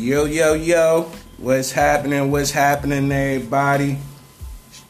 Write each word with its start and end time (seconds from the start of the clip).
Yo, 0.00 0.24
yo, 0.24 0.54
yo. 0.54 1.12
What's 1.36 1.72
happening? 1.72 2.30
What's 2.30 2.50
happening, 2.50 3.12
everybody? 3.12 3.98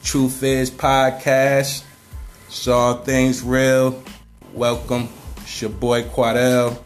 Truth 0.01 0.41
is 0.41 0.71
Podcast. 0.71 1.83
It's 2.47 2.65
all 2.69 2.93
things 2.93 3.43
real. 3.43 4.01
Welcome. 4.53 5.09
It's 5.41 5.61
your 5.61 5.71
boy 5.71 6.03
Quadell. 6.03 6.81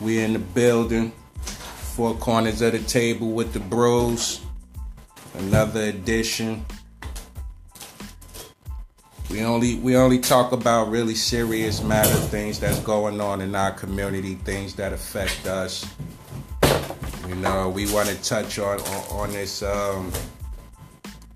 We 0.00 0.20
in 0.20 0.32
the 0.32 0.38
building. 0.38 1.12
Four 1.42 2.14
corners 2.14 2.62
of 2.62 2.72
the 2.72 2.78
table 2.78 3.32
with 3.32 3.52
the 3.52 3.60
bros. 3.60 4.40
Another 5.34 5.82
edition. 5.82 6.64
We 9.30 9.44
only 9.44 9.76
we 9.76 9.94
only 9.94 10.18
talk 10.18 10.50
about 10.50 10.90
really 10.90 11.14
serious 11.14 11.80
matter 11.84 12.10
things 12.10 12.58
that's 12.58 12.80
going 12.80 13.20
on 13.20 13.40
in 13.40 13.54
our 13.54 13.70
community, 13.70 14.34
things 14.34 14.74
that 14.74 14.92
affect 14.92 15.46
us. 15.46 15.86
You 17.28 17.36
know, 17.36 17.68
we 17.68 17.92
want 17.92 18.08
to 18.08 18.20
touch 18.24 18.58
on 18.58 18.80
on, 18.80 19.04
on 19.10 19.32
this 19.32 19.62
um, 19.62 20.10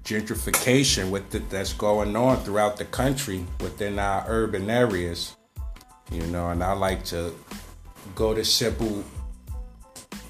gentrification 0.02 1.10
with 1.10 1.30
the, 1.30 1.38
that's 1.38 1.72
going 1.72 2.16
on 2.16 2.38
throughout 2.38 2.78
the 2.78 2.84
country 2.84 3.46
within 3.60 4.00
our 4.00 4.24
urban 4.26 4.70
areas. 4.70 5.36
You 6.10 6.26
know, 6.26 6.50
and 6.50 6.64
I 6.64 6.72
like 6.72 7.04
to 7.06 7.32
go 8.16 8.34
to 8.34 8.44
simple 8.44 9.04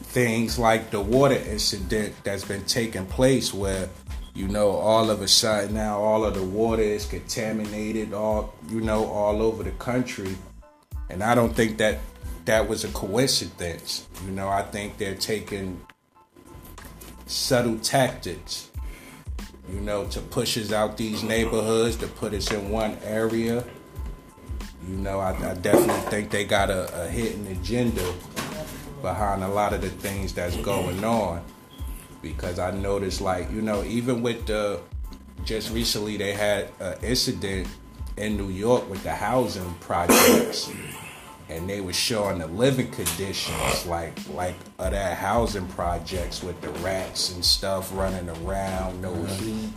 things 0.03 0.59
like 0.59 0.91
the 0.91 1.01
water 1.01 1.35
incident 1.35 2.15
that's 2.25 2.45
been 2.45 2.65
taking 2.67 3.07
place 3.07 3.55
where 3.55 3.89
you 4.35 4.49
know, 4.49 4.71
all 4.71 5.11
of 5.11 5.23
a 5.23 5.29
sudden 5.29 5.75
now 5.75 6.01
all 6.01 6.25
of 6.25 6.35
the 6.35 6.43
water 6.43 6.83
is 6.83 7.07
contaminated 7.07 8.13
all 8.13 8.55
you 8.69 8.81
know 8.81 9.07
all 9.07 9.41
over 9.41 9.63
the 9.63 9.71
country. 9.73 10.37
And 11.09 11.23
I 11.23 11.35
don't 11.35 11.55
think 11.55 11.79
that 11.79 12.01
that 12.45 12.69
was 12.69 12.85
a 12.85 12.89
coincidence. 12.89 14.07
You 14.25 14.33
know, 14.33 14.49
I 14.49 14.63
think 14.63 14.99
they're 14.99 15.15
taking 15.15 15.81
subtle 17.27 17.79
tactics, 17.79 18.71
you 19.71 19.81
know, 19.81 20.07
to 20.09 20.21
push 20.21 20.59
us 20.59 20.73
out 20.73 20.97
these 20.97 21.23
neighborhoods, 21.23 21.97
to 21.97 22.09
put 22.09 22.35
us 22.35 22.51
in 22.51 22.71
one 22.71 22.99
area. 23.05 23.65
You 24.89 24.97
know, 24.97 25.21
I, 25.21 25.31
I 25.51 25.55
definitely 25.55 26.11
think 26.11 26.31
they 26.31 26.45
got 26.45 26.71
a, 26.71 27.05
a 27.05 27.09
hidden 27.09 27.47
agenda 27.47 28.13
behind 29.01 29.45
a 29.45 29.49
lot 29.49 29.73
of 29.73 29.81
the 29.81 29.91
things 29.91 30.35
that's 30.35 30.57
going 30.57 31.05
on 31.05 31.43
because 32.25 32.59
I 32.59 32.71
noticed 32.73 33.21
like 33.21 33.51
you 33.53 33.63
know 33.63 33.85
even 33.85 34.23
with 34.23 34.47
the 34.47 34.81
just 35.45 35.73
recently 35.73 36.17
they 36.17 36.33
had 36.33 36.71
an 36.81 36.97
incident 37.03 37.69
in 38.17 38.37
New 38.37 38.49
York 38.49 38.89
with 38.89 39.03
the 39.03 39.13
housing 39.13 39.75
projects 39.75 40.71
and 41.51 41.69
they 41.69 41.83
were 41.83 41.93
showing 41.93 42.39
the 42.39 42.47
living 42.47 42.91
conditions 42.91 43.87
like 43.87 44.19
like 44.31 44.57
of 44.79 44.93
that 44.93 45.19
housing 45.19 45.69
projects 45.69 46.43
with 46.43 46.59
the 46.63 46.71
rats 46.81 47.35
and 47.35 47.45
stuff 47.45 47.95
running 47.95 48.29
around 48.43 49.01
no 49.01 49.13
mm-hmm. 49.13 49.45
heat. 49.45 49.71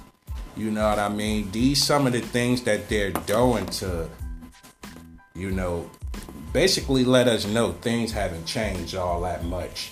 You 0.55 0.71
know 0.71 0.89
what 0.89 0.97
I 0.97 1.09
mean? 1.09 1.51
These 1.51 1.83
some 1.83 2.07
of 2.07 2.13
the 2.13 2.21
things 2.21 2.63
that 2.63 2.87
they're 2.87 3.11
doing 3.11 3.65
to 3.81 4.09
you 5.35 5.51
know 5.51 5.89
basically 6.53 7.03
let 7.03 7.27
us 7.27 7.45
know 7.45 7.73
things 7.73 8.11
haven't 8.11 8.45
changed 8.45 8.95
all 8.95 9.21
that 9.21 9.43
much 9.43 9.91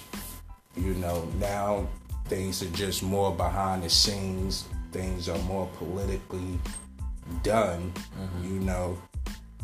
you 0.78 0.94
know. 0.96 1.28
Now 1.40 1.88
Things 2.26 2.64
are 2.64 2.70
just 2.70 3.04
more 3.04 3.32
behind 3.32 3.84
the 3.84 3.90
scenes. 3.90 4.66
Things 4.92 5.30
are 5.30 5.38
more 5.40 5.68
politically 5.78 6.60
done, 7.44 7.94
mm-hmm. 7.94 8.44
you 8.44 8.60
know, 8.62 8.98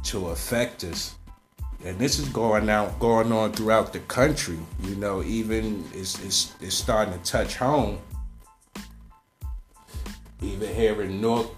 to 0.03 0.27
affect 0.29 0.83
us. 0.83 1.15
And 1.83 1.97
this 1.97 2.19
is 2.19 2.29
going 2.29 2.69
out, 2.69 2.99
going 2.99 3.31
on 3.31 3.53
throughout 3.53 3.93
the 3.93 3.99
country. 4.01 4.59
You 4.83 4.95
know, 4.95 5.23
even 5.23 5.83
it's 5.93 6.23
it's, 6.23 6.55
it's 6.61 6.75
starting 6.75 7.13
to 7.13 7.19
touch 7.25 7.55
home. 7.55 7.99
Even 10.41 10.73
here 10.73 11.01
in 11.01 11.21
North 11.21 11.49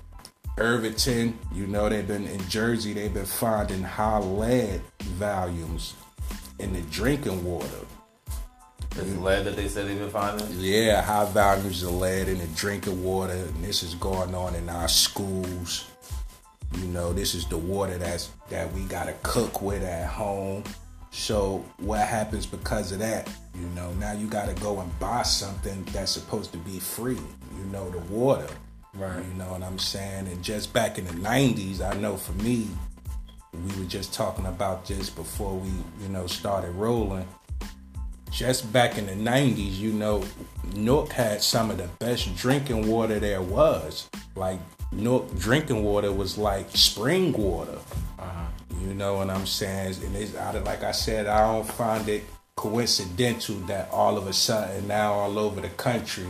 Irvington, 0.58 1.38
you 1.54 1.68
know, 1.68 1.90
they've 1.90 2.08
been 2.08 2.28
in 2.28 2.48
Jersey, 2.48 2.94
they've 2.94 3.14
been 3.14 3.26
finding 3.26 3.82
high 3.82 4.20
lead 4.20 4.82
volumes 5.00 5.96
in 6.60 6.74
the 6.74 6.82
drinking 6.84 7.44
water. 7.44 7.68
This 8.96 9.18
lead 9.18 9.46
that 9.46 9.56
they 9.56 9.68
said 9.68 9.88
they've 9.88 9.98
been 9.98 10.10
finding? 10.10 10.48
Yeah, 10.52 11.02
high 11.02 11.26
values 11.26 11.82
of 11.82 11.94
lead 11.94 12.28
in 12.28 12.38
the 12.38 12.48
drinking 12.48 13.04
water. 13.04 13.34
And 13.34 13.64
this 13.64 13.82
is 13.82 13.96
going 13.96 14.36
on 14.36 14.54
in 14.54 14.70
our 14.70 14.88
schools. 14.88 15.90
You 16.78 16.88
know, 16.88 17.12
this 17.12 17.34
is 17.34 17.48
the 17.48 17.58
water 17.58 17.98
that's 17.98 18.32
that 18.50 18.72
we 18.74 18.82
gotta 18.84 19.16
cook 19.24 19.62
with 19.62 19.84
at 19.84 20.08
home. 20.08 20.64
So 21.12 21.66
what 21.78 22.02
happens 22.02 22.46
because 22.46 22.92
of 22.92 23.00
that? 23.00 23.30
You 23.56 23.68
know, 23.76 23.92
now 23.94 24.14
you 24.14 24.28
gotta 24.28 24.54
go 24.56 24.80
and 24.80 25.00
buy 25.00 25.24
something 25.24 25.84
that's 25.86 26.12
supposed 26.12 26.52
to 26.52 26.58
be 26.60 26.80
free. 26.80 27.20
You 27.58 27.66
know, 27.72 27.90
the 27.90 28.00
water. 28.14 28.48
Right. 28.94 29.26
You 29.26 29.34
know 29.34 29.52
what 29.52 29.64
I'm 29.64 29.80
saying? 29.80 30.28
And 30.28 30.44
just 30.44 30.72
back 30.72 31.00
in 31.00 31.06
the 31.06 31.14
90s, 31.14 31.82
I 31.82 31.96
know 32.00 32.16
for 32.16 32.34
me, 32.44 32.68
we 33.54 33.80
were 33.80 33.88
just 33.88 34.14
talking 34.14 34.46
about 34.46 34.86
this 34.86 35.10
before 35.10 35.56
we, 35.56 35.70
you 36.02 36.10
know, 36.10 36.28
started 36.28 36.72
rolling 36.72 37.28
just 38.34 38.74
back 38.74 38.98
in 38.98 39.06
the 39.06 39.14
90s, 39.14 39.78
you 39.78 39.94
know, 39.94 40.24
Newark 40.76 41.12
had 41.12 41.44
some 41.44 41.70
of 41.70 41.78
the 41.78 41.88
best 42.00 42.36
drinking 42.36 42.88
water 42.88 43.20
there 43.20 43.42
was. 43.42 44.10
Like, 44.36 44.60
Newark 44.92 45.38
drinking 45.38 45.84
water 45.84 46.12
was 46.12 46.38
like 46.38 46.68
spring 46.76 47.32
water. 47.34 47.78
Uh-huh. 48.18 48.46
You 48.82 48.94
know 48.96 49.16
what 49.18 49.30
I'm 49.30 49.46
saying? 49.46 49.96
And 50.04 50.16
it's 50.16 50.36
out 50.36 50.56
of, 50.56 50.64
like 50.64 50.84
I 50.84 50.92
said, 50.92 51.28
I 51.28 51.52
don't 51.52 51.66
find 51.66 52.10
it 52.10 52.24
coincidental 52.56 53.56
that 53.68 53.90
all 53.92 54.18
of 54.18 54.28
a 54.28 54.34
sudden 54.34 54.88
now 54.88 55.14
all 55.14 55.40
over 55.40 55.62
the 55.62 55.70
country 55.70 56.28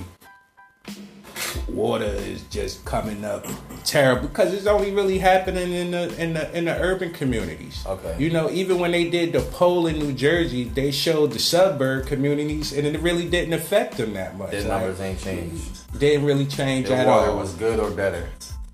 water 1.68 2.06
is 2.06 2.44
just 2.44 2.84
coming 2.86 3.24
up 3.26 3.46
terrible 3.84 4.28
because 4.28 4.54
it's 4.54 4.68
only 4.68 4.92
really 4.92 5.18
happening 5.18 5.72
in 5.72 5.92
the 5.92 6.22
in 6.22 6.34
the 6.34 6.58
in 6.58 6.66
the 6.66 6.76
urban 6.80 7.12
communities. 7.12 7.84
Okay. 7.86 8.16
You 8.20 8.30
know, 8.30 8.50
even 8.50 8.80
when 8.80 8.92
they 8.92 9.10
did 9.10 9.34
the 9.34 9.42
poll 9.42 9.88
in 9.88 10.00
New 10.00 10.14
Jersey, 10.14 10.64
they 10.66 10.92
showed 10.92 11.32
the 11.32 11.40
suburb 11.40 12.08
communities, 12.08 12.74
and 12.74 12.88
it 12.88 13.00
really 13.02 13.30
didn't 13.30 13.54
affect 13.54 13.98
them 13.98 14.14
that 14.14 14.38
much. 14.38 14.52
Their 14.52 14.68
numbers 14.68 15.00
ain't 15.00 15.20
changed. 15.20 16.00
Didn't 16.00 16.26
really 16.26 16.46
change 16.46 16.88
Their 16.88 17.00
at 17.00 17.08
water 17.08 17.32
all. 17.32 17.38
was 17.38 17.54
good 17.54 17.80
or 17.80 17.92
better. 17.92 18.28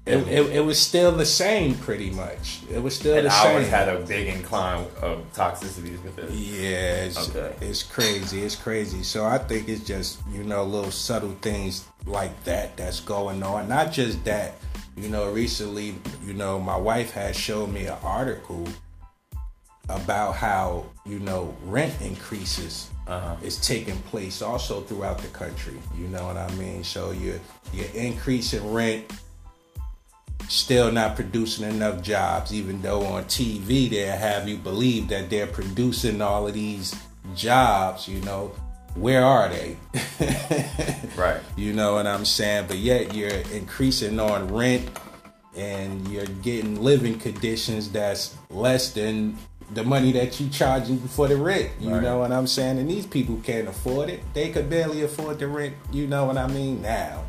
It, 0.05 0.27
it, 0.27 0.55
it, 0.55 0.59
was 0.61 0.79
still 0.79 1.11
the 1.11 1.25
same, 1.25 1.75
pretty 1.75 2.09
much. 2.09 2.61
It 2.71 2.81
was 2.81 2.95
still 2.95 3.15
and 3.15 3.27
the 3.27 3.29
same. 3.29 3.47
I 3.47 3.51
always 3.51 3.69
had 3.69 3.89
a 3.89 3.99
big 3.99 4.27
incline 4.27 4.87
of 5.03 5.31
toxicity 5.33 6.01
with 6.03 6.17
it. 6.17 6.31
Yeah, 6.31 7.05
it's, 7.05 7.29
okay. 7.29 7.53
it's 7.61 7.83
crazy. 7.83 8.41
It's 8.41 8.55
crazy. 8.55 9.03
So 9.03 9.25
I 9.25 9.37
think 9.37 9.69
it's 9.69 9.83
just 9.83 10.19
you 10.31 10.43
know 10.43 10.63
little 10.63 10.89
subtle 10.89 11.35
things 11.41 11.85
like 12.05 12.43
that 12.43 12.75
that's 12.77 12.99
going 12.99 13.43
on. 13.43 13.69
Not 13.69 13.91
just 13.91 14.23
that. 14.25 14.53
You 14.95 15.07
know, 15.07 15.31
recently, 15.31 15.95
you 16.25 16.33
know, 16.33 16.59
my 16.59 16.75
wife 16.75 17.11
had 17.11 17.33
showed 17.33 17.71
me 17.71 17.85
an 17.85 17.97
article 18.03 18.67
about 19.87 20.35
how 20.35 20.85
you 21.05 21.19
know 21.19 21.55
rent 21.65 21.93
increases 22.01 22.89
uh-huh. 23.07 23.35
is 23.41 23.57
taking 23.65 23.97
place 24.03 24.41
also 24.41 24.81
throughout 24.81 25.17
the 25.19 25.27
country. 25.29 25.77
You 25.97 26.07
know 26.07 26.25
what 26.25 26.37
I 26.37 26.49
mean? 26.55 26.83
So 26.83 27.11
you're 27.11 27.39
you're 27.73 27.89
increasing 27.93 28.71
rent 28.71 29.11
still 30.49 30.91
not 30.91 31.15
producing 31.15 31.69
enough 31.69 32.01
jobs, 32.01 32.53
even 32.53 32.81
though 32.81 33.03
on 33.05 33.23
TV 33.25 33.89
they 33.89 34.05
have 34.05 34.47
you 34.49 34.57
believe 34.57 35.07
that 35.07 35.29
they're 35.29 35.47
producing 35.47 36.21
all 36.21 36.47
of 36.47 36.53
these 36.53 36.95
jobs, 37.35 38.07
you 38.07 38.19
know. 38.21 38.51
Where 38.95 39.23
are 39.23 39.49
they? 39.49 39.77
right. 41.15 41.41
You 41.55 41.73
know 41.73 41.93
what 41.93 42.07
I'm 42.07 42.25
saying? 42.25 42.67
But 42.67 42.77
yet 42.77 43.15
you're 43.15 43.29
increasing 43.29 44.19
on 44.19 44.47
rent 44.53 44.89
and 45.55 46.07
you're 46.07 46.25
getting 46.25 46.81
living 46.81 47.19
conditions 47.19 47.91
that's 47.91 48.35
less 48.49 48.91
than 48.93 49.37
the 49.71 49.83
money 49.83 50.11
that 50.13 50.39
you 50.39 50.49
charging 50.49 50.99
for 50.99 51.27
the 51.27 51.37
rent. 51.37 51.71
You 51.79 51.93
right. 51.93 52.01
know 52.01 52.19
what 52.19 52.31
I'm 52.31 52.47
saying? 52.47 52.79
And 52.79 52.89
these 52.89 53.05
people 53.05 53.39
can't 53.43 53.67
afford 53.67 54.09
it. 54.09 54.21
They 54.33 54.49
could 54.49 54.69
barely 54.69 55.03
afford 55.03 55.39
the 55.39 55.47
rent. 55.47 55.75
You 55.91 56.07
know 56.07 56.25
what 56.25 56.37
I 56.37 56.47
mean? 56.47 56.81
Now. 56.81 57.23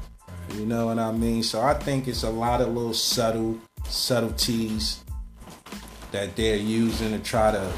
You 0.54 0.66
know 0.66 0.86
what 0.86 0.98
I 0.98 1.12
mean? 1.12 1.42
So 1.42 1.60
I 1.60 1.74
think 1.74 2.08
it's 2.08 2.24
a 2.24 2.30
lot 2.30 2.60
of 2.60 2.68
little 2.68 2.94
subtle 2.94 3.58
subtleties 3.84 5.04
that 6.12 6.34
they're 6.34 6.56
using 6.56 7.12
to 7.12 7.18
try 7.20 7.52
to, 7.52 7.72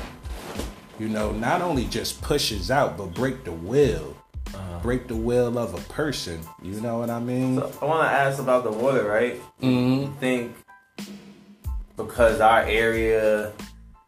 you 1.03 1.09
know, 1.09 1.33
not 1.33 1.63
only 1.63 1.87
just 1.87 2.23
pushes 2.23 2.71
out, 2.71 2.97
but 2.97 3.13
break 3.13 3.43
the 3.43 3.51
will. 3.51 4.17
Uh-huh. 4.55 4.79
Break 4.83 5.09
the 5.09 5.17
will 5.17 5.59
of 5.59 5.75
a 5.75 5.81
person. 5.93 6.41
You 6.63 6.81
know 6.81 6.99
what 6.99 7.11
I 7.11 7.19
mean? 7.19 7.57
So 7.57 7.73
I 7.83 7.85
want 7.87 8.09
to 8.09 8.13
ask 8.13 8.39
about 8.39 8.63
the 8.63 8.71
water, 8.71 9.05
right? 9.05 9.41
Mm-hmm. 9.61 10.03
You 10.03 10.17
think 10.21 10.55
because 11.97 12.41
our 12.41 12.63
area 12.63 13.53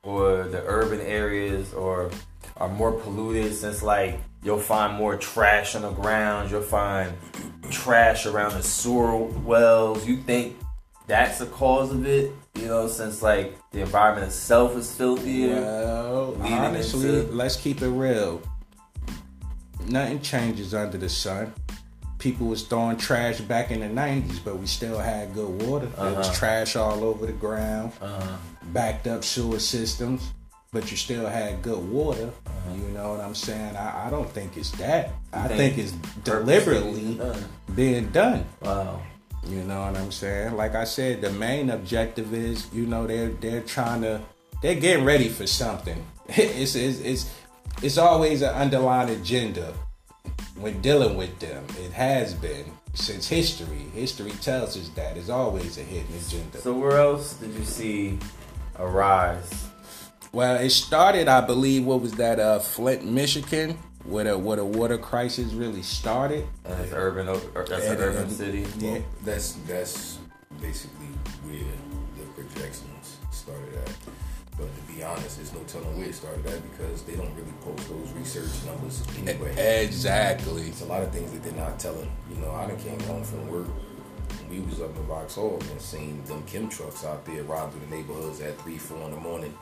or 0.04 0.44
the 0.44 0.62
urban 0.66 1.00
areas 1.00 1.74
or 1.74 2.12
are 2.58 2.68
more 2.68 2.92
polluted 2.92 3.52
since 3.52 3.82
like 3.82 4.20
you'll 4.44 4.60
find 4.60 4.96
more 4.96 5.16
trash 5.16 5.74
on 5.74 5.82
the 5.82 5.90
ground, 5.90 6.52
you'll 6.52 6.62
find 6.62 7.12
trash 7.70 8.24
around 8.24 8.52
the 8.52 8.62
sewer 8.62 9.16
wells. 9.16 10.06
You 10.06 10.18
think 10.18 10.56
that's 11.06 11.38
the 11.38 11.46
cause 11.46 11.92
of 11.92 12.06
it? 12.06 12.32
You 12.54 12.66
know, 12.66 12.86
since 12.88 13.22
like 13.22 13.58
the 13.72 13.80
environment 13.80 14.26
itself 14.28 14.76
is 14.76 14.94
filthier. 14.94 15.60
Well, 15.60 16.36
honestly, 16.42 17.20
into... 17.20 17.32
let's 17.32 17.56
keep 17.56 17.82
it 17.82 17.88
real. 17.88 18.40
nothing 19.86 20.20
changes 20.20 20.72
under 20.74 20.96
the 20.98 21.08
sun. 21.08 21.52
People 22.18 22.46
was 22.46 22.62
throwing 22.62 22.96
trash 22.96 23.40
back 23.40 23.70
in 23.70 23.80
the 23.80 23.86
'90s, 24.00 24.38
but 24.42 24.58
we 24.58 24.66
still 24.66 24.98
had 24.98 25.34
good 25.34 25.62
water. 25.62 25.86
There 25.86 26.14
was 26.14 26.28
Uh-huh. 26.28 26.34
trash 26.34 26.76
all 26.76 27.04
over 27.04 27.26
the 27.26 27.32
ground, 27.32 27.92
Uh, 28.00 28.36
backed 28.72 29.06
up 29.06 29.24
sewer 29.24 29.58
systems, 29.58 30.22
but 30.72 30.90
you 30.90 30.96
still 30.96 31.26
had 31.26 31.60
good 31.60 31.86
water. 31.90 32.30
You 32.74 32.88
know 32.94 33.10
what 33.10 33.20
I'm 33.20 33.34
saying? 33.34 33.76
I, 33.76 34.06
I 34.06 34.10
don't 34.10 34.30
think 34.30 34.56
it's 34.56 34.70
that. 34.72 35.10
I 35.34 35.48
think 35.48 35.74
think 35.74 35.78
it's 35.78 35.92
deliberately 36.24 37.18
being 37.74 38.06
done. 38.08 38.46
wow. 38.62 39.00
You 39.48 39.62
know 39.62 39.80
what 39.80 39.96
I'm 39.96 40.10
saying? 40.10 40.56
Like 40.56 40.74
I 40.74 40.84
said, 40.84 41.20
the 41.20 41.30
main 41.30 41.70
objective 41.70 42.32
is, 42.32 42.72
you 42.72 42.86
know, 42.86 43.06
they're 43.06 43.28
they're 43.28 43.60
trying 43.60 44.02
to 44.02 44.20
they're 44.62 44.74
getting 44.74 45.04
ready 45.04 45.28
for 45.28 45.46
something. 45.46 46.04
It's 46.28 46.74
it's 46.74 47.00
it's, 47.00 47.30
it's 47.82 47.98
always 47.98 48.40
an 48.40 48.54
underlying 48.54 49.10
agenda 49.10 49.74
when 50.56 50.80
dealing 50.80 51.16
with 51.16 51.38
them. 51.38 51.66
It 51.78 51.92
has 51.92 52.32
been 52.32 52.64
since 52.94 53.28
history. 53.28 53.90
History 53.94 54.30
tells 54.40 54.76
us 54.76 54.88
that 54.90 55.16
it's 55.16 55.28
always 55.28 55.76
a 55.78 55.82
hidden 55.82 56.14
agenda. 56.16 56.58
So 56.58 56.72
where 56.72 56.98
else 56.98 57.34
did 57.34 57.52
you 57.54 57.64
see 57.64 58.18
a 58.76 58.86
rise? 58.86 59.68
Well, 60.32 60.56
it 60.56 60.70
started, 60.70 61.28
I 61.28 61.42
believe, 61.42 61.84
what 61.84 62.00
was 62.00 62.12
that? 62.14 62.40
Uh, 62.40 62.58
Flint, 62.58 63.04
Michigan, 63.04 63.78
where 64.04 64.24
the 64.24 64.38
where 64.38 64.56
the 64.56 64.64
water 64.64 64.98
crisis 64.98 65.52
really 65.52 65.82
started. 65.82 66.46
And 66.64 66.80
it's 66.80 66.92
urban. 66.92 67.26
That's 67.26 67.86
an 67.86 67.96
urban 67.98 68.22
and- 68.24 68.32
city. 68.32 68.66
Yeah. 68.78 68.98
That's 69.24 69.52
that's 69.66 70.18
basically 70.60 71.06
where 71.44 71.64
the 72.18 72.24
projections 72.32 73.18
started 73.30 73.74
at. 73.74 73.92
But 74.56 74.68
to 74.76 74.92
be 74.92 75.02
honest, 75.02 75.38
there's 75.38 75.52
no 75.52 75.60
telling 75.64 75.98
where 75.98 76.08
it 76.08 76.14
started 76.14 76.46
at 76.46 76.62
because 76.70 77.02
they 77.02 77.16
don't 77.16 77.34
really 77.34 77.52
post 77.62 77.88
those 77.88 78.12
research 78.12 78.64
numbers 78.66 79.02
anyway. 79.18 79.82
Exactly. 79.84 80.62
It's 80.62 80.82
a 80.82 80.86
lot 80.86 81.02
of 81.02 81.10
things 81.10 81.32
that 81.32 81.42
they're 81.42 81.52
not 81.54 81.80
telling. 81.80 82.10
You 82.30 82.36
know, 82.40 82.52
I 82.52 82.68
done 82.68 82.78
came 82.78 83.00
home 83.00 83.24
from 83.24 83.48
work. 83.48 83.66
We 84.48 84.60
was 84.60 84.80
up 84.80 84.94
in 84.94 85.02
Vauxhall 85.04 85.58
and 85.72 85.80
seen 85.80 86.22
them 86.24 86.44
chem 86.46 86.68
trucks 86.68 87.04
out 87.04 87.24
there 87.24 87.42
through 87.42 87.80
the 87.88 87.96
neighborhoods 87.96 88.40
at 88.40 88.60
three, 88.60 88.78
four 88.78 89.02
in 89.02 89.10
the 89.10 89.16
morning, 89.16 89.52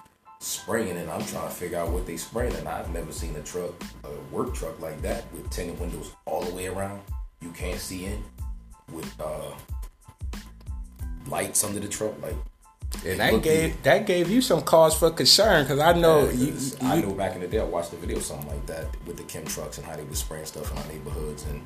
spraying, 0.43 0.97
and 0.97 1.11
I'm 1.11 1.25
trying 1.25 1.49
to 1.49 1.55
figure 1.55 1.79
out 1.79 1.91
what 1.91 2.07
they 2.07 2.17
spraying. 2.17 2.55
And 2.57 2.69
I've 2.69 2.91
never 2.91 3.13
seen 3.13 3.35
a 3.37 3.43
truck, 3.43 3.71
a 4.05 4.35
work 4.35 4.55
truck 4.55 4.81
like 4.81 5.01
that 5.03 5.25
with 5.33 5.49
tinted 5.51 5.79
windows 5.79 6.13
all 6.27 6.43
the 6.43 6.55
way 6.55 6.67
around. 6.67 7.01
You 7.41 7.51
can't 7.51 7.79
see 7.79 8.07
in 8.07 8.23
with 8.93 9.13
uh, 9.21 9.53
lights 11.29 11.65
under 11.65 11.81
the 11.81 11.89
truck, 11.89 12.21
like. 12.23 12.37
And 13.07 13.19
that 13.21 13.43
gave 13.43 13.83
that 13.85 14.07
gave 14.07 14.29
you 14.29 14.43
some 14.43 14.61
cause 14.61 14.95
for 14.95 15.11
concern 15.11 15.65
because 15.65 15.79
I 15.79 15.95
know 15.95 16.27
Yeah, 16.27 16.33
you, 16.33 16.47
you, 16.53 16.73
I 16.83 17.01
know 17.01 17.13
back 17.13 17.35
in 17.35 17.41
the 17.41 17.49
day, 17.49 17.59
I 17.59 17.65
watched 17.65 17.93
a 17.95 17.97
video 17.97 18.19
something 18.19 18.47
like 18.49 18.67
that 18.67 18.87
with 19.07 19.17
the 19.17 19.23
chem 19.23 19.47
trucks 19.47 19.79
and 19.79 19.87
how 19.87 19.97
they 19.97 20.05
were 20.05 20.15
spraying 20.15 20.45
stuff 20.45 20.71
in 20.71 20.77
our 20.77 20.87
neighborhoods 20.89 21.47
and 21.47 21.63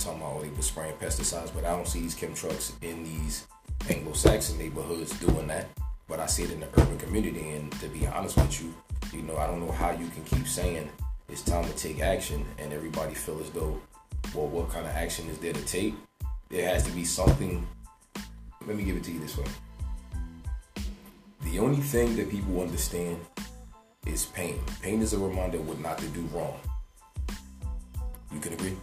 talking 0.00 0.20
about 0.20 0.34
how 0.34 0.40
they 0.40 0.48
were 0.48 0.62
spraying 0.62 0.94
pesticides. 0.96 1.54
But 1.54 1.64
I 1.64 1.70
don't 1.70 1.86
see 1.86 2.00
these 2.00 2.16
chem 2.16 2.34
trucks 2.34 2.72
in 2.82 3.04
these 3.04 3.46
Anglo-Saxon 3.88 4.58
neighborhoods 4.58 5.18
doing 5.20 5.46
that. 5.46 5.68
But 6.08 6.20
I 6.20 6.26
see 6.26 6.44
it 6.44 6.50
in 6.50 6.60
the 6.60 6.68
urban 6.78 6.98
community. 6.98 7.50
And 7.50 7.72
to 7.80 7.88
be 7.88 8.06
honest 8.06 8.36
with 8.36 8.62
you, 8.62 8.74
you 9.12 9.22
know, 9.22 9.36
I 9.36 9.46
don't 9.46 9.60
know 9.60 9.72
how 9.72 9.90
you 9.90 10.06
can 10.08 10.24
keep 10.24 10.46
saying 10.46 10.90
it's 11.28 11.42
time 11.42 11.64
to 11.64 11.72
take 11.72 12.00
action 12.00 12.44
and 12.58 12.72
everybody 12.72 13.14
feel 13.14 13.40
as 13.40 13.50
though, 13.50 13.80
well, 14.34 14.46
what 14.48 14.70
kind 14.70 14.86
of 14.86 14.92
action 14.92 15.28
is 15.28 15.38
there 15.38 15.52
to 15.52 15.64
take? 15.64 15.94
There 16.50 16.68
has 16.68 16.84
to 16.84 16.92
be 16.92 17.04
something. 17.04 17.66
Let 18.66 18.76
me 18.76 18.84
give 18.84 18.96
it 18.96 19.04
to 19.04 19.12
you 19.12 19.20
this 19.20 19.36
way. 19.36 19.46
The 21.42 21.58
only 21.58 21.80
thing 21.80 22.16
that 22.16 22.30
people 22.30 22.60
understand 22.60 23.18
is 24.06 24.26
pain. 24.26 24.60
Pain 24.82 25.02
is 25.02 25.12
a 25.12 25.18
reminder 25.18 25.58
what 25.58 25.78
not 25.80 25.98
to 25.98 26.06
do 26.08 26.22
wrong. 26.32 26.58
You 28.32 28.40
can 28.40 28.52
agree? 28.52 28.76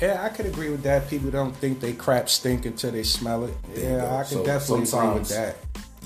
yeah, 0.00 0.22
I 0.22 0.28
could 0.28 0.46
agree 0.46 0.70
with 0.70 0.82
that. 0.82 1.08
People 1.08 1.30
don't 1.30 1.54
think 1.56 1.80
they 1.80 1.92
crap 1.92 2.28
stink 2.28 2.66
until 2.66 2.92
they 2.92 3.02
smell 3.02 3.44
it. 3.44 3.54
There 3.74 3.98
Yeah. 3.98 4.14
I 4.14 4.22
can 4.22 4.26
So 4.26 4.44
definitely 4.44 4.84
agree 4.84 5.18
with 5.18 5.28
that. 5.30 5.56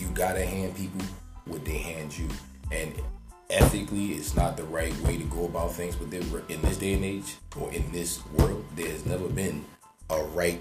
You 0.02 0.08
gotta 0.08 0.44
hand 0.44 0.74
people 0.74 1.00
what 1.44 1.64
they 1.64 1.78
hand 1.78 2.18
you. 2.18 2.28
And 2.72 2.92
ethically, 3.50 4.14
it's 4.14 4.34
not 4.34 4.56
the 4.56 4.64
right 4.64 4.92
way 5.02 5.16
to 5.16 5.22
go 5.24 5.44
about 5.44 5.74
things. 5.74 5.94
But 5.94 6.10
there, 6.10 6.22
in 6.48 6.60
this 6.62 6.76
day 6.76 6.94
and 6.94 7.04
age, 7.04 7.36
or 7.56 7.72
in 7.72 7.88
this 7.92 8.20
world, 8.32 8.64
there 8.74 8.88
has 8.88 9.06
never 9.06 9.28
been 9.28 9.64
a 10.10 10.20
right 10.34 10.60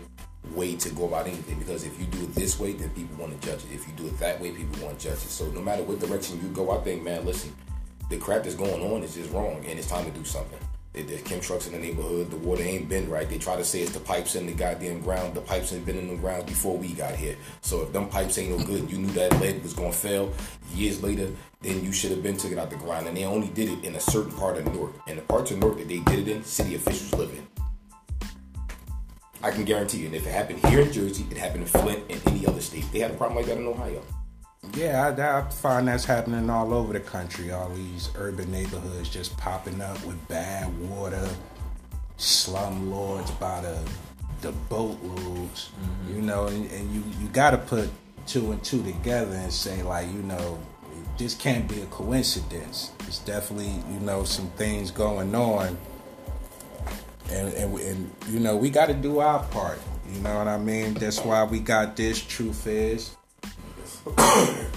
way 0.53 0.75
to 0.75 0.89
go 0.89 1.05
about 1.05 1.25
anything. 1.25 1.57
Because 1.57 1.85
if 1.85 1.99
you 1.99 2.05
do 2.05 2.19
it 2.21 2.35
this 2.35 2.59
way, 2.59 2.73
then 2.73 2.91
people 2.91 3.15
want 3.17 3.41
to 3.41 3.47
judge 3.47 3.63
it. 3.65 3.73
If 3.73 3.88
you 3.88 3.93
do 3.95 4.05
it 4.05 4.19
that 4.19 4.39
way, 4.39 4.51
people 4.51 4.85
want 4.85 4.99
to 4.99 5.09
judge 5.09 5.17
it. 5.17 5.31
So 5.31 5.47
no 5.47 5.61
matter 5.61 5.81
what 5.81 5.99
direction 5.99 6.39
you 6.39 6.49
go, 6.49 6.69
I 6.69 6.83
think, 6.83 7.01
man, 7.01 7.25
listen, 7.25 7.51
the 8.11 8.17
crap 8.17 8.44
that's 8.44 8.55
going 8.55 8.94
on 8.94 9.01
is 9.01 9.15
just 9.15 9.31
wrong, 9.31 9.65
and 9.67 9.79
it's 9.79 9.87
time 9.87 10.05
to 10.05 10.11
do 10.11 10.23
something. 10.23 10.59
Kim 10.93 11.39
trucks 11.39 11.67
in 11.67 11.73
the 11.73 11.79
neighborhood. 11.79 12.29
The 12.29 12.38
water 12.38 12.63
ain't 12.63 12.89
been 12.89 13.09
right. 13.09 13.29
They 13.29 13.38
try 13.38 13.55
to 13.55 13.63
say 13.63 13.81
it's 13.81 13.93
the 13.93 14.01
pipes 14.01 14.35
in 14.35 14.45
the 14.45 14.53
goddamn 14.53 14.99
ground. 14.99 15.33
The 15.33 15.41
pipes 15.41 15.71
ain't 15.71 15.85
been 15.85 15.97
in 15.97 16.09
the 16.09 16.17
ground 16.17 16.45
before 16.45 16.77
we 16.77 16.89
got 16.89 17.15
here. 17.15 17.38
So 17.61 17.81
if 17.81 17.93
them 17.93 18.09
pipes 18.09 18.38
ain't 18.38 18.57
no 18.57 18.65
good, 18.65 18.91
you 18.91 18.97
knew 18.97 19.11
that 19.13 19.39
lead 19.39 19.63
was 19.63 19.73
gonna 19.73 19.93
fail 19.93 20.33
years 20.73 21.01
later. 21.01 21.29
Then 21.61 21.83
you 21.83 21.93
should 21.93 22.11
have 22.11 22.21
been 22.21 22.35
took 22.35 22.51
it 22.51 22.57
out 22.57 22.69
the 22.69 22.75
ground. 22.75 23.07
And 23.07 23.15
they 23.15 23.23
only 23.23 23.47
did 23.49 23.69
it 23.69 23.85
in 23.85 23.95
a 23.95 24.01
certain 24.01 24.33
part 24.33 24.57
of 24.57 24.65
Newark. 24.65 24.93
And 25.07 25.17
the 25.17 25.21
parts 25.21 25.51
of 25.51 25.59
Newark 25.59 25.77
that 25.77 25.88
they 25.88 25.99
did 25.99 26.27
it 26.27 26.27
in, 26.27 26.43
city 26.43 26.75
officials 26.75 27.13
live 27.13 27.31
in. 27.31 27.47
I 29.44 29.51
can 29.51 29.63
guarantee 29.63 29.99
you. 29.99 30.07
And 30.07 30.15
if 30.15 30.27
it 30.27 30.31
happened 30.31 30.59
here 30.67 30.81
in 30.81 30.91
Jersey, 30.91 31.25
it 31.31 31.37
happened 31.37 31.63
in 31.63 31.67
Flint 31.67 32.03
and 32.09 32.21
any 32.27 32.45
other 32.45 32.61
state. 32.61 32.85
They 32.91 32.99
had 32.99 33.11
a 33.11 33.15
problem 33.15 33.37
like 33.37 33.45
that 33.45 33.57
in 33.57 33.65
Ohio. 33.65 34.01
Yeah, 34.75 35.13
I, 35.17 35.39
I 35.39 35.49
find 35.49 35.87
that's 35.87 36.05
happening 36.05 36.49
all 36.49 36.73
over 36.73 36.93
the 36.93 36.99
country. 36.99 37.51
All 37.51 37.69
these 37.69 38.09
urban 38.15 38.51
neighborhoods 38.51 39.09
just 39.09 39.35
popping 39.37 39.81
up 39.81 40.03
with 40.05 40.27
bad 40.27 40.77
water, 40.89 41.27
slum 42.17 42.89
lords 42.91 43.31
by 43.31 43.61
the 43.61 43.79
the 44.41 44.51
boatloads. 44.69 45.69
Mm-hmm. 45.69 46.15
You 46.15 46.21
know, 46.21 46.45
and, 46.47 46.71
and 46.71 46.93
you 46.93 47.03
you 47.19 47.27
got 47.29 47.51
to 47.51 47.57
put 47.57 47.89
two 48.27 48.51
and 48.51 48.63
two 48.63 48.81
together 48.83 49.35
and 49.35 49.51
say 49.51 49.83
like, 49.83 50.07
you 50.07 50.21
know, 50.21 50.59
this 51.17 51.35
can't 51.35 51.67
be 51.67 51.81
a 51.81 51.85
coincidence. 51.87 52.91
It's 53.01 53.19
definitely 53.19 53.73
you 53.91 53.99
know 53.99 54.23
some 54.23 54.47
things 54.51 54.89
going 54.91 55.35
on. 55.35 55.77
And, 57.29 57.53
and, 57.53 57.79
and 57.79 58.11
you 58.29 58.39
know 58.39 58.55
we 58.55 58.69
got 58.69 58.87
to 58.87 58.93
do 58.93 59.19
our 59.19 59.43
part. 59.47 59.79
You 60.13 60.21
know 60.21 60.37
what 60.37 60.47
I 60.47 60.57
mean? 60.57 60.93
That's 60.93 61.19
why 61.19 61.43
we 61.43 61.59
got 61.59 61.95
this. 61.95 62.21
Truth 62.21 62.67
is, 62.67 63.15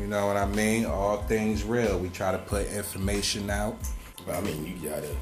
You 0.00 0.06
know 0.06 0.26
what 0.26 0.38
I 0.38 0.46
mean? 0.46 0.86
All 0.86 1.18
things 1.24 1.62
real. 1.62 1.98
We 1.98 2.08
try 2.08 2.32
to 2.32 2.38
put 2.38 2.66
information 2.68 3.50
out. 3.50 3.76
But 4.24 4.36
I 4.36 4.40
mean, 4.40 4.64
you 4.64 4.88
gotta 4.88 5.14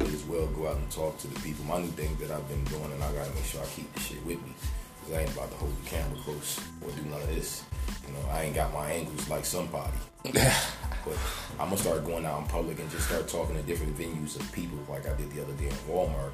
as 0.00 0.24
well 0.24 0.46
go 0.48 0.68
out 0.68 0.76
and 0.76 0.90
talk 0.90 1.18
to 1.18 1.26
the 1.26 1.40
people. 1.40 1.64
My 1.64 1.78
new 1.78 1.88
thing 1.88 2.16
that 2.20 2.30
I've 2.30 2.46
been 2.48 2.62
doing, 2.64 2.92
and 2.92 3.02
I 3.02 3.12
gotta 3.12 3.34
make 3.34 3.44
sure 3.44 3.60
I 3.60 3.66
keep 3.66 3.92
the 3.92 4.00
shit 4.00 4.24
with 4.24 4.40
me. 4.44 4.52
Cause 5.04 5.14
I 5.14 5.22
ain't 5.22 5.32
about 5.32 5.50
to 5.50 5.56
hold 5.56 5.72
the 5.82 5.90
camera 5.90 6.18
close 6.22 6.60
or 6.80 6.90
do 6.92 7.02
none 7.10 7.20
of 7.20 7.28
this. 7.34 7.64
You 8.06 8.12
know, 8.12 8.28
I 8.30 8.42
ain't 8.42 8.54
got 8.54 8.72
my 8.72 8.88
angles 8.92 9.28
like 9.28 9.44
somebody. 9.44 9.96
but 10.22 11.18
I'm 11.58 11.70
gonna 11.70 11.76
start 11.78 12.04
going 12.04 12.24
out 12.24 12.42
in 12.42 12.46
public 12.46 12.78
and 12.78 12.90
just 12.90 13.08
start 13.08 13.26
talking 13.26 13.56
to 13.56 13.62
different 13.62 13.98
venues 13.98 14.38
of 14.38 14.50
people, 14.52 14.78
like 14.88 15.08
I 15.08 15.16
did 15.16 15.30
the 15.32 15.42
other 15.42 15.54
day 15.54 15.66
in 15.66 15.74
Walmart. 15.88 16.30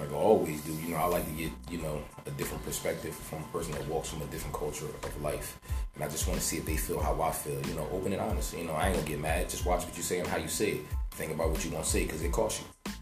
Like 0.00 0.12
I 0.12 0.14
always 0.14 0.62
do, 0.62 0.72
you 0.72 0.88
know, 0.88 0.96
I 0.96 1.04
like 1.04 1.26
to 1.26 1.32
get, 1.32 1.50
you 1.70 1.76
know, 1.76 2.02
a 2.24 2.30
different 2.30 2.64
perspective 2.64 3.14
from 3.14 3.40
a 3.42 3.46
person 3.48 3.72
that 3.72 3.86
walks 3.86 4.08
from 4.08 4.22
a 4.22 4.26
different 4.26 4.56
culture 4.56 4.86
of 4.86 5.22
life. 5.22 5.60
And 5.94 6.02
I 6.02 6.08
just 6.08 6.26
want 6.26 6.40
to 6.40 6.46
see 6.46 6.56
if 6.56 6.64
they 6.64 6.78
feel 6.78 7.00
how 7.00 7.20
I 7.20 7.30
feel, 7.30 7.60
you 7.66 7.74
know, 7.74 7.86
open 7.92 8.14
and 8.14 8.22
honest. 8.22 8.56
You 8.56 8.64
know, 8.64 8.72
I 8.72 8.86
ain't 8.86 8.96
gonna 8.96 9.06
get 9.06 9.20
mad. 9.20 9.50
Just 9.50 9.66
watch 9.66 9.84
what 9.84 9.94
you 9.94 10.02
say 10.02 10.20
and 10.20 10.26
how 10.26 10.38
you 10.38 10.48
say 10.48 10.70
it. 10.70 10.80
Think 11.10 11.34
about 11.34 11.50
what 11.50 11.62
you 11.62 11.70
gonna 11.70 11.84
say 11.84 12.04
because 12.04 12.22
it 12.22 12.32
costs 12.32 12.62
you. 12.62 12.92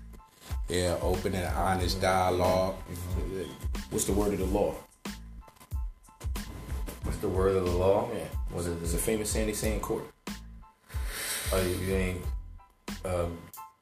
Yeah, 0.68 0.98
open 1.00 1.34
and 1.36 1.46
honest 1.54 2.00
dialogue. 2.00 2.74
What's 3.90 4.04
the 4.04 4.12
word 4.12 4.32
of 4.32 4.40
the 4.40 4.46
law? 4.46 4.74
What's 7.04 7.18
the 7.18 7.28
word 7.28 7.56
of 7.56 7.64
the 7.64 7.70
law? 7.70 8.08
Yeah. 8.12 8.24
What 8.50 8.62
is 8.62 8.82
It's 8.82 8.94
a 8.94 8.96
it? 8.96 9.00
famous 9.00 9.30
saying 9.30 9.46
they 9.46 9.52
say 9.52 9.72
in 9.72 9.80
court. 9.80 10.04
Oh, 11.52 11.62
you 11.62 11.76
you 11.86 11.94
ain't. 11.94 12.22
Um, 13.04 13.38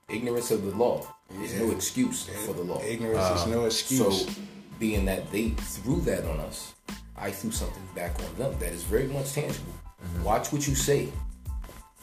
Ignorance 0.09 0.53
of 0.53 0.65
the 0.65 0.71
law 0.77 1.05
is 1.43 1.55
no 1.55 1.67
Yeah. 1.67 1.73
excuse 1.73 2.27
for 2.47 2.53
the 2.53 2.63
law. 2.63 2.81
Ignorance 2.81 3.41
is 3.41 3.47
no 3.49 3.63
ah. 3.63 3.67
excuse. 3.67 4.25
So, 4.25 4.33
being 4.79 5.05
that 5.07 5.33
they 5.33 5.51
threw 5.51 6.01
that 6.03 6.25
on 6.25 6.39
us, 6.39 6.75
I 7.17 7.33
threw 7.33 7.51
something 7.51 7.83
back 7.93 8.17
on 8.21 8.39
them 8.39 8.57
that 8.61 8.73
is 8.73 8.85
very 8.85 9.09
much 9.09 9.33
tangible. 9.33 9.73
Mm-hmm. 9.73 10.23
Watch 10.23 10.53
what 10.53 10.69
you 10.69 10.77
say, 10.77 11.09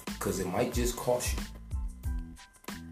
because 0.05 0.39
it 0.41 0.47
might 0.47 0.73
just 0.73 0.97
cost 0.97 1.33
you. 1.33 1.39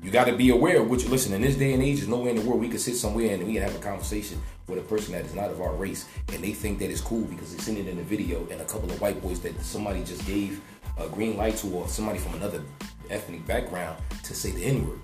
You 0.02 0.12
got 0.12 0.28
to 0.28 0.36
be 0.36 0.50
aware 0.50 0.82
of 0.82 0.90
what 0.90 1.04
you 1.04 1.10
listen. 1.10 1.34
In 1.34 1.42
this 1.42 1.58
day 1.58 1.74
and 1.74 1.84
age, 1.84 1.98
there's 1.98 2.08
nowhere 2.08 2.30
in 2.30 2.38
the 2.38 2.44
world 2.44 2.62
we 2.62 2.70
could 2.70 2.80
sit 2.80 2.96
somewhere 2.96 3.34
and 3.34 3.46
we 3.46 3.54
can 3.54 3.64
have 3.64 3.76
a 3.76 3.80
conversation 3.80 4.42
with 4.68 4.80
a 4.80 4.82
person 4.84 5.12
that 5.12 5.26
is 5.26 5.36
not 5.36 5.50
of 5.52 5.60
our 5.60 5.76
race, 5.76 6.08
and 6.32 6.42
they 6.42 6.54
think 6.54 6.80
that 6.80 6.90
it's 6.90 7.02
cool 7.02 7.26
because 7.26 7.54
they 7.54 7.62
seen 7.62 7.76
it 7.76 7.88
in 7.88 8.00
a 8.00 8.04
video, 8.04 8.48
and 8.50 8.62
a 8.62 8.66
couple 8.66 8.90
of 8.90 9.02
white 9.02 9.22
boys 9.22 9.42
that 9.42 9.60
somebody 9.62 10.04
just 10.06 10.26
gave 10.26 10.62
a 10.98 11.08
green 11.10 11.36
light 11.36 11.58
to, 11.58 11.68
or 11.74 11.88
somebody 11.90 12.18
from 12.18 12.36
another 12.36 12.64
ethnic 13.12 13.46
background 13.46 13.98
to 14.24 14.34
say 14.34 14.52
the 14.52 14.64
N 14.64 14.88
word. 14.88 15.00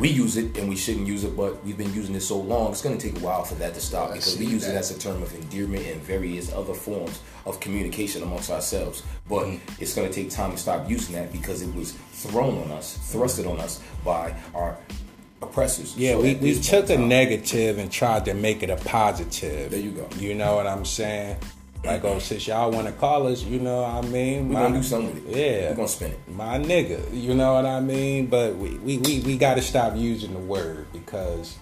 We 0.00 0.08
use 0.08 0.36
it 0.36 0.56
and 0.56 0.68
we 0.68 0.76
shouldn't 0.76 1.06
use 1.06 1.24
it, 1.24 1.36
but 1.36 1.62
we've 1.64 1.76
been 1.76 1.92
using 1.94 2.14
it 2.14 2.20
so 2.22 2.38
long, 2.40 2.72
it's 2.72 2.82
going 2.82 2.96
to 2.98 3.10
take 3.10 3.20
a 3.20 3.24
while 3.24 3.44
for 3.44 3.54
that 3.56 3.74
to 3.74 3.80
stop 3.80 4.08
because 4.12 4.36
we 4.38 4.46
use 4.46 4.66
it 4.66 4.74
as 4.74 4.90
a 4.90 4.98
term 4.98 5.22
of 5.22 5.32
endearment 5.34 5.86
and 5.86 6.00
various 6.02 6.52
other 6.52 6.74
forms 6.74 7.20
of 7.46 7.60
communication 7.60 8.22
amongst 8.22 8.50
ourselves. 8.50 9.02
But 9.28 9.44
Mm-hmm. 9.44 9.82
it's 9.82 9.94
going 9.94 10.08
to 10.08 10.14
take 10.14 10.30
time 10.30 10.52
to 10.52 10.56
stop 10.56 10.88
using 10.88 11.14
that 11.14 11.30
because 11.32 11.62
it 11.62 11.72
was 11.74 11.92
thrown 11.92 12.58
on 12.62 12.70
us, 12.72 12.98
thrusted 13.12 13.48
on 13.48 13.60
us 13.60 13.82
by 14.04 14.34
our 14.54 14.76
oppressors. 15.42 15.96
Yeah, 15.96 16.12
So 16.12 16.22
we, 16.22 16.34
we 16.36 16.58
took 16.60 16.88
a 16.90 16.96
negative 16.98 17.78
and 17.78 17.90
tried 17.92 18.24
to 18.24 18.34
make 18.34 18.62
it 18.62 18.70
a 18.70 18.76
positive. 18.76 19.70
There 19.70 19.80
you 19.80 19.90
go. 19.90 20.08
You 20.18 20.34
know 20.34 20.56
what 20.56 20.66
I'm 20.66 20.84
saying? 20.86 21.36
Like, 21.84 22.02
oh, 22.04 22.18
since 22.18 22.46
y'all 22.46 22.70
want 22.70 22.86
to 22.86 22.92
call 22.94 23.26
us, 23.26 23.42
you 23.42 23.60
know 23.60 23.82
what 23.82 24.04
I 24.04 24.08
mean? 24.08 24.48
We're 24.48 24.54
going 24.54 24.72
to 24.72 24.78
do 24.78 24.84
something 24.84 25.14
with 25.14 25.28
it. 25.28 25.36
Yeah. 25.36 25.68
We're 25.68 25.76
going 25.76 25.88
to 25.88 25.94
spin 25.94 26.12
it. 26.12 26.28
My 26.28 26.58
nigga, 26.58 27.00
you 27.12 27.34
know 27.34 27.54
what 27.54 27.66
I 27.66 27.80
mean? 27.80 28.26
But 28.26 28.56
we, 28.56 28.70
we, 28.78 28.98
we, 28.98 29.20
we 29.20 29.36
got 29.36 29.54
to 29.54 29.62
stop 29.62 29.94
using 29.94 30.32
the 30.32 30.38
word 30.38 30.86
because, 30.92 31.58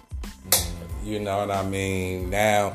mm, 0.49 0.71
you 1.05 1.19
know 1.19 1.39
what 1.39 1.51
I 1.51 1.69
mean? 1.69 2.31
Now, 2.31 2.75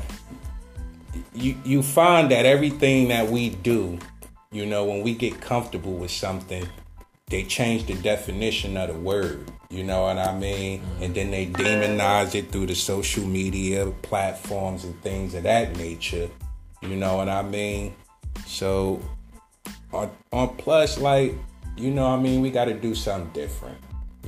you, 1.33 1.55
you 1.63 1.83
find 1.83 2.29
that 2.31 2.45
everything 2.45 3.07
that 3.09 3.29
we 3.29 3.49
do, 3.49 3.97
you 4.51 4.65
know, 4.65 4.83
when 4.83 5.01
we 5.01 5.13
get 5.13 5.39
comfortable 5.39 5.93
with 5.93 6.11
something, 6.11 6.67
they 7.27 7.43
change 7.43 7.85
the 7.85 7.95
definition 7.95 8.75
of 8.75 8.89
the 8.89 8.99
word. 8.99 9.49
You 9.69 9.83
know 9.83 10.03
what 10.03 10.17
I 10.17 10.37
mean? 10.37 10.81
Mm-hmm. 10.81 11.03
And 11.03 11.15
then 11.15 11.31
they 11.31 11.45
demonize 11.47 12.35
it 12.35 12.51
through 12.51 12.67
the 12.67 12.75
social 12.75 13.25
media 13.25 13.85
platforms 14.01 14.83
and 14.83 15.01
things 15.01 15.33
of 15.33 15.43
that 15.43 15.77
nature. 15.77 16.29
You 16.81 16.95
know 16.95 17.17
what 17.17 17.29
I 17.29 17.41
mean? 17.41 17.95
So 18.45 19.01
on, 19.91 20.11
on 20.31 20.55
plus, 20.57 20.97
like, 20.97 21.33
you 21.75 21.91
know 21.91 22.09
what 22.09 22.19
I 22.19 22.21
mean, 22.21 22.41
we 22.41 22.51
gotta 22.51 22.73
do 22.73 22.95
something 22.95 23.31
different. 23.33 23.77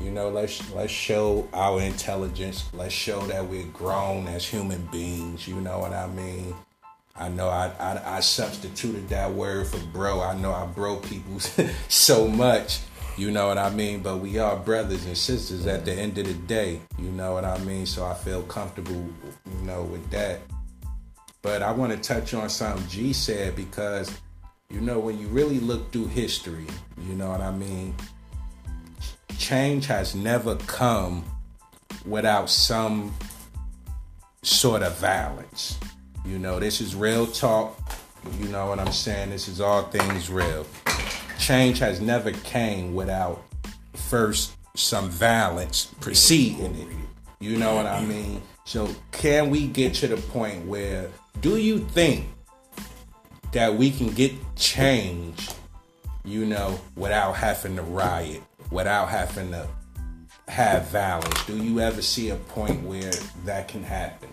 You 0.03 0.11
know, 0.11 0.29
let's 0.29 0.71
let's 0.71 0.93
show 0.93 1.47
our 1.53 1.81
intelligence. 1.81 2.69
Let's 2.73 2.93
show 2.93 3.19
that 3.27 3.45
we're 3.45 3.65
grown 3.65 4.27
as 4.27 4.45
human 4.45 4.85
beings. 4.91 5.47
You 5.47 5.55
know 5.55 5.79
what 5.79 5.91
I 5.91 6.07
mean? 6.07 6.55
I 7.15 7.27
know 7.27 7.49
I, 7.49 7.71
I, 7.79 8.17
I 8.17 8.19
substituted 8.21 9.09
that 9.09 9.33
word 9.33 9.67
for 9.67 9.79
bro. 9.87 10.21
I 10.21 10.35
know 10.35 10.53
I 10.53 10.65
bro 10.67 10.97
people 10.97 11.39
so 11.89 12.27
much. 12.29 12.79
You 13.17 13.31
know 13.31 13.47
what 13.47 13.57
I 13.57 13.69
mean? 13.69 13.99
But 14.01 14.17
we 14.19 14.39
are 14.39 14.55
brothers 14.55 15.05
and 15.05 15.17
sisters 15.17 15.67
at 15.67 15.83
the 15.83 15.91
end 15.91 16.17
of 16.17 16.25
the 16.25 16.33
day. 16.33 16.79
You 16.97 17.11
know 17.11 17.33
what 17.33 17.43
I 17.43 17.57
mean? 17.59 17.85
So 17.85 18.05
I 18.05 18.13
feel 18.13 18.43
comfortable, 18.43 18.93
you 18.93 19.65
know, 19.65 19.83
with 19.83 20.09
that. 20.11 20.39
But 21.41 21.61
I 21.61 21.71
want 21.71 21.91
to 21.91 21.97
touch 21.97 22.33
on 22.33 22.49
something 22.49 22.87
G 22.87 23.13
said 23.13 23.55
because, 23.55 24.11
you 24.69 24.81
know, 24.81 24.99
when 24.99 25.17
you 25.17 25.27
really 25.27 25.59
look 25.59 25.91
through 25.91 26.07
history, 26.07 26.67
you 27.07 27.13
know 27.13 27.29
what 27.29 27.41
I 27.41 27.51
mean? 27.51 27.95
Change 29.37 29.85
has 29.87 30.15
never 30.15 30.55
come 30.55 31.23
without 32.05 32.49
some 32.49 33.13
sort 34.41 34.83
of 34.83 34.97
violence. 34.97 35.79
You 36.25 36.39
know, 36.39 36.59
this 36.59 36.81
is 36.81 36.95
real 36.95 37.25
talk. 37.25 37.79
You 38.39 38.49
know 38.49 38.67
what 38.67 38.79
I'm 38.79 38.91
saying? 38.91 39.29
This 39.29 39.47
is 39.47 39.61
all 39.61 39.83
things 39.83 40.29
real. 40.29 40.65
Change 41.39 41.79
has 41.79 42.01
never 42.01 42.31
came 42.31 42.93
without 42.93 43.41
first 43.93 44.57
some 44.75 45.09
violence 45.09 45.93
preceding 46.01 46.75
it. 46.75 46.87
You 47.39 47.57
know 47.57 47.75
what 47.75 47.85
I 47.85 48.03
mean? 48.03 48.41
So 48.69 48.87
can 49.11 49.49
we 49.49 49.65
get 49.65 49.95
to 49.95 50.07
the 50.07 50.17
point 50.17 50.67
where 50.67 51.09
do 51.41 51.57
you 51.57 51.79
think 51.79 52.27
that 53.51 53.73
we 53.73 53.89
can 53.89 54.09
get 54.09 54.31
change, 54.55 55.49
you 56.23 56.45
know, 56.45 56.79
without 56.95 57.31
having 57.31 57.77
to 57.77 57.81
riot, 57.81 58.43
without 58.69 59.09
having 59.09 59.49
to 59.53 59.67
have 60.49 60.87
violence? 60.89 61.43
Do 61.47 61.57
you 61.57 61.79
ever 61.79 62.03
see 62.03 62.29
a 62.29 62.35
point 62.35 62.83
where 62.83 63.11
that 63.45 63.69
can 63.69 63.81
happen? 63.81 64.29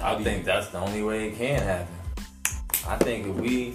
I 0.00 0.22
think 0.22 0.44
that's 0.44 0.68
the 0.68 0.78
only 0.78 1.02
way 1.02 1.30
it 1.30 1.36
can 1.36 1.60
happen. 1.60 1.96
I 2.86 2.96
think 2.98 3.26
if 3.26 3.34
we 3.34 3.74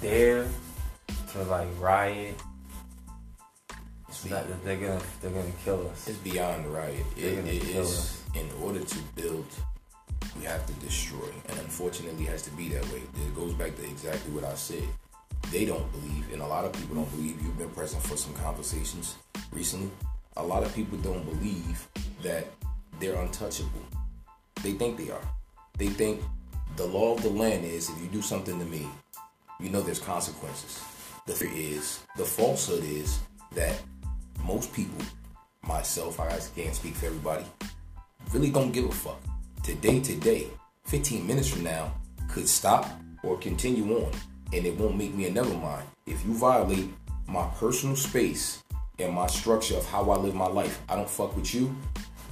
dare 0.00 0.48
to 1.30 1.42
like 1.44 1.68
riot, 1.78 2.34
that, 4.24 4.48
that 4.48 4.64
they're 4.64 4.76
gonna 4.78 5.00
they're 5.22 5.30
gonna 5.30 5.52
kill 5.64 5.88
us. 5.90 6.08
It's 6.08 6.18
beyond 6.18 6.66
riot. 6.66 7.06
They're 7.16 7.34
It, 7.34 7.36
gonna 7.36 7.72
kill 7.72 7.82
us. 7.82 8.23
In 8.34 8.48
order 8.62 8.80
to 8.80 8.98
build, 9.14 9.46
we 10.38 10.44
have 10.44 10.66
to 10.66 10.72
destroy, 10.74 11.28
and 11.48 11.58
unfortunately, 11.60 12.24
it 12.24 12.30
has 12.30 12.42
to 12.42 12.50
be 12.52 12.68
that 12.70 12.84
way. 12.92 13.02
It 13.26 13.34
goes 13.34 13.52
back 13.54 13.76
to 13.76 13.84
exactly 13.84 14.32
what 14.32 14.44
I 14.44 14.54
said. 14.54 14.84
They 15.50 15.64
don't 15.64 15.90
believe, 15.92 16.32
and 16.32 16.42
a 16.42 16.46
lot 16.46 16.64
of 16.64 16.72
people 16.72 16.96
don't 16.96 17.10
believe. 17.12 17.40
You've 17.42 17.58
been 17.58 17.70
present 17.70 18.02
for 18.02 18.16
some 18.16 18.34
conversations 18.34 19.16
recently. 19.52 19.90
A 20.36 20.42
lot 20.42 20.64
of 20.64 20.74
people 20.74 20.98
don't 20.98 21.24
believe 21.24 21.86
that 22.22 22.46
they're 22.98 23.20
untouchable. 23.20 23.82
They 24.62 24.72
think 24.72 24.96
they 24.96 25.10
are. 25.10 25.28
They 25.78 25.88
think 25.88 26.22
the 26.76 26.86
law 26.86 27.14
of 27.14 27.22
the 27.22 27.30
land 27.30 27.64
is 27.64 27.90
if 27.90 28.00
you 28.00 28.08
do 28.08 28.22
something 28.22 28.58
to 28.58 28.64
me, 28.64 28.88
you 29.60 29.68
know 29.70 29.80
there's 29.80 30.00
consequences. 30.00 30.82
The 31.26 31.32
fear 31.32 31.50
is, 31.52 32.00
the 32.16 32.24
falsehood 32.24 32.84
is 32.84 33.20
that 33.54 33.80
most 34.44 34.72
people, 34.72 35.04
myself, 35.62 36.18
I 36.20 36.38
can't 36.56 36.74
speak 36.74 36.94
for 36.94 37.06
everybody, 37.06 37.44
really 38.32 38.50
don't 38.50 38.72
give 38.72 38.84
a 38.84 38.92
fuck. 38.92 39.20
Today, 39.62 40.00
today, 40.00 40.48
15 40.84 41.26
minutes 41.26 41.48
from 41.48 41.64
now, 41.64 41.92
could 42.28 42.48
stop 42.48 42.90
or 43.22 43.38
continue 43.38 43.96
on, 43.96 44.10
and 44.52 44.66
it 44.66 44.76
won't 44.78 44.96
make 44.96 45.14
me 45.14 45.26
a 45.26 45.30
never 45.30 45.54
mind. 45.54 45.86
If 46.06 46.24
you 46.24 46.34
violate 46.34 46.88
my 47.26 47.46
personal 47.58 47.96
space 47.96 48.62
and 48.98 49.12
my 49.12 49.26
structure 49.26 49.76
of 49.76 49.86
how 49.86 50.10
I 50.10 50.16
live 50.16 50.34
my 50.34 50.46
life, 50.46 50.80
I 50.88 50.96
don't 50.96 51.08
fuck 51.08 51.34
with 51.36 51.54
you, 51.54 51.74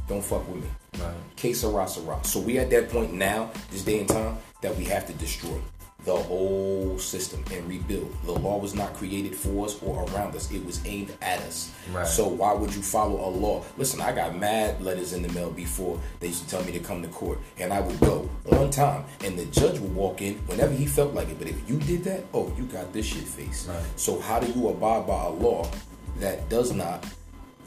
don't 0.08 0.22
fuck 0.22 0.46
with 0.48 0.62
me. 0.62 0.68
Right. 0.98 1.14
Que 1.36 1.54
sera, 1.54 1.88
sera. 1.88 2.22
So 2.22 2.40
we 2.40 2.58
at 2.58 2.70
that 2.70 2.90
point 2.90 3.12
now, 3.14 3.50
this 3.70 3.84
day 3.84 4.00
and 4.00 4.08
time, 4.08 4.36
that 4.60 4.76
we 4.76 4.84
have 4.84 5.06
to 5.06 5.12
destroy 5.14 5.58
the 6.04 6.16
whole 6.16 6.98
system 6.98 7.44
and 7.52 7.68
rebuild. 7.68 8.12
The 8.24 8.32
law 8.32 8.58
was 8.58 8.74
not 8.74 8.94
created 8.94 9.34
for 9.36 9.66
us 9.66 9.80
or 9.82 10.04
around 10.04 10.34
us. 10.34 10.50
It 10.50 10.64
was 10.64 10.84
aimed 10.84 11.12
at 11.22 11.40
us. 11.40 11.72
Right. 11.92 12.06
So 12.06 12.26
why 12.26 12.52
would 12.52 12.74
you 12.74 12.82
follow 12.82 13.28
a 13.28 13.30
law? 13.30 13.64
Listen, 13.76 14.00
I 14.00 14.12
got 14.12 14.36
mad 14.36 14.82
letters 14.82 15.12
in 15.12 15.22
the 15.22 15.28
mail 15.32 15.50
before 15.50 16.00
they 16.20 16.28
used 16.28 16.44
to 16.44 16.50
tell 16.50 16.64
me 16.64 16.72
to 16.72 16.80
come 16.80 17.02
to 17.02 17.08
court, 17.08 17.38
and 17.58 17.72
I 17.72 17.80
would 17.80 18.00
go 18.00 18.28
on 18.50 18.70
time, 18.70 19.04
and 19.24 19.38
the 19.38 19.46
judge 19.46 19.78
would 19.78 19.94
walk 19.94 20.22
in 20.22 20.34
whenever 20.46 20.72
he 20.72 20.86
felt 20.86 21.14
like 21.14 21.28
it. 21.28 21.38
But 21.38 21.48
if 21.48 21.68
you 21.68 21.78
did 21.78 22.04
that, 22.04 22.24
oh, 22.34 22.52
you 22.56 22.64
got 22.64 22.92
this 22.92 23.06
shit 23.06 23.24
face. 23.24 23.66
Right. 23.68 23.82
So 23.96 24.20
how 24.20 24.40
do 24.40 24.50
you 24.50 24.68
abide 24.68 25.06
by 25.06 25.24
a 25.24 25.30
law 25.30 25.70
that 26.18 26.48
does 26.48 26.72
not 26.72 27.06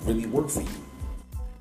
really 0.03 0.25
work 0.25 0.49
for 0.49 0.61
you? 0.61 0.67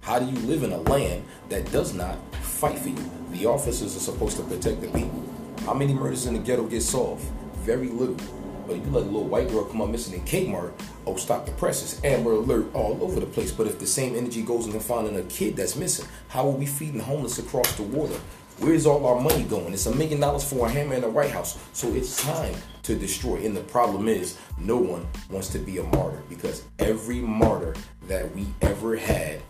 How 0.00 0.18
do 0.18 0.26
you 0.26 0.38
live 0.46 0.62
in 0.64 0.72
a 0.72 0.78
land 0.78 1.24
that 1.48 1.70
does 1.72 1.94
not 1.94 2.18
fight 2.36 2.78
for 2.78 2.88
you? 2.88 3.10
The 3.30 3.46
officers 3.46 3.96
are 3.96 4.00
supposed 4.00 4.36
to 4.36 4.42
protect 4.42 4.82
the 4.82 4.88
people. 4.88 5.33
How 5.64 5.72
many 5.72 5.94
murders 5.94 6.26
in 6.26 6.34
the 6.34 6.40
ghetto 6.40 6.64
get 6.64 6.82
solved? 6.82 7.24
Very 7.60 7.88
little. 7.88 8.16
But 8.66 8.76
if 8.76 8.84
you 8.84 8.92
let 8.92 9.04
a 9.04 9.06
little 9.06 9.24
white 9.24 9.48
girl 9.48 9.64
come 9.64 9.80
up 9.80 9.88
missing 9.88 10.12
in 10.12 10.20
Kmart, 10.26 10.72
oh, 11.06 11.16
stop 11.16 11.46
the 11.46 11.52
presses. 11.52 12.02
Amber 12.04 12.32
alert 12.32 12.66
all 12.74 12.98
over 13.02 13.18
the 13.18 13.24
place. 13.24 13.50
But 13.50 13.66
if 13.68 13.78
the 13.78 13.86
same 13.86 14.14
energy 14.14 14.42
goes 14.42 14.66
into 14.66 14.78
finding 14.78 15.16
a 15.16 15.22
kid 15.22 15.56
that's 15.56 15.74
missing, 15.74 16.06
how 16.28 16.46
are 16.46 16.52
we 16.52 16.66
feeding 16.66 17.00
homeless 17.00 17.38
across 17.38 17.74
the 17.76 17.82
water? 17.82 18.14
Where's 18.58 18.84
all 18.84 19.06
our 19.06 19.18
money 19.18 19.44
going? 19.44 19.72
It's 19.72 19.86
a 19.86 19.94
million 19.94 20.20
dollars 20.20 20.44
for 20.44 20.66
a 20.66 20.70
hammer 20.70 20.96
in 20.96 21.00
the 21.00 21.08
White 21.08 21.30
House. 21.30 21.58
So 21.72 21.88
it's 21.94 22.22
time 22.22 22.54
to 22.82 22.94
destroy. 22.94 23.36
And 23.36 23.56
the 23.56 23.62
problem 23.62 24.06
is, 24.06 24.38
no 24.58 24.76
one 24.76 25.06
wants 25.30 25.48
to 25.48 25.58
be 25.58 25.78
a 25.78 25.82
martyr 25.82 26.22
because 26.28 26.64
every 26.78 27.20
martyr 27.20 27.74
that 28.06 28.30
we 28.36 28.46
ever 28.60 28.96
had 28.96 29.40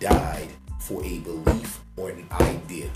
died 0.00 0.48
for 0.80 1.04
a 1.04 1.20
belief 1.20 1.80
or 1.96 2.10
an 2.10 2.26
idea. 2.32 2.90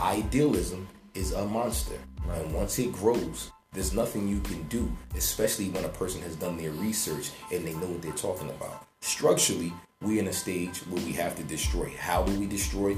Idealism 0.00 0.86
is 1.14 1.32
a 1.32 1.44
monster. 1.44 1.98
And 2.30 2.54
once 2.54 2.78
it 2.78 2.92
grows, 2.92 3.50
there's 3.72 3.92
nothing 3.92 4.28
you 4.28 4.40
can 4.40 4.62
do, 4.64 4.90
especially 5.16 5.70
when 5.70 5.84
a 5.84 5.88
person 5.88 6.20
has 6.22 6.36
done 6.36 6.56
their 6.56 6.72
research 6.72 7.30
and 7.52 7.66
they 7.66 7.74
know 7.74 7.86
what 7.86 8.02
they're 8.02 8.12
talking 8.12 8.50
about. 8.50 8.86
Structurally, 9.00 9.72
we're 10.00 10.20
in 10.20 10.28
a 10.28 10.32
stage 10.32 10.78
where 10.88 11.04
we 11.04 11.12
have 11.12 11.36
to 11.36 11.42
destroy. 11.44 11.92
How 11.98 12.22
do 12.22 12.38
we 12.38 12.46
destroy? 12.46 12.96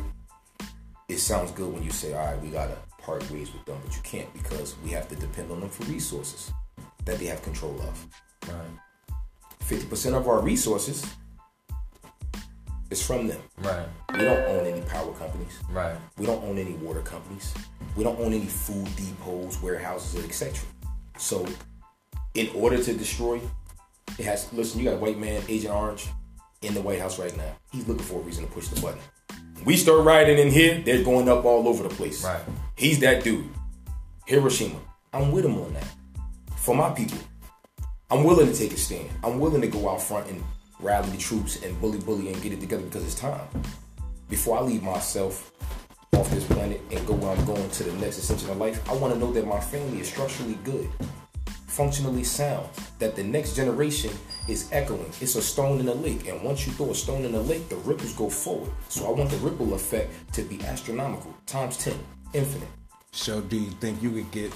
It 1.08 1.18
sounds 1.18 1.50
good 1.52 1.72
when 1.72 1.82
you 1.82 1.90
say, 1.90 2.14
all 2.14 2.24
right, 2.24 2.40
we 2.40 2.48
gotta 2.48 2.76
part 2.98 3.28
ways 3.30 3.52
with 3.52 3.64
them, 3.64 3.78
but 3.84 3.94
you 3.94 4.02
can't 4.02 4.32
because 4.32 4.76
we 4.84 4.90
have 4.90 5.08
to 5.08 5.16
depend 5.16 5.50
on 5.50 5.60
them 5.60 5.68
for 5.68 5.84
resources 5.84 6.52
that 7.04 7.18
they 7.18 7.26
have 7.26 7.42
control 7.42 7.80
of. 7.82 8.06
Right. 8.48 9.18
50% 9.64 10.14
of 10.14 10.28
our 10.28 10.40
resources 10.40 11.04
is 12.92 13.04
from 13.04 13.26
them. 13.26 13.40
Right. 13.58 13.86
We 14.12 14.18
don't 14.18 14.44
own 14.46 14.66
any 14.66 14.82
power 14.82 15.12
companies. 15.14 15.58
Right. 15.70 15.96
We 16.18 16.26
don't 16.26 16.44
own 16.44 16.58
any 16.58 16.74
water 16.74 17.00
companies. 17.00 17.52
We 17.96 18.04
don't 18.04 18.18
own 18.20 18.32
any 18.32 18.46
food 18.46 18.88
depots, 18.96 19.60
warehouses, 19.60 20.24
etc. 20.24 20.64
So, 21.18 21.46
in 22.34 22.48
order 22.54 22.82
to 22.82 22.92
destroy, 22.94 23.40
it 24.18 24.24
has. 24.24 24.52
Listen, 24.52 24.80
you 24.80 24.84
got 24.84 24.94
a 24.94 24.98
white 24.98 25.18
man, 25.18 25.42
Agent 25.48 25.74
Orange, 25.74 26.06
in 26.60 26.74
the 26.74 26.80
White 26.80 27.00
House 27.00 27.18
right 27.18 27.36
now. 27.36 27.56
He's 27.72 27.88
looking 27.88 28.04
for 28.04 28.20
a 28.20 28.22
reason 28.22 28.46
to 28.46 28.52
push 28.52 28.68
the 28.68 28.80
button. 28.80 29.00
We 29.64 29.76
start 29.76 30.04
rioting 30.04 30.38
in 30.38 30.50
here, 30.50 30.80
they're 30.84 31.04
going 31.04 31.28
up 31.28 31.44
all 31.44 31.68
over 31.68 31.82
the 31.82 31.94
place. 31.94 32.24
Right. 32.24 32.42
He's 32.76 32.98
that 33.00 33.24
dude. 33.24 33.48
Hiroshima. 34.26 34.78
I'm 35.12 35.30
with 35.32 35.44
him 35.44 35.58
on 35.58 35.72
that. 35.74 35.86
For 36.56 36.74
my 36.74 36.90
people, 36.90 37.18
I'm 38.10 38.24
willing 38.24 38.46
to 38.46 38.54
take 38.54 38.72
a 38.72 38.76
stand. 38.76 39.08
I'm 39.22 39.38
willing 39.40 39.60
to 39.62 39.68
go 39.68 39.88
out 39.88 40.02
front 40.02 40.28
and 40.28 40.42
rally 40.82 41.10
the 41.10 41.18
troops 41.18 41.62
and 41.62 41.80
bully, 41.80 41.98
bully, 42.00 42.32
and 42.32 42.42
get 42.42 42.52
it 42.52 42.60
together 42.60 42.82
because 42.82 43.04
it's 43.04 43.14
time. 43.14 43.46
Before 44.28 44.58
I 44.58 44.62
leave 44.62 44.82
myself 44.82 45.52
off 46.14 46.30
this 46.30 46.44
planet 46.44 46.80
and 46.90 47.06
go 47.06 47.14
where 47.14 47.36
I'm 47.36 47.44
going 47.44 47.70
to 47.70 47.84
the 47.84 47.92
next 47.92 48.18
ascension 48.18 48.50
of 48.50 48.58
life, 48.58 48.86
I 48.90 48.94
want 48.94 49.14
to 49.14 49.20
know 49.20 49.32
that 49.32 49.46
my 49.46 49.60
family 49.60 50.00
is 50.00 50.08
structurally 50.08 50.58
good, 50.64 50.88
functionally 51.66 52.24
sound, 52.24 52.68
that 52.98 53.16
the 53.16 53.22
next 53.22 53.54
generation 53.54 54.10
is 54.48 54.68
echoing. 54.72 55.10
It's 55.20 55.36
a 55.36 55.42
stone 55.42 55.80
in 55.80 55.88
a 55.88 55.94
lake, 55.94 56.28
and 56.28 56.42
once 56.42 56.66
you 56.66 56.72
throw 56.72 56.90
a 56.90 56.94
stone 56.94 57.24
in 57.24 57.34
a 57.34 57.40
lake, 57.40 57.68
the 57.68 57.76
ripples 57.76 58.12
go 58.14 58.28
forward. 58.28 58.70
So 58.88 59.06
I 59.06 59.10
want 59.10 59.30
the 59.30 59.36
ripple 59.38 59.74
effect 59.74 60.10
to 60.34 60.42
be 60.42 60.60
astronomical, 60.64 61.34
times 61.46 61.76
10, 61.78 61.94
infinite. 62.34 62.68
So 63.12 63.40
do 63.40 63.56
you 63.56 63.70
think 63.72 64.02
you 64.02 64.10
could 64.10 64.30
get 64.30 64.52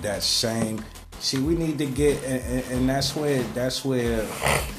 that 0.00 0.22
same? 0.22 0.82
See, 1.20 1.38
we 1.38 1.56
need 1.56 1.78
to 1.78 1.86
get, 1.86 2.22
and, 2.22 2.64
and, 2.70 2.88
that's 2.88 3.16
where 3.16 3.42
that's 3.52 3.84
where 3.84 4.24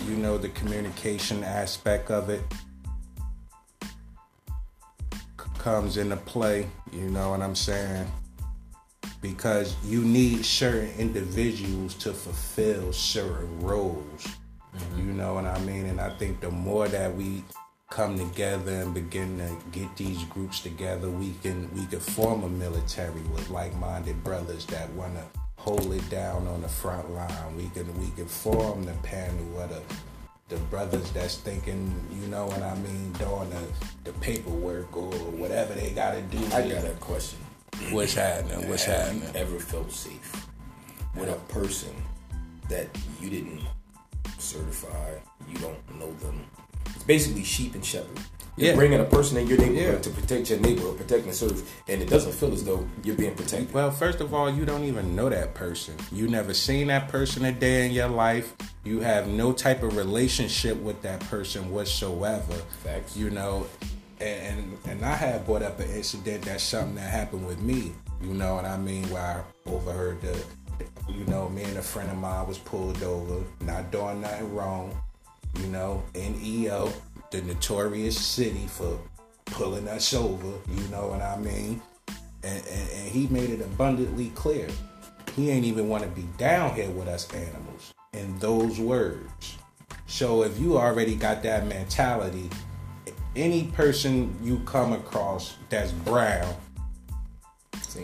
you 0.08 0.15
know 0.15 0.38
the 0.38 0.48
communication 0.50 1.43
aspect 1.43 2.10
of 2.12 2.29
it 2.29 2.41
comes 5.58 5.98
into 5.98 6.15
play. 6.15 6.67
You 6.93 7.10
know 7.10 7.31
what 7.31 7.41
I'm 7.41 7.55
saying? 7.55 8.10
Because 9.22 9.75
you 9.84 10.01
need 10.01 10.46
certain 10.46 10.91
individuals 10.98 11.93
to 11.96 12.13
fulfill 12.13 12.93
certain 12.93 13.60
roles. 13.60 14.25
Mm-hmm. 14.25 14.98
You 14.98 15.13
know 15.13 15.34
what 15.34 15.46
I 15.46 15.60
mean? 15.60 15.88
And 15.88 16.00
I 16.00 16.10
think 16.17 16.39
the 16.39 16.51
more 16.51 16.88
that 16.88 17.13
we 17.13 17.43
come 17.89 18.17
together 18.17 18.72
and 18.72 18.93
begin 18.93 19.39
to 19.39 19.58
get 19.77 19.93
these 19.98 20.24
groups 20.25 20.62
together, 20.62 21.10
we 21.10 21.34
can 21.43 21.69
we 21.75 21.86
can 21.88 22.00
form 22.00 22.43
a 22.43 22.50
military 22.50 23.22
with 23.34 23.50
like-minded 23.50 24.24
brothers 24.24 24.65
that 24.67 24.89
want 24.93 25.15
to 25.15 25.38
hold 25.59 25.91
it 25.93 26.09
down 26.09 26.47
on 26.47 26.61
the 26.61 26.69
front 26.69 27.11
line. 27.13 27.55
We 27.55 27.69
can 27.69 27.87
we 27.99 28.09
can 28.11 28.25
form 28.25 28.85
the 28.85 28.93
panel 29.03 29.59
of 29.61 29.69
the 29.69 29.81
the 30.49 30.57
brothers 30.71 31.11
that's 31.11 31.37
thinking, 31.37 31.93
you 32.11 32.27
know 32.27 32.47
what 32.47 32.63
I 32.63 32.73
mean, 32.75 33.11
doing 33.13 33.51
the, 33.51 33.61
the 34.03 34.13
paperwork 34.19 34.97
or 34.97 35.11
whatever 35.11 35.75
they 35.75 35.91
gotta 35.91 36.21
do. 36.23 36.39
I 36.51 36.67
got 36.67 36.85
a 36.85 36.95
question. 36.99 37.37
What's 37.91 38.15
happening? 38.15 38.67
What's 38.67 38.83
Have 38.85 38.99
happening? 39.09 39.29
you 39.31 39.39
ever 39.39 39.59
felt 39.59 39.91
safe 39.91 40.47
with 41.15 41.29
a 41.29 41.35
person 41.53 41.93
that 42.67 42.87
you 43.21 43.29
didn't 43.29 43.61
certify, 44.39 45.13
you 45.47 45.57
don't 45.59 45.99
know 45.99 46.11
them? 46.13 46.43
It's 46.95 47.03
basically 47.03 47.43
sheep 47.43 47.75
and 47.75 47.85
shepherd. 47.85 48.19
You're 48.59 48.71
Yeah. 48.71 48.75
bringing 48.75 48.99
a 48.99 49.05
person 49.05 49.37
in 49.37 49.47
your 49.47 49.57
neighborhood 49.57 49.93
Yeah. 49.93 49.99
to 50.01 50.09
protect 50.09 50.49
your 50.49 50.59
neighborhood, 50.59 50.97
protect 50.97 51.23
and 51.25 51.33
serve, 51.33 51.63
and 51.87 52.01
it 52.01 52.09
doesn't 52.09 52.33
feel 52.33 52.51
as 52.53 52.65
though 52.65 52.85
you're 53.05 53.15
being 53.15 53.33
protected. 53.33 53.73
Well, 53.73 53.89
first 53.89 54.19
of 54.19 54.33
all, 54.33 54.49
you 54.49 54.65
don't 54.65 54.83
even 54.83 55.15
know 55.15 55.29
that 55.29 55.53
person. 55.53 55.93
You 56.11 56.27
never 56.27 56.53
seen 56.53 56.87
that 56.87 57.07
person 57.07 57.45
a 57.45 57.53
day 57.53 57.85
in 57.85 57.93
your 57.93 58.09
life. 58.09 58.53
You 58.83 58.99
have 58.99 59.27
no 59.29 59.53
type 59.53 59.81
of 59.81 59.95
relationship 59.95 60.75
with 60.81 61.01
that 61.03 61.21
person 61.29 61.71
whatsoever. 61.71 62.55
Facts. 62.83 63.15
You 63.15 63.29
know, 63.29 63.65
and 64.19 64.77
and 64.85 65.05
I 65.05 65.15
had 65.15 65.45
brought 65.45 65.63
up 65.63 65.79
an 65.79 65.89
incident 65.91 66.43
that's 66.43 66.63
something 66.63 66.95
that 66.95 67.09
happened 67.09 67.47
with 67.47 67.61
me. 67.61 67.93
You 68.21 68.33
know 68.33 68.55
what 68.55 68.65
I 68.65 68.75
mean? 68.75 69.09
Where 69.09 69.21
I 69.21 69.69
overheard 69.71 70.21
the, 70.21 70.37
you 71.07 71.23
know, 71.27 71.47
me 71.47 71.63
and 71.63 71.77
a 71.77 71.81
friend 71.81 72.11
of 72.11 72.17
mine 72.17 72.45
was 72.45 72.57
pulled 72.57 73.01
over, 73.03 73.41
not 73.61 73.89
doing 73.89 74.19
nothing 74.19 74.53
wrong. 74.53 74.91
You 75.59 75.67
know, 75.67 76.03
in 76.13 76.39
EO, 76.43 76.91
the 77.31 77.41
notorious 77.41 78.19
city 78.19 78.67
for 78.67 79.00
pulling 79.45 79.88
us 79.88 80.13
over. 80.13 80.53
You 80.67 80.88
know 80.89 81.07
what 81.07 81.21
I 81.21 81.38
mean? 81.38 81.81
and, 82.43 82.65
and, 82.67 82.89
and 82.89 83.09
he 83.09 83.27
made 83.27 83.50
it 83.50 83.62
abundantly 83.62 84.29
clear. 84.29 84.67
He 85.36 85.50
ain't 85.50 85.65
even 85.65 85.89
want 85.89 86.03
to 86.03 86.09
be 86.09 86.27
down 86.38 86.75
here 86.75 86.89
with 86.89 87.07
us 87.07 87.31
animals. 87.33 87.93
In 88.13 88.38
those 88.39 88.79
words. 88.79 89.57
So 90.07 90.43
if 90.43 90.59
you 90.59 90.77
already 90.77 91.15
got 91.15 91.43
that 91.43 91.67
mentality 91.67 92.50
any 93.36 93.65
person 93.67 94.36
you 94.41 94.59
come 94.65 94.91
across 94.91 95.55
that's 95.69 95.91
brown 95.91 96.51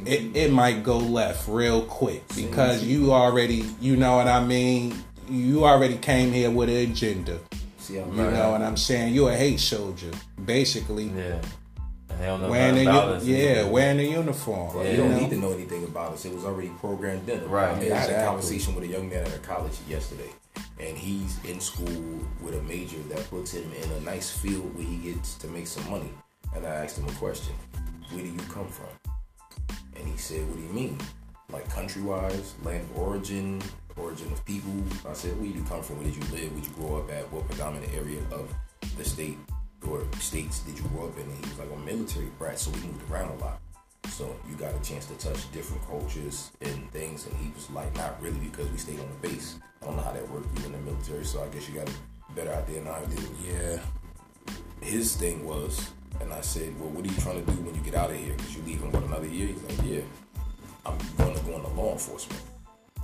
it, 0.05 0.35
it 0.35 0.51
might 0.51 0.83
go 0.83 0.99
left 0.99 1.47
real 1.47 1.81
quick 1.81 2.23
because 2.35 2.83
you 2.83 3.11
already 3.11 3.65
you 3.81 3.95
know 3.97 4.17
what 4.17 4.27
i 4.27 4.41
mean? 4.43 4.95
You 5.27 5.65
already 5.65 5.97
came 5.97 6.31
here 6.31 6.51
with 6.51 6.69
an 6.69 6.91
agenda 6.91 7.39
See 7.85 7.95
how 7.97 8.05
you 8.05 8.11
know 8.37 8.51
what 8.51 8.61
i'm 8.61 8.77
saying 8.77 9.13
you're 9.13 9.31
a 9.31 9.35
hate 9.45 9.59
soldier 9.59 10.11
basically 10.45 11.05
Yeah. 11.05 11.39
And 12.09 12.19
they 12.21 12.25
don't 12.27 12.41
know 12.43 12.49
wearing 12.49 12.75
the 12.75 12.81
about 12.83 13.07
u- 13.07 13.13
us. 13.15 13.25
yeah 13.25 13.63
wearing 13.75 13.97
the 13.97 14.05
uniform 14.21 14.73
Well, 14.73 14.83
Yeah. 14.85 14.91
you 14.91 14.97
don't 14.97 15.17
need 15.21 15.29
to 15.31 15.37
know 15.37 15.51
anything 15.51 15.83
about 15.83 16.13
us. 16.13 16.23
It 16.25 16.33
was 16.33 16.45
already 16.45 16.69
programmed 16.79 17.27
in. 17.27 17.39
Right. 17.49 17.75
I, 17.75 17.79
mean, 17.79 17.91
I 17.91 17.95
had 17.97 18.09
a 18.09 18.25
conversation 18.25 18.73
with 18.75 18.85
a 18.85 18.87
young 18.95 19.09
man 19.09 19.23
at 19.29 19.35
a 19.35 19.39
college 19.39 19.73
yesterday, 19.89 20.31
and 20.79 20.95
he's 20.97 21.33
in 21.43 21.59
school 21.59 22.03
with 22.43 22.55
a 22.55 22.61
major 22.63 22.99
that 23.11 23.29
puts 23.29 23.51
him 23.51 23.69
in 23.83 23.87
a 23.91 23.99
nice 24.01 24.29
field 24.31 24.73
where 24.75 24.85
he 24.93 24.95
gets 25.09 25.35
to 25.43 25.47
make 25.47 25.67
some 25.67 25.87
money. 25.89 26.11
And 26.55 26.65
I 26.65 26.73
asked 26.83 26.97
him 26.99 27.07
a 27.09 27.11
question: 27.25 27.53
Where 28.11 28.23
do 28.23 28.29
you 28.29 28.43
come 28.57 28.69
from? 28.69 28.93
And 29.97 30.07
he 30.07 30.15
said, 30.17 30.47
"What 30.47 30.55
do 30.57 30.63
you 30.63 30.73
mean? 30.81 30.97
Like 31.51 31.67
country-wise, 31.69 32.53
land 32.63 32.83
of 32.91 32.97
origin, 32.97 33.61
origin 33.97 34.31
of 34.31 34.43
people?" 34.45 34.73
I 35.09 35.13
said, 35.13 35.37
"Where 35.37 35.47
you 35.47 35.63
come 35.63 35.83
from? 35.83 35.97
Where 35.97 36.05
did 36.05 36.15
you 36.15 36.23
live? 36.31 36.51
Where 36.51 36.61
did 36.61 36.67
you 36.69 36.75
grow 36.75 36.97
up 36.97 37.11
at? 37.11 37.31
What 37.31 37.47
predominant 37.47 37.93
area 37.93 38.21
of 38.31 38.53
the 38.97 39.05
state 39.05 39.37
or 39.87 40.03
states 40.19 40.59
did 40.59 40.77
you 40.77 40.85
grow 40.89 41.07
up 41.07 41.17
in?" 41.17 41.23
And 41.23 41.45
he 41.45 41.49
was 41.49 41.59
like, 41.59 41.71
"I'm 41.71 41.81
a 41.81 41.85
military 41.85 42.31
brat, 42.37 42.59
so 42.59 42.71
we 42.71 42.79
moved 42.81 43.09
around 43.09 43.31
a 43.31 43.43
lot." 43.43 43.59
So 44.09 44.35
you 44.49 44.55
got 44.55 44.73
a 44.73 44.79
chance 44.79 45.07
to 45.07 45.15
touch 45.15 45.51
different 45.51 45.85
cultures 45.87 46.51
and 46.61 46.89
things, 46.91 47.25
and 47.25 47.35
he 47.37 47.51
was 47.53 47.69
like, 47.71 47.93
not 47.97 48.21
really 48.21 48.37
because 48.37 48.69
we 48.69 48.77
stayed 48.77 48.99
on 48.99 49.09
the 49.09 49.27
base. 49.27 49.55
I 49.81 49.85
don't 49.85 49.97
know 49.97 50.03
how 50.03 50.11
that 50.13 50.29
worked. 50.29 50.47
Were 50.59 50.65
in 50.67 50.71
the 50.71 50.77
military, 50.79 51.25
so 51.25 51.43
I 51.43 51.47
guess 51.47 51.67
you 51.67 51.75
got 51.75 51.89
a 51.89 52.33
better 52.33 52.53
idea 52.53 52.81
than 52.81 52.87
I 52.87 53.03
did. 53.05 53.27
yeah 53.43 53.79
His 54.81 55.15
thing 55.15 55.43
was, 55.45 55.89
and 56.21 56.31
I 56.31 56.41
said, 56.41 56.79
well, 56.79 56.89
what 56.89 57.03
are 57.03 57.07
you 57.07 57.19
trying 57.19 57.43
to 57.43 57.51
do 57.51 57.57
when 57.63 57.75
you 57.75 57.81
get 57.81 57.95
out 57.95 58.11
of 58.11 58.15
here? 58.15 58.33
Because 58.37 58.55
you 58.55 58.63
leave 58.63 58.81
in 58.83 58.91
what 58.91 59.03
another 59.03 59.27
year? 59.27 59.47
He's 59.47 59.63
like, 59.63 59.81
yeah, 59.83 60.01
I'm 60.85 60.97
going 61.17 61.35
to 61.35 61.43
go 61.43 61.55
into 61.55 61.67
law 61.69 61.91
enforcement. 61.93 62.41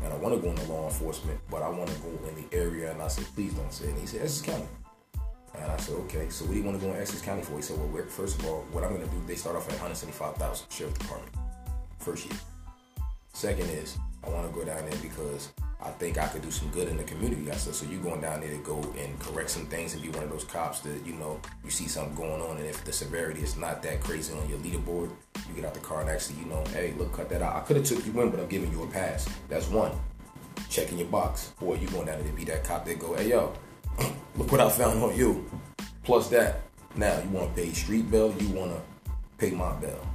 And 0.03 0.13
I 0.13 0.17
want 0.17 0.35
to 0.35 0.41
go 0.41 0.49
into 0.49 0.63
law 0.71 0.85
enforcement, 0.85 1.39
but 1.49 1.61
I 1.61 1.69
want 1.69 1.89
to 1.89 1.95
go 1.99 2.09
in 2.27 2.35
the 2.35 2.55
area. 2.55 2.91
And 2.91 3.01
I 3.01 3.07
said, 3.07 3.25
please 3.35 3.53
don't 3.53 3.71
say 3.71 3.85
it. 3.85 3.91
And 3.91 3.99
he 3.99 4.07
said, 4.07 4.21
Essex 4.23 4.41
County. 4.41 4.67
And 5.59 5.71
I 5.71 5.77
said, 5.77 5.95
okay, 6.05 6.29
so 6.29 6.45
what 6.45 6.53
do 6.53 6.57
you 6.57 6.63
want 6.63 6.79
to 6.79 6.85
go 6.85 6.91
in 6.93 6.99
Essex 6.99 7.21
County 7.21 7.43
for? 7.43 7.55
He 7.55 7.61
said, 7.61 7.77
well, 7.77 8.03
first 8.05 8.39
of 8.39 8.47
all, 8.47 8.65
what 8.71 8.83
I'm 8.83 8.95
going 8.95 9.07
to 9.07 9.15
do, 9.15 9.21
they 9.27 9.35
start 9.35 9.55
off 9.55 9.69
at 9.69 9.79
175000 9.79 10.71
Sheriff 10.71 10.97
Department, 10.97 11.35
first 11.99 12.25
year. 12.25 12.39
Second 13.33 13.69
is, 13.69 13.97
I 14.23 14.29
want 14.29 14.47
to 14.47 14.53
go 14.53 14.63
down 14.63 14.87
there 14.89 14.99
because 15.01 15.51
I 15.83 15.89
think 15.89 16.19
I 16.19 16.27
could 16.27 16.43
do 16.43 16.51
some 16.51 16.69
good 16.69 16.87
in 16.87 16.97
the 16.97 17.03
community. 17.03 17.49
I 17.49 17.55
said, 17.55 17.73
so 17.73 17.87
you 17.87 17.97
going 17.97 18.21
down 18.21 18.41
there 18.41 18.51
to 18.51 18.57
go 18.57 18.77
and 18.97 19.19
correct 19.19 19.49
some 19.49 19.65
things 19.65 19.93
and 19.93 20.03
be 20.03 20.09
one 20.09 20.23
of 20.23 20.29
those 20.29 20.43
cops 20.43 20.81
that, 20.81 21.05
you 21.05 21.13
know, 21.13 21.39
you 21.63 21.71
see 21.71 21.87
something 21.87 22.13
going 22.13 22.41
on 22.41 22.57
and 22.57 22.67
if 22.67 22.83
the 22.85 22.93
severity 22.93 23.41
is 23.41 23.57
not 23.57 23.81
that 23.83 24.01
crazy 24.01 24.33
on 24.37 24.47
your 24.47 24.59
leaderboard, 24.59 25.09
you 25.47 25.55
get 25.55 25.65
out 25.65 25.73
the 25.73 25.79
car 25.79 26.01
and 26.01 26.09
actually, 26.09 26.39
you 26.39 26.45
know, 26.45 26.63
hey, 26.73 26.93
look, 26.97 27.13
cut 27.13 27.29
that 27.29 27.41
out. 27.41 27.55
I 27.55 27.61
could 27.61 27.77
have 27.77 27.85
took 27.85 28.05
you 28.05 28.21
in, 28.21 28.29
but 28.29 28.39
I'm 28.39 28.47
giving 28.47 28.71
you 28.71 28.83
a 28.83 28.87
pass. 28.87 29.27
That's 29.49 29.67
one. 29.69 29.91
Checking 30.69 30.99
your 30.99 31.07
box. 31.07 31.53
Or 31.61 31.75
you 31.75 31.87
going 31.87 32.05
down 32.05 32.19
there 32.19 32.27
to 32.27 32.35
be 32.35 32.43
that 32.45 32.63
cop 32.63 32.85
that 32.85 32.99
go, 32.99 33.15
hey, 33.15 33.29
yo, 33.29 33.53
look 34.35 34.51
what 34.51 34.61
I 34.61 34.69
found 34.69 35.01
on 35.01 35.15
you. 35.15 35.49
Plus 36.03 36.29
that. 36.29 36.61
Now, 36.95 37.19
you 37.21 37.29
want 37.29 37.55
to 37.55 37.61
pay 37.61 37.71
street 37.73 38.11
bill, 38.11 38.35
you 38.39 38.49
want 38.49 38.71
to 38.71 38.81
pay 39.37 39.51
my 39.51 39.73
bill. 39.77 40.10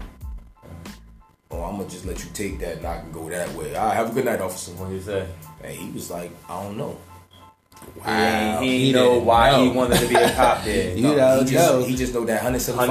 Oh, 1.57 1.63
I'm 1.65 1.77
gonna 1.79 1.89
just 1.89 2.05
let 2.05 2.23
you 2.23 2.31
take 2.35 2.59
that 2.61 2.79
and 2.79 2.87
I 2.87 3.01
can 3.01 3.11
go 3.13 3.31
that 3.31 3.49
way. 3.55 3.75
All 3.75 3.87
right, 3.87 3.95
have 3.97 4.11
a 4.11 4.15
good 4.15 4.27
night, 4.27 4.41
officer. 4.41 4.73
What 4.73 4.91
do 4.91 4.95
you 4.95 5.01
say? 5.01 5.27
And 5.63 5.73
he 5.73 5.91
was 5.91 6.11
like, 6.11 6.31
I 6.51 6.63
don't 6.63 6.77
know. 6.77 6.99
Wow. 8.05 8.61
He, 8.61 8.69
he 8.69 8.87
he 8.87 8.93
know 8.93 9.19
why 9.19 9.53
know. 9.53 9.65
he 9.65 9.71
wanted 9.71 9.99
to 10.01 10.09
be 10.09 10.15
a 10.17 10.35
cop 10.35 10.65
there. 10.65 10.97
You 10.97 11.03
No, 11.03 11.15
don't 11.17 11.47
he 11.47 11.53
just, 11.53 11.71
know. 11.73 11.85
He 11.85 11.97
just 11.97 12.15
know 12.15 12.25
that 12.25 12.43
175,000. 12.43 12.89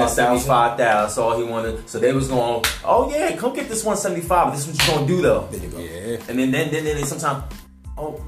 175,000. 0.50 0.78
That's 0.78 1.18
all 1.18 1.38
he 1.38 1.44
wanted. 1.44 1.90
So 1.90 2.00
they 2.00 2.12
was 2.14 2.28
going, 2.28 2.64
oh 2.84 3.12
yeah, 3.12 3.36
come 3.36 3.54
get 3.56 3.68
this 3.70 3.84
175. 3.84 4.54
This 4.54 4.68
is 4.68 4.78
what 4.78 4.88
you 4.88 4.94
gonna 4.94 5.08
do 5.08 5.22
though. 5.22 5.48
There 5.52 5.62
you 5.62 5.70
go. 5.70 5.80
yeah 5.80 6.18
And 6.30 6.40
then 6.40 6.52
then 6.52 6.72
then, 6.72 6.86
then 6.86 7.04
sometimes, 7.06 7.44
oh, 7.98 8.20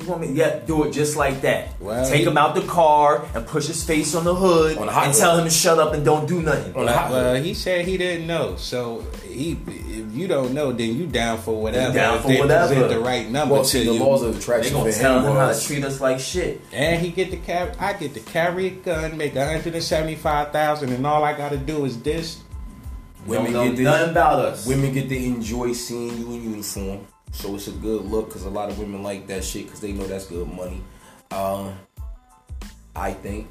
you 0.00 0.06
want 0.08 0.20
me? 0.22 0.32
Yeah, 0.32 0.58
do 0.66 0.84
it 0.84 0.92
just 0.92 1.16
like 1.16 1.40
that. 1.42 1.80
Well, 1.80 2.04
Take 2.08 2.20
he- 2.20 2.24
him 2.24 2.36
out 2.36 2.54
the 2.54 2.62
car 2.62 3.24
and 3.34 3.46
push 3.46 3.66
his 3.68 3.84
face 3.84 4.14
on 4.14 4.24
the 4.24 4.34
hood 4.34 4.76
On 4.78 4.86
the 4.86 4.92
and 4.92 5.06
hood. 5.12 5.14
tell 5.20 5.38
him 5.38 5.44
to 5.44 5.50
shut 5.50 5.78
up 5.78 5.94
and 5.94 6.04
don't 6.04 6.26
do 6.26 6.42
nothing. 6.42 6.74
On 6.74 6.86
the 6.86 6.92
Well, 6.92 7.34
hood. 7.34 7.44
he 7.44 7.54
said 7.54 7.86
he 7.86 7.96
didn't 7.96 8.26
know. 8.26 8.56
So 8.56 9.04
he, 9.28 9.56
if 9.68 10.12
you 10.14 10.26
don't 10.26 10.52
know, 10.52 10.72
then 10.72 10.96
you 10.96 11.06
down 11.06 11.38
for 11.38 11.60
whatever. 11.60 11.94
down 11.94 12.16
If 12.16 12.22
for 12.22 12.28
they 12.28 12.40
whatever. 12.40 12.68
present 12.74 12.88
the 12.90 12.98
right 13.00 13.30
number 13.30 13.54
Well, 13.54 13.62
to 13.64 13.68
see, 13.68 13.84
the 13.84 13.92
you, 13.92 14.02
laws 14.04 14.22
of 14.22 14.36
attraction. 14.36 14.72
They 14.74 14.80
attraction 14.80 15.02
gonna 15.02 15.14
tell 15.14 15.18
him 15.20 15.30
him 15.32 15.36
how 15.36 15.52
to 15.52 15.60
treat 15.60 15.84
us 15.84 16.00
like 16.00 16.18
shit. 16.18 16.60
and 16.72 17.00
he 17.00 17.10
get 17.10 17.30
to 17.30 17.36
carry. 17.36 17.70
I 17.78 17.92
get 17.92 18.14
to 18.14 18.20
carry 18.20 18.66
a 18.66 18.70
gun, 18.70 19.16
make 19.16 19.34
one 19.36 19.46
hundred 19.46 19.74
and 19.74 19.82
seventy 19.82 20.16
five 20.16 20.50
thousand, 20.52 20.92
and 20.92 21.06
all 21.06 21.22
I 21.24 21.34
got 21.36 21.50
to 21.50 21.56
do 21.56 21.84
is 21.84 22.00
this. 22.02 22.38
women 23.26 23.52
don't 23.52 23.64
know 23.64 23.68
get 23.70 23.76
to, 23.76 23.82
nothing 23.84 24.10
about 24.10 24.38
us. 24.40 24.66
Women 24.66 24.92
get 24.92 25.08
to 25.08 25.16
enjoy 25.16 25.72
seeing 25.72 26.18
you 26.18 26.26
in 26.32 26.42
uniform, 26.50 27.06
so 27.34 27.54
it's 27.56 27.66
a 27.66 27.72
good 27.72 28.02
look 28.02 28.28
because 28.28 28.44
a 28.44 28.50
lot 28.50 28.70
of 28.70 28.78
women 28.78 29.02
like 29.02 29.26
that 29.26 29.44
shit 29.44 29.64
because 29.64 29.80
they 29.80 29.92
know 29.92 30.06
that's 30.06 30.26
good 30.26 30.48
money. 30.50 30.80
Um, 31.30 31.74
I 32.94 33.12
think 33.12 33.48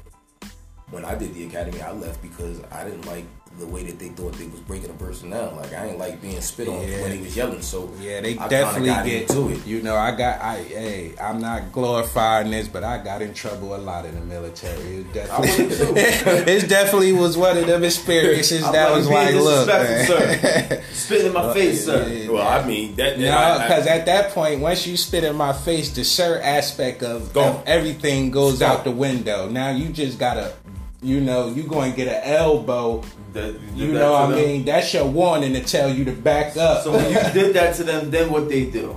when 0.90 1.04
I 1.04 1.14
did 1.14 1.34
the 1.34 1.44
academy, 1.46 1.80
I 1.82 1.92
left 1.92 2.22
because 2.22 2.60
I 2.72 2.84
didn't 2.84 3.06
like 3.06 3.26
the 3.58 3.66
way 3.66 3.84
that 3.84 3.98
they 4.00 4.08
thought 4.08 4.32
they 4.34 4.46
was 4.48 4.58
breaking 4.60 4.90
a 4.90 4.94
person 4.94 5.30
down. 5.30 5.54
Like 5.56 5.72
I 5.72 5.86
ain't 5.86 5.98
like 5.98 6.20
being 6.20 6.40
spit 6.40 6.66
on 6.66 6.86
Yeah. 6.88 7.02
when 7.02 7.12
he 7.12 7.22
was 7.22 7.36
yelling. 7.36 7.62
So 7.62 7.88
Yeah, 8.00 8.20
they 8.20 8.36
I 8.36 8.48
definitely 8.48 8.88
got 8.88 9.04
get 9.06 9.28
to 9.28 9.48
it. 9.50 9.64
You 9.64 9.80
know, 9.80 9.94
I 9.96 10.10
got 10.10 10.40
I 10.40 10.56
hey, 10.62 11.14
I'm 11.20 11.40
not 11.40 11.70
glorifying 11.70 12.50
this, 12.50 12.66
but 12.66 12.82
I 12.82 12.98
got 13.02 13.22
in 13.22 13.32
trouble 13.32 13.76
a 13.76 13.78
lot 13.78 14.06
in 14.06 14.14
the 14.16 14.20
military. 14.22 14.96
It 14.98 15.12
definitely, 15.12 15.76
it 16.52 16.68
definitely 16.68 17.12
was 17.12 17.36
one 17.36 17.56
of 17.56 17.66
them 17.66 17.84
experiences 17.84 18.62
that 18.62 18.88
like, 18.90 18.96
was 18.96 19.06
"Being 19.08 19.18
like, 19.18 19.34
look, 19.36 19.66
man. 19.68 20.82
Spit 20.92 21.24
in 21.26 21.32
my 21.32 21.54
face, 21.54 21.84
sir. 21.84 22.08
yeah. 22.08 22.30
Well, 22.30 22.46
I 22.48 22.66
mean 22.66 22.96
that. 22.96 23.18
No, 23.20 23.58
because 23.62 23.86
at 23.86 24.06
that 24.06 24.32
point, 24.32 24.60
once 24.60 24.86
you 24.86 24.96
spit 24.96 25.22
in 25.24 25.36
my 25.36 25.52
face, 25.52 25.90
the 25.94 26.02
sir 26.04 26.40
aspect 26.42 27.02
of, 27.02 27.36
of 27.36 27.62
everything 27.66 28.30
goes 28.30 28.58
Gone. 28.58 28.70
out 28.78 28.84
the 28.84 28.90
window. 28.90 29.48
Now 29.48 29.70
you 29.70 29.90
just 29.90 30.18
gotta, 30.18 30.54
you 31.02 31.20
know, 31.20 31.48
you 31.50 31.62
going 31.64 31.92
to 31.92 31.96
get 31.96 32.08
an 32.08 32.22
elbow. 32.34 33.02
That- 33.34 33.56
You 33.74 33.92
know, 33.92 34.12
what 34.12 34.30
I 34.32 34.34
mean, 34.36 34.64
that's 34.64 34.94
your 34.94 35.04
warning 35.06 35.52
to 35.54 35.60
tell 35.62 35.92
you 35.92 36.04
to 36.06 36.12
back 36.12 36.56
up. 36.56 36.82
So 36.84 36.92
when 36.92 37.04
you 37.12 37.32
did 37.32 37.54
that 37.54 37.74
to 37.76 37.84
them, 37.84 38.10
then 38.10 38.30
what 38.30 38.48
they 38.48 38.64
do 38.64 38.96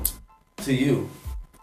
to 0.63 0.73
you? 0.73 1.10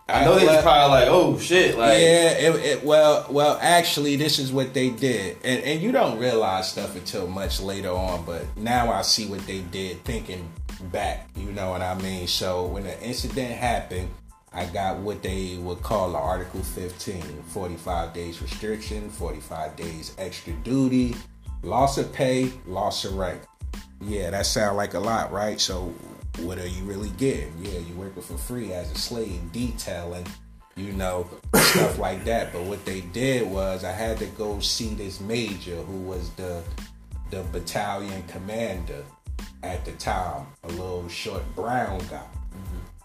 I 0.06 0.24
know 0.26 0.38
they 0.38 0.44
was 0.46 0.60
probably 0.62 0.90
like, 1.00 1.08
oh 1.08 1.38
shit, 1.38 1.78
like 1.78 1.92
yeah, 1.98 2.30
it, 2.32 2.54
it, 2.56 2.84
well, 2.84 3.26
well, 3.30 3.58
actually, 3.62 4.16
this 4.16 4.38
is 4.38 4.52
what 4.52 4.74
they 4.74 4.90
did, 4.90 5.38
and 5.42 5.62
and 5.64 5.80
you 5.80 5.92
don't 5.92 6.18
realize 6.18 6.70
stuff 6.70 6.94
until 6.94 7.26
much 7.26 7.58
later 7.58 7.90
on. 7.90 8.22
But 8.26 8.44
now 8.54 8.92
I 8.92 9.00
see 9.00 9.24
what 9.24 9.46
they 9.46 9.60
did, 9.60 10.04
thinking 10.04 10.52
back. 10.92 11.30
You 11.36 11.50
know 11.52 11.70
what 11.70 11.80
I 11.80 11.94
mean? 11.94 12.26
So 12.26 12.66
when 12.66 12.82
the 12.84 13.00
incident 13.02 13.52
happened, 13.54 14.10
I 14.52 14.66
got 14.66 14.98
what 14.98 15.22
they 15.22 15.56
would 15.58 15.82
call 15.82 16.12
the 16.12 16.18
Article 16.18 16.62
15, 16.62 17.22
45 17.48 18.12
days 18.12 18.42
restriction, 18.42 19.08
45 19.08 19.74
days 19.74 20.14
extra 20.18 20.52
duty, 20.64 21.16
loss 21.64 21.98
of 21.98 22.12
pay, 22.12 22.52
loss 22.66 23.04
of 23.04 23.16
rank. 23.16 23.42
Yeah, 24.00 24.30
that 24.30 24.46
sound 24.46 24.76
like 24.76 24.94
a 24.94 25.00
lot, 25.00 25.32
right? 25.32 25.60
So 25.60 25.92
what 26.40 26.58
are 26.58 26.66
you 26.66 26.84
really 26.84 27.10
getting? 27.10 27.52
Yeah, 27.60 27.78
you're 27.78 27.96
working 27.96 28.22
for 28.22 28.36
free 28.36 28.72
as 28.72 28.90
a 28.90 28.96
slave, 28.96 29.40
detailing, 29.52 30.26
you 30.76 30.92
know, 30.92 31.28
stuff 31.54 31.98
like 31.98 32.24
that. 32.24 32.52
But 32.52 32.64
what 32.64 32.84
they 32.84 33.00
did 33.00 33.48
was 33.48 33.84
I 33.84 33.92
had 33.92 34.18
to 34.18 34.26
go 34.26 34.60
see 34.60 34.94
this 34.94 35.20
major 35.20 35.76
who 35.76 36.00
was 36.00 36.30
the 36.30 36.62
the 37.30 37.42
battalion 37.44 38.22
commander 38.28 39.02
at 39.62 39.84
the 39.84 39.92
time, 39.92 40.46
a 40.64 40.68
little 40.68 41.08
short 41.08 41.42
brown 41.56 41.98
guy. 42.10 42.26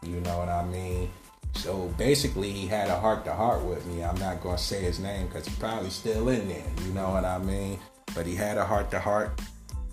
You 0.04 0.20
know 0.22 0.40
what 0.40 0.50
I 0.50 0.66
mean? 0.66 1.10
So 1.56 1.94
basically, 1.98 2.52
he 2.52 2.68
had 2.68 2.90
a 2.90 3.00
heart 3.00 3.26
to 3.26 3.34
heart 3.34 3.64
with 3.64 3.86
me. 3.86 4.04
I'm 4.04 4.20
not 4.20 4.42
gonna 4.42 4.58
say 4.58 4.82
his 4.82 5.00
name 5.00 5.28
because 5.28 5.48
he's 5.48 5.58
probably 5.58 5.90
still 5.90 6.30
in 6.30 6.48
there. 6.48 6.64
You 6.86 6.94
know 6.94 7.10
what 7.10 7.26
I 7.26 7.38
mean? 7.38 7.80
But 8.16 8.26
he 8.26 8.36
had 8.36 8.58
a 8.58 8.66
heart 8.66 8.92
to 8.92 9.00
heart. 9.00 9.40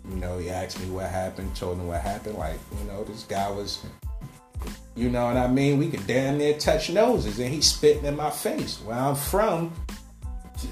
You 0.08 0.16
know, 0.16 0.38
he 0.38 0.50
asked 0.50 0.80
me 0.80 0.88
what 0.90 1.10
happened, 1.10 1.54
told 1.56 1.78
him 1.78 1.88
what 1.88 2.00
happened. 2.00 2.38
Like, 2.38 2.58
you 2.78 2.84
know, 2.86 3.02
this 3.04 3.24
guy 3.24 3.50
was, 3.50 3.84
you 4.94 5.10
know 5.10 5.26
what 5.26 5.36
I 5.36 5.48
mean? 5.48 5.78
We 5.78 5.88
could 5.88 6.06
damn 6.06 6.38
near 6.38 6.56
touch 6.58 6.90
noses, 6.90 7.38
and 7.40 7.52
he's 7.52 7.66
spitting 7.66 8.04
in 8.04 8.16
my 8.16 8.30
face. 8.30 8.78
Where 8.82 8.96
I'm 8.96 9.16
from, 9.16 9.72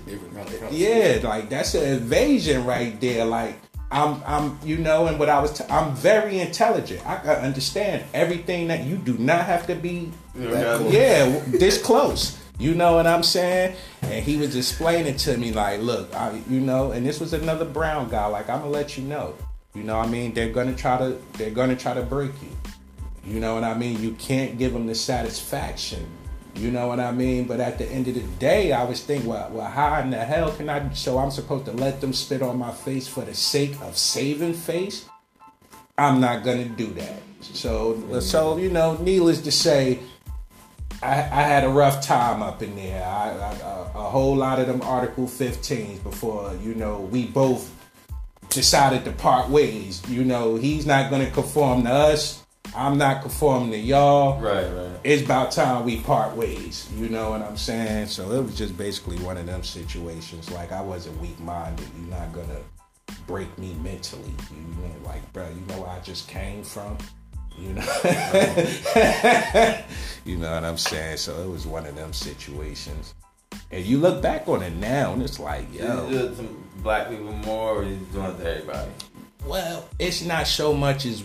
different 0.06 0.34
kind 0.34 0.48
of 0.48 0.72
yeah, 0.72 1.18
like 1.22 1.48
that's 1.48 1.74
an 1.74 1.84
invasion 1.94 2.64
right 2.64 2.98
there. 3.00 3.24
Like 3.24 3.58
I'm, 3.90 4.22
I'm, 4.26 4.58
you 4.64 4.78
know, 4.78 5.06
and 5.06 5.18
what 5.18 5.28
I 5.28 5.40
was, 5.40 5.58
t- 5.58 5.64
I'm 5.70 5.94
very 5.94 6.40
intelligent. 6.40 7.06
I 7.06 7.16
understand 7.36 8.04
everything 8.14 8.68
that 8.68 8.84
you 8.84 8.96
do 8.96 9.16
not 9.18 9.44
have 9.44 9.66
to 9.68 9.74
be, 9.74 10.10
Yeah. 10.36 10.80
yeah, 10.88 11.42
this 11.46 11.80
close. 11.80 12.38
You 12.58 12.74
know 12.74 12.94
what 12.94 13.06
I'm 13.06 13.22
saying? 13.22 13.76
And 14.02 14.24
he 14.24 14.36
was 14.36 14.54
explaining 14.54 15.16
to 15.16 15.36
me 15.36 15.52
like, 15.52 15.80
look, 15.80 16.14
I, 16.14 16.40
you 16.48 16.60
know, 16.60 16.92
and 16.92 17.04
this 17.04 17.18
was 17.18 17.32
another 17.32 17.64
brown 17.64 18.08
guy. 18.08 18.26
Like 18.26 18.48
I'm 18.48 18.60
gonna 18.60 18.70
let 18.70 18.96
you 18.96 19.04
know. 19.04 19.34
You 19.74 19.82
know 19.82 19.98
what 19.98 20.06
I 20.06 20.10
mean? 20.10 20.34
They're 20.34 20.52
gonna 20.52 20.74
try 20.74 20.98
to, 20.98 21.18
they're 21.32 21.50
gonna 21.50 21.76
try 21.76 21.94
to 21.94 22.02
break 22.02 22.30
you. 22.42 22.50
You 23.26 23.40
know 23.40 23.54
what 23.54 23.64
I 23.64 23.74
mean? 23.74 24.00
You 24.00 24.12
can't 24.12 24.56
give 24.56 24.72
them 24.72 24.86
the 24.86 24.94
satisfaction. 24.94 26.06
You 26.54 26.70
know 26.70 26.86
what 26.86 27.00
I 27.00 27.10
mean? 27.10 27.44
But 27.44 27.58
at 27.58 27.78
the 27.78 27.86
end 27.86 28.06
of 28.06 28.14
the 28.14 28.20
day, 28.38 28.72
I 28.72 28.84
was 28.84 29.02
thinking, 29.02 29.28
well, 29.28 29.50
well, 29.50 29.66
how 29.66 29.98
in 30.00 30.10
the 30.10 30.24
hell 30.24 30.52
can 30.52 30.68
I? 30.68 30.92
So 30.92 31.18
I'm 31.18 31.32
supposed 31.32 31.64
to 31.64 31.72
let 31.72 32.00
them 32.00 32.12
spit 32.12 32.42
on 32.42 32.58
my 32.58 32.70
face 32.70 33.08
for 33.08 33.24
the 33.24 33.34
sake 33.34 33.80
of 33.80 33.98
saving 33.98 34.54
face? 34.54 35.08
I'm 35.98 36.20
not 36.20 36.44
gonna 36.44 36.68
do 36.68 36.92
that. 36.94 37.20
So, 37.40 38.20
so 38.20 38.56
you 38.56 38.70
know, 38.70 38.96
needless 38.98 39.40
to 39.42 39.52
say, 39.52 39.98
I, 41.04 41.18
I 41.18 41.42
had 41.42 41.64
a 41.64 41.68
rough 41.68 42.00
time 42.04 42.42
up 42.42 42.62
in 42.62 42.74
there. 42.76 43.04
I, 43.04 43.30
I, 43.30 43.52
a, 43.58 43.82
a 43.94 44.02
whole 44.08 44.34
lot 44.34 44.58
of 44.58 44.66
them 44.66 44.80
Article 44.82 45.26
15s 45.26 46.02
before 46.02 46.56
you 46.62 46.74
know 46.74 47.00
we 47.00 47.26
both 47.26 47.70
decided 48.48 49.04
to 49.04 49.12
part 49.12 49.50
ways. 49.50 50.02
You 50.08 50.24
know, 50.24 50.56
he's 50.56 50.86
not 50.86 51.10
gonna 51.10 51.30
conform 51.30 51.84
to 51.84 51.90
us. 51.90 52.42
I'm 52.74 52.96
not 52.96 53.20
conforming 53.20 53.72
to 53.72 53.78
y'all. 53.78 54.40
right, 54.40 54.64
right. 54.64 54.90
It's 55.04 55.22
about 55.22 55.52
time 55.52 55.84
we 55.84 56.00
part 56.00 56.34
ways. 56.34 56.88
You 56.96 57.10
know 57.10 57.28
what 57.30 57.42
I'm 57.42 57.58
saying? 57.58 58.06
So 58.06 58.32
it 58.32 58.42
was 58.42 58.56
just 58.56 58.78
basically 58.78 59.18
one 59.18 59.36
of 59.36 59.44
them 59.46 59.62
situations. 59.62 60.50
Like 60.50 60.72
I 60.72 60.80
wasn't 60.80 61.20
weak 61.20 61.38
minded. 61.40 61.86
You're 61.98 62.18
not 62.18 62.32
gonna 62.32 62.60
break 63.26 63.58
me 63.58 63.74
mentally. 63.82 64.32
You 64.50 64.82
know, 64.82 64.94
like, 65.04 65.30
bro, 65.34 65.50
you 65.50 65.60
know 65.68 65.82
where 65.82 65.90
I 65.90 66.00
just 66.00 66.28
came 66.28 66.64
from. 66.64 66.96
You 67.58 67.74
know, 67.74 67.82
you 70.24 70.36
know 70.36 70.54
what 70.54 70.64
I'm 70.64 70.78
saying. 70.78 71.18
So 71.18 71.40
it 71.42 71.48
was 71.48 71.66
one 71.66 71.86
of 71.86 71.94
them 71.96 72.12
situations. 72.12 73.14
And 73.70 73.84
you 73.84 73.98
look 73.98 74.22
back 74.22 74.48
on 74.48 74.62
it 74.62 74.74
now, 74.76 75.12
and 75.12 75.22
it's 75.22 75.38
like, 75.38 75.72
yo, 75.72 76.08
You 76.08 76.18
do 76.18 76.24
it 76.26 76.36
to 76.36 76.42
black 76.78 77.08
people 77.10 77.32
more, 77.32 77.78
or 77.78 77.82
you 77.84 77.96
doing 78.12 78.26
it 78.30 78.38
to 78.38 78.50
everybody? 78.50 78.90
Well, 79.46 79.88
it's 79.98 80.22
not 80.24 80.46
so 80.46 80.72
much 80.74 81.06
as 81.06 81.22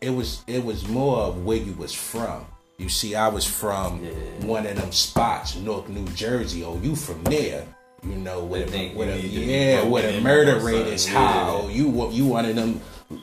it 0.00 0.10
was. 0.10 0.42
It 0.46 0.64
was 0.64 0.86
more 0.88 1.18
of 1.18 1.44
where 1.44 1.56
you 1.56 1.72
was 1.74 1.92
from. 1.94 2.44
You 2.78 2.88
see, 2.88 3.14
I 3.14 3.28
was 3.28 3.44
from 3.44 4.04
Yeah. 4.04 4.10
one 4.46 4.66
of 4.66 4.76
them 4.76 4.92
spots, 4.92 5.56
North 5.56 5.88
New 5.88 6.06
Jersey. 6.08 6.64
Oh, 6.64 6.78
you 6.82 6.94
from 6.96 7.22
there? 7.24 7.64
You 8.02 8.16
know, 8.16 8.44
where 8.44 8.60
They 8.60 8.66
the, 8.66 8.72
think 8.72 8.96
where 8.98 9.16
you 9.16 9.22
the, 9.22 9.28
need 9.28 9.34
to 9.34 9.40
be 9.40 9.52
yeah, 9.52 9.84
where 9.84 10.12
the 10.12 10.20
murder 10.20 10.58
rate 10.60 10.86
is 10.88 11.06
high. 11.08 11.48
Oh, 11.48 11.68
you 11.68 12.10
you 12.10 12.26
one 12.26 12.44
of 12.44 12.54
them 12.54 12.80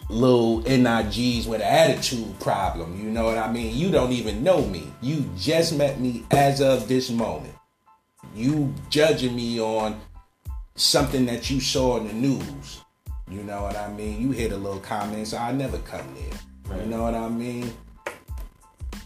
little 0.09 0.61
nigs 0.63 1.47
with 1.47 1.61
an 1.61 1.67
attitude 1.67 2.39
problem. 2.39 3.01
You 3.01 3.09
know 3.09 3.25
what 3.25 3.37
I 3.37 3.51
mean? 3.51 3.75
You 3.75 3.91
don't 3.91 4.11
even 4.11 4.43
know 4.43 4.65
me. 4.65 4.91
You 5.01 5.29
just 5.37 5.75
met 5.75 5.99
me 5.99 6.25
as 6.31 6.61
of 6.61 6.87
this 6.87 7.09
moment. 7.09 7.55
You 8.35 8.73
judging 8.89 9.35
me 9.35 9.59
on 9.59 9.99
something 10.75 11.25
that 11.25 11.49
you 11.49 11.59
saw 11.59 11.97
in 11.97 12.07
the 12.07 12.13
news. 12.13 12.81
You 13.29 13.43
know 13.43 13.63
what 13.63 13.77
I 13.77 13.91
mean? 13.93 14.21
You 14.21 14.31
hit 14.31 14.51
a 14.51 14.57
little 14.57 14.79
comment, 14.79 15.27
so 15.27 15.37
I 15.37 15.51
never 15.51 15.77
come 15.79 16.05
there. 16.15 16.77
You 16.79 16.85
know 16.85 17.03
what 17.03 17.15
I 17.15 17.29
mean? 17.29 17.73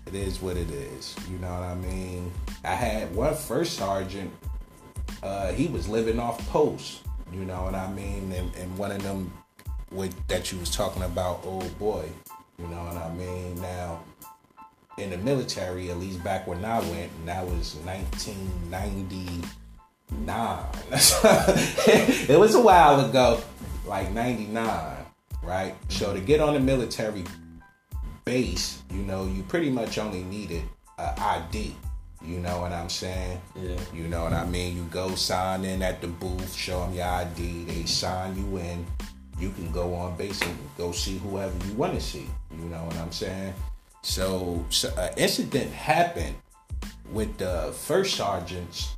It 0.08 0.14
is 0.14 0.42
what 0.42 0.58
it 0.58 0.70
is. 0.70 1.16
You 1.30 1.38
know 1.40 1.52
what 1.52 1.64
I 1.64 1.76
mean? 1.76 2.32
I 2.64 2.74
had 2.76 3.16
one 3.16 3.36
first 3.36 3.74
sergeant. 3.74 4.32
Uh, 5.24 5.52
he 5.52 5.68
was 5.68 5.88
living 5.88 6.20
off 6.20 6.48
post. 6.50 7.02
You 7.32 7.46
know 7.46 7.64
what 7.64 7.76
I 7.76 7.92
mean? 7.92 8.32
And, 8.32 8.56
and 8.56 8.78
one 8.78 8.92
of 8.92 9.02
them 9.02 9.32
with 9.96 10.28
that 10.28 10.52
you 10.52 10.60
was 10.60 10.70
talking 10.70 11.04
about, 11.04 11.42
old 11.46 11.78
boy. 11.80 12.10
You 12.60 12.68
know 12.68 12.84
what 12.84 12.98
I 12.98 13.14
mean? 13.14 13.62
Now, 13.62 14.02
in 14.98 15.10
the 15.10 15.18
military, 15.18 15.90
at 15.92 15.98
least 15.98 16.24
back 16.24 16.48
when 16.48 16.64
I 16.64 16.80
went, 16.80 17.12
and 17.20 17.28
that 17.28 17.46
was 17.46 17.76
1999. 17.84 19.50
it 22.30 22.40
was 22.40 22.56
a 22.56 22.62
while 22.62 23.04
ago, 23.10 23.42
like 23.86 24.12
99, 24.12 24.96
right? 25.44 25.76
So 25.90 26.14
to 26.14 26.20
get 26.20 26.40
on 26.40 26.54
the 26.54 26.60
military 26.60 27.26
base, 28.24 28.82
you 28.92 29.02
know, 29.02 29.26
you 29.26 29.44
pretty 29.44 29.70
much 29.70 29.98
only 29.98 30.24
needed 30.24 30.64
an 30.98 31.14
ID. 31.20 31.76
You 32.24 32.40
know 32.40 32.62
what 32.62 32.72
I'm 32.72 32.90
saying? 32.90 33.40
Yeah. 33.56 33.78
You 33.94 34.08
know 34.08 34.24
what 34.24 34.34
I 34.34 34.46
mean? 34.46 34.76
You 34.76 34.84
go 34.86 35.14
sign 35.14 35.64
in 35.64 35.84
at 35.84 36.02
the 36.02 36.08
booth, 36.08 36.54
show 36.54 36.80
them 36.80 36.94
your 36.94 37.06
ID, 37.06 37.66
they 37.66 37.86
sign 37.86 38.36
you 38.36 38.58
in. 38.58 38.86
You 39.40 39.50
can 39.52 39.72
go 39.72 39.94
on 39.94 40.16
base 40.16 40.42
and 40.42 40.58
go 40.78 40.92
see 40.92 41.18
whoever 41.18 41.54
you 41.68 41.74
want 41.74 41.94
to 41.94 42.02
see. 42.02 42.28
You 42.52 42.66
know 42.70 42.84
what 42.84 42.96
I'm 42.98 43.12
saying? 43.12 43.54
So, 44.02 44.64
so 44.70 44.94
an 44.98 45.14
incident 45.18 45.72
happened 45.72 46.36
with 47.12 47.38
the 47.38 47.74
first 47.76 48.16
sergeant's, 48.16 48.96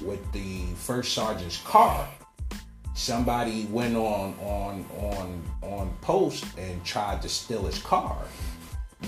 with 0.00 0.20
the 0.32 0.66
first 0.76 1.12
sergeant's 1.12 1.58
car. 1.62 2.08
Somebody 2.94 3.66
went 3.70 3.96
on 3.96 4.34
on 4.40 4.84
on 4.98 5.42
on 5.62 5.90
post 6.02 6.44
and 6.58 6.84
tried 6.84 7.22
to 7.22 7.28
steal 7.28 7.62
his 7.62 7.78
car 7.78 8.18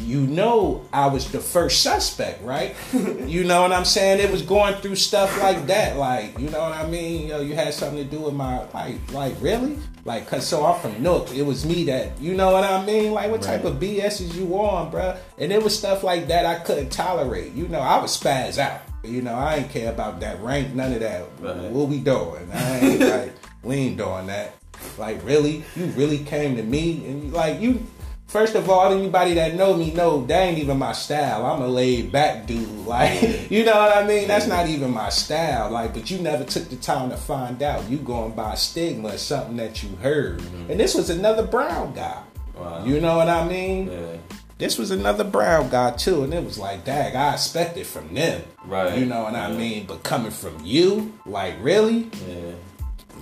you 0.02 0.20
know 0.26 0.84
I 0.92 1.06
was 1.06 1.30
the 1.30 1.40
first 1.40 1.82
suspect, 1.82 2.42
right? 2.42 2.74
you 2.92 3.44
know 3.44 3.62
what 3.62 3.72
I'm 3.72 3.84
saying? 3.84 4.20
It 4.20 4.30
was 4.30 4.42
going 4.42 4.74
through 4.76 4.96
stuff 4.96 5.38
like 5.40 5.66
that, 5.66 5.96
like 5.96 6.38
you 6.38 6.50
know 6.50 6.60
what 6.60 6.72
I 6.72 6.86
mean. 6.86 7.22
You 7.22 7.28
know, 7.28 7.40
you 7.40 7.54
had 7.54 7.74
something 7.74 8.02
to 8.02 8.04
do 8.04 8.20
with 8.20 8.34
my 8.34 8.64
like, 8.72 9.12
like 9.12 9.34
really, 9.40 9.78
like 10.04 10.26
cause 10.26 10.46
so 10.46 10.64
I'm 10.66 10.80
from 10.80 11.02
Nook. 11.02 11.34
It 11.34 11.42
was 11.42 11.64
me 11.64 11.84
that 11.84 12.20
you 12.20 12.34
know 12.34 12.52
what 12.52 12.64
I 12.64 12.84
mean. 12.84 13.12
Like 13.12 13.30
what 13.30 13.42
type 13.42 13.64
of 13.64 13.76
BS 13.76 14.20
is 14.20 14.36
you 14.36 14.46
on, 14.58 14.92
bruh? 14.92 15.16
And 15.38 15.52
it 15.52 15.62
was 15.62 15.76
stuff 15.76 16.02
like 16.02 16.28
that 16.28 16.44
I 16.46 16.56
couldn't 16.56 16.90
tolerate. 16.90 17.52
You 17.52 17.68
know, 17.68 17.80
I 17.80 18.00
was 18.00 18.18
spaz 18.18 18.58
out. 18.58 18.80
You 19.02 19.20
know, 19.22 19.34
I 19.34 19.56
ain't 19.56 19.70
care 19.70 19.92
about 19.92 20.20
that 20.20 20.40
rank, 20.40 20.74
none 20.74 20.92
of 20.92 21.00
that. 21.00 21.26
Right. 21.40 21.70
What 21.70 21.88
we 21.88 22.00
doing? 22.00 22.48
I 22.52 22.78
ain't 22.78 23.00
like 23.00 23.32
we 23.62 23.76
ain't 23.76 23.96
doing 23.96 24.26
that. 24.26 24.54
Like 24.98 25.24
really, 25.24 25.64
you 25.76 25.86
really 25.86 26.18
came 26.18 26.56
to 26.56 26.62
me 26.62 27.04
and 27.06 27.32
like 27.32 27.60
you. 27.60 27.84
First 28.26 28.56
of 28.56 28.68
all, 28.68 28.92
anybody 28.92 29.34
that 29.34 29.54
know 29.54 29.76
me 29.76 29.92
know 29.92 30.26
that 30.26 30.40
ain't 30.40 30.58
even 30.58 30.78
my 30.78 30.92
style. 30.92 31.46
I'm 31.46 31.62
a 31.62 31.68
laid 31.68 32.10
back 32.10 32.46
dude. 32.46 32.68
Like, 32.84 33.50
you 33.50 33.64
know 33.64 33.76
what 33.76 33.96
I 33.96 34.06
mean? 34.06 34.28
That's 34.28 34.46
not 34.46 34.68
even 34.68 34.90
my 34.90 35.08
style. 35.08 35.70
Like, 35.70 35.94
but 35.94 36.10
you 36.10 36.18
never 36.18 36.44
took 36.44 36.68
the 36.68 36.76
time 36.76 37.08
to 37.08 37.16
find 37.16 37.62
out. 37.62 37.88
You 37.88 37.96
going 37.96 38.32
by 38.32 38.56
stigma, 38.56 39.16
something 39.16 39.56
that 39.56 39.82
you 39.82 39.88
heard. 39.96 40.40
Mm-hmm. 40.40 40.70
And 40.72 40.78
this 40.78 40.94
was 40.94 41.08
another 41.08 41.46
brown 41.46 41.94
guy. 41.94 42.22
Wow. 42.54 42.84
You 42.84 43.00
know 43.00 43.16
what 43.16 43.30
I 43.30 43.48
mean? 43.48 43.90
Yeah. 43.90 44.16
This 44.58 44.78
was 44.78 44.90
another 44.90 45.24
brown 45.24 45.68
guy 45.70 45.92
too, 45.92 46.22
and 46.22 46.32
it 46.32 46.44
was 46.44 46.58
like, 46.58 46.84
dag, 46.84 47.14
I 47.16 47.32
expected 47.32 47.86
from 47.86 48.14
them. 48.14 48.42
Right. 48.64 48.98
You 48.98 49.06
know 49.06 49.22
what 49.24 49.34
I 49.34 49.50
mean? 49.52 49.86
But 49.86 50.02
coming 50.02 50.30
from 50.30 50.56
you, 50.62 51.12
like 51.26 51.54
really? 51.60 52.10
Yeah. 52.28 52.52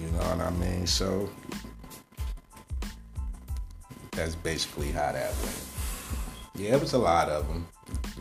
You 0.01 0.07
know 0.09 0.19
what 0.19 0.41
I 0.41 0.51
mean? 0.51 0.87
So 0.87 1.31
that's 4.13 4.35
basically 4.35 4.93
how 4.93 5.11
that 5.13 5.35
went. 5.43 5.65
Yeah, 6.55 6.75
it 6.75 6.81
was 6.81 6.93
a 6.93 6.99
lot 6.99 7.29
of 7.31 7.49
them. 7.49 7.67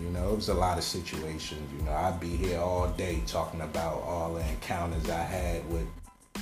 You 0.02 0.10
know, 0.10 0.32
it 0.32 0.36
was 0.38 0.50
a 0.50 0.54
lot 0.54 0.78
of 0.78 0.84
situations. 0.86 1.70
You 1.78 1.86
know, 1.86 1.92
I'd 1.92 2.20
be 2.20 2.30
here 2.30 2.60
all 2.60 2.88
day 2.90 3.22
talking 3.28 3.62
about 3.62 4.02
all 4.02 4.34
the 4.34 4.48
encounters 4.50 5.10
I 5.10 5.22
had 5.22 5.70
with 5.70 5.88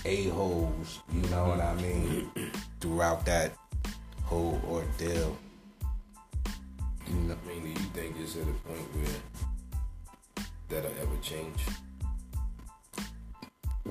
a-holes, 0.06 1.00
you 1.12 1.22
know 1.30 1.50
what 1.50 1.60
I 1.60 1.74
mean, 1.76 2.32
throughout 2.80 3.26
that 3.26 3.54
whole 4.24 4.62
ordeal. 4.70 5.36
You 7.08 7.16
know, 7.16 7.36
I 7.44 7.48
mean, 7.48 7.64
do 7.64 7.70
you 7.70 7.88
think 7.94 8.16
it's 8.22 8.36
at 8.36 8.44
a 8.44 8.46
point 8.46 8.96
where 8.96 10.46
that'll 10.70 10.92
ever 11.02 11.18
change? 11.24 11.60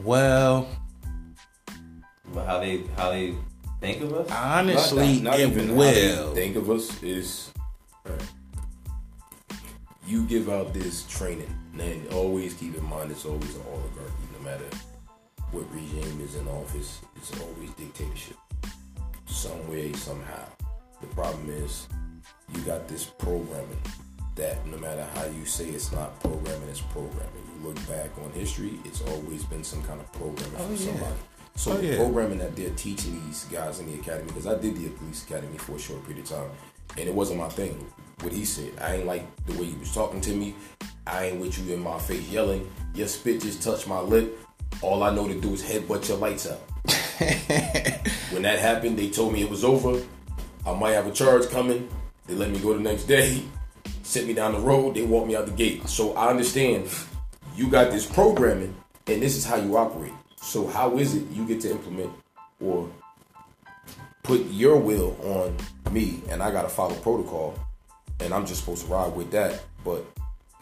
well, 0.04 0.68
But 2.32 2.46
how 2.46 2.60
they 2.60 2.84
how 2.96 3.10
they 3.10 3.34
think 3.80 4.02
of 4.02 4.12
us? 4.14 4.30
honestly, 4.30 5.14
Not- 5.20 5.22
not 5.32 5.40
it 5.40 5.48
even 5.50 5.68
how 5.68 5.74
will. 5.74 6.34
think 6.34 6.56
of 6.56 6.70
us 6.70 7.02
is 7.02 7.50
alright. 8.06 8.22
you 10.06 10.24
give 10.24 10.48
out 10.48 10.72
this 10.72 11.04
training, 11.06 11.52
and 11.78 12.08
always 12.12 12.54
keep 12.54 12.76
in 12.76 12.84
mind 12.84 13.10
it's 13.10 13.24
always 13.24 13.54
an 13.54 13.62
oligarchy. 13.72 14.12
No 14.38 14.44
matter 14.44 14.64
what 15.52 15.64
regime 15.74 16.20
is 16.22 16.34
in 16.34 16.46
office, 16.48 17.00
it's 17.16 17.32
always 17.40 17.70
dictatorship, 17.72 18.36
some 19.26 19.68
way, 19.70 19.92
somehow. 19.92 20.44
The 21.00 21.06
problem 21.08 21.48
is 21.50 21.86
you 22.54 22.60
got 22.62 22.88
this 22.88 23.04
programming 23.04 23.80
that 24.34 24.64
no 24.66 24.78
matter 24.78 25.06
how 25.14 25.24
you 25.26 25.44
say 25.44 25.66
it's 25.66 25.92
not 25.92 26.18
programming, 26.20 26.68
it's 26.68 26.80
programming. 26.80 27.44
You 27.60 27.68
look 27.68 27.88
back 27.88 28.10
on 28.24 28.30
history, 28.32 28.78
it's 28.84 29.02
always 29.02 29.44
been 29.44 29.64
some 29.64 29.82
kind 29.82 30.00
of 30.00 30.10
programming 30.12 30.54
Oh, 30.58 30.64
from 30.66 30.76
yeah. 30.76 30.92
somebody. 30.92 31.20
So 31.58 31.72
Oh, 31.72 31.76
the 31.78 31.96
programming 31.96 32.38
that 32.38 32.54
they're 32.54 32.70
teaching 32.70 33.20
these 33.26 33.44
guys 33.46 33.80
in 33.80 33.90
the 33.90 33.98
academy, 33.98 34.28
because 34.28 34.46
I 34.46 34.56
did 34.56 34.76
the 34.76 34.88
police 34.90 35.24
academy 35.24 35.58
for 35.58 35.72
a 35.72 35.78
short 35.78 36.06
period 36.06 36.22
of 36.22 36.30
time, 36.30 36.50
and 36.96 37.08
it 37.08 37.12
wasn't 37.12 37.40
my 37.40 37.48
thing. 37.48 37.84
What 38.20 38.32
he 38.32 38.44
said, 38.44 38.74
I 38.80 38.94
ain't 38.94 39.06
like 39.06 39.24
the 39.46 39.54
way 39.54 39.64
he 39.66 39.76
was 39.76 39.92
talking 39.92 40.20
to 40.20 40.30
me. 40.30 40.54
I 41.04 41.26
ain't 41.26 41.40
with 41.40 41.58
you 41.58 41.74
in 41.74 41.80
my 41.82 41.98
face 41.98 42.28
yelling. 42.28 42.70
Your 42.94 43.08
spit 43.08 43.42
just 43.42 43.60
touched 43.60 43.88
my 43.88 43.98
lip. 43.98 44.38
All 44.82 45.02
I 45.02 45.12
know 45.12 45.26
to 45.26 45.34
do 45.40 45.52
is 45.52 45.60
headbutt 45.60 46.08
your 46.08 46.18
lights 46.18 46.48
out. 46.48 46.60
when 48.30 48.42
that 48.42 48.60
happened, 48.60 48.96
they 48.96 49.10
told 49.10 49.32
me 49.32 49.42
it 49.42 49.50
was 49.50 49.64
over. 49.64 50.00
I 50.64 50.72
might 50.74 50.92
have 50.92 51.08
a 51.08 51.12
charge 51.12 51.48
coming. 51.48 51.88
They 52.28 52.34
let 52.34 52.50
me 52.50 52.60
go 52.60 52.72
the 52.72 52.80
next 52.80 53.04
day. 53.04 53.42
Sent 54.04 54.28
me 54.28 54.32
down 54.32 54.52
the 54.52 54.60
road. 54.60 54.94
They 54.94 55.02
walked 55.02 55.26
me 55.26 55.34
out 55.34 55.46
the 55.46 55.52
gate. 55.52 55.88
So 55.88 56.12
I 56.12 56.28
understand 56.28 56.88
you 57.56 57.68
got 57.68 57.90
this 57.90 58.06
programming, 58.06 58.76
and 59.08 59.20
this 59.20 59.36
is 59.36 59.44
how 59.44 59.56
you 59.56 59.76
operate. 59.76 60.12
So 60.40 60.66
how 60.66 60.98
is 60.98 61.14
it 61.14 61.28
you 61.30 61.46
get 61.46 61.60
to 61.62 61.70
implement 61.70 62.10
or 62.60 62.90
put 64.22 64.44
your 64.50 64.76
will 64.76 65.16
on 65.22 65.56
me, 65.92 66.22
and 66.28 66.42
I 66.42 66.50
gotta 66.50 66.68
follow 66.68 66.94
protocol, 66.96 67.58
and 68.20 68.32
I'm 68.32 68.46
just 68.46 68.60
supposed 68.60 68.86
to 68.86 68.92
ride 68.92 69.14
with 69.14 69.30
that. 69.30 69.60
But 69.84 70.04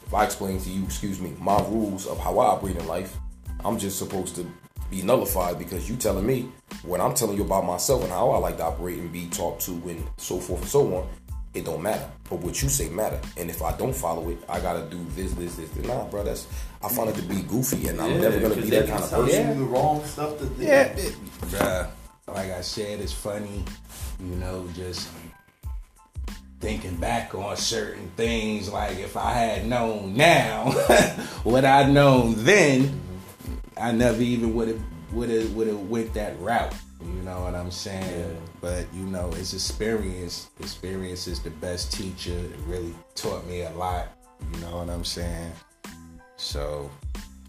if 0.06 0.14
I 0.14 0.24
explain 0.24 0.60
to 0.60 0.70
you, 0.70 0.84
excuse 0.84 1.20
me, 1.20 1.34
my 1.40 1.58
rules 1.62 2.06
of 2.06 2.18
how 2.18 2.38
I 2.38 2.46
operate 2.46 2.76
in 2.76 2.86
life, 2.86 3.16
I'm 3.64 3.78
just 3.78 3.98
supposed 3.98 4.36
to 4.36 4.46
be 4.88 5.02
nullified 5.02 5.58
because 5.58 5.90
you 5.90 5.96
telling 5.96 6.24
me 6.24 6.48
what 6.84 7.00
I'm 7.00 7.14
telling 7.14 7.36
you 7.36 7.42
about 7.42 7.64
myself 7.64 8.02
and 8.02 8.12
how 8.12 8.30
I 8.30 8.38
like 8.38 8.58
to 8.58 8.64
operate 8.64 8.98
and 8.98 9.12
be 9.12 9.26
talked 9.30 9.62
to 9.62 9.72
and 9.72 10.06
so 10.16 10.38
forth 10.38 10.60
and 10.60 10.70
so 10.70 10.96
on. 10.96 11.08
It 11.54 11.64
don't 11.64 11.82
matter, 11.82 12.08
but 12.28 12.40
what 12.40 12.62
you 12.62 12.68
say 12.68 12.88
matter. 12.90 13.18
And 13.36 13.50
if 13.50 13.62
I 13.62 13.76
don't 13.76 13.96
follow 13.96 14.28
it, 14.28 14.38
I 14.48 14.60
gotta 14.60 14.88
do 14.90 15.04
this, 15.16 15.32
this, 15.32 15.56
this. 15.56 15.70
this. 15.70 15.86
Nah, 15.86 16.04
bro, 16.04 16.22
that's 16.22 16.46
I 16.86 16.88
find 16.88 17.08
it 17.10 17.16
to 17.16 17.22
be 17.22 17.42
goofy, 17.42 17.88
and 17.88 18.00
I'm 18.00 18.20
never 18.20 18.38
gonna 18.38 18.54
be 18.54 18.70
that 18.70 18.86
kind 18.88 19.02
of 19.02 19.10
person. 19.10 19.48
Yeah. 19.48 19.54
the 19.54 19.64
wrong 19.64 20.04
stuff 20.04 20.38
to 20.38 20.46
do. 20.46 20.62
Yeah, 20.62 20.82
it, 20.82 21.16
bruh. 21.46 21.90
Like 22.28 22.52
I 22.52 22.60
said, 22.60 23.00
it's 23.00 23.12
funny, 23.12 23.64
you 24.20 24.36
know, 24.36 24.68
just 24.74 25.08
thinking 26.60 26.94
back 26.96 27.34
on 27.34 27.56
certain 27.56 28.08
things. 28.16 28.70
Like 28.72 28.98
if 28.98 29.16
I 29.16 29.32
had 29.32 29.66
known 29.66 30.14
now 30.14 30.70
what 31.42 31.64
I'd 31.64 31.90
known 31.90 32.34
then, 32.38 32.82
mm-hmm. 32.82 33.54
I 33.76 33.90
never 33.90 34.22
even 34.22 34.54
would 34.54 34.68
have 34.68 34.82
would 35.12 35.30
have 35.30 35.52
would 35.54 35.66
have 35.66 35.80
went 35.90 36.14
that 36.14 36.38
route. 36.40 36.74
You 37.00 37.22
know 37.22 37.42
what 37.42 37.54
I'm 37.56 37.72
saying? 37.72 38.30
Yeah. 38.30 38.36
But 38.60 38.86
you 38.94 39.06
know, 39.06 39.32
it's 39.34 39.54
experience. 39.54 40.50
Experience 40.60 41.26
is 41.26 41.40
the 41.40 41.50
best 41.50 41.92
teacher. 41.92 42.30
It 42.30 42.58
really 42.66 42.94
taught 43.16 43.44
me 43.46 43.62
a 43.62 43.70
lot. 43.70 44.08
You 44.52 44.60
know 44.60 44.78
what 44.78 44.88
I'm 44.88 45.04
saying? 45.04 45.52
So 46.36 46.90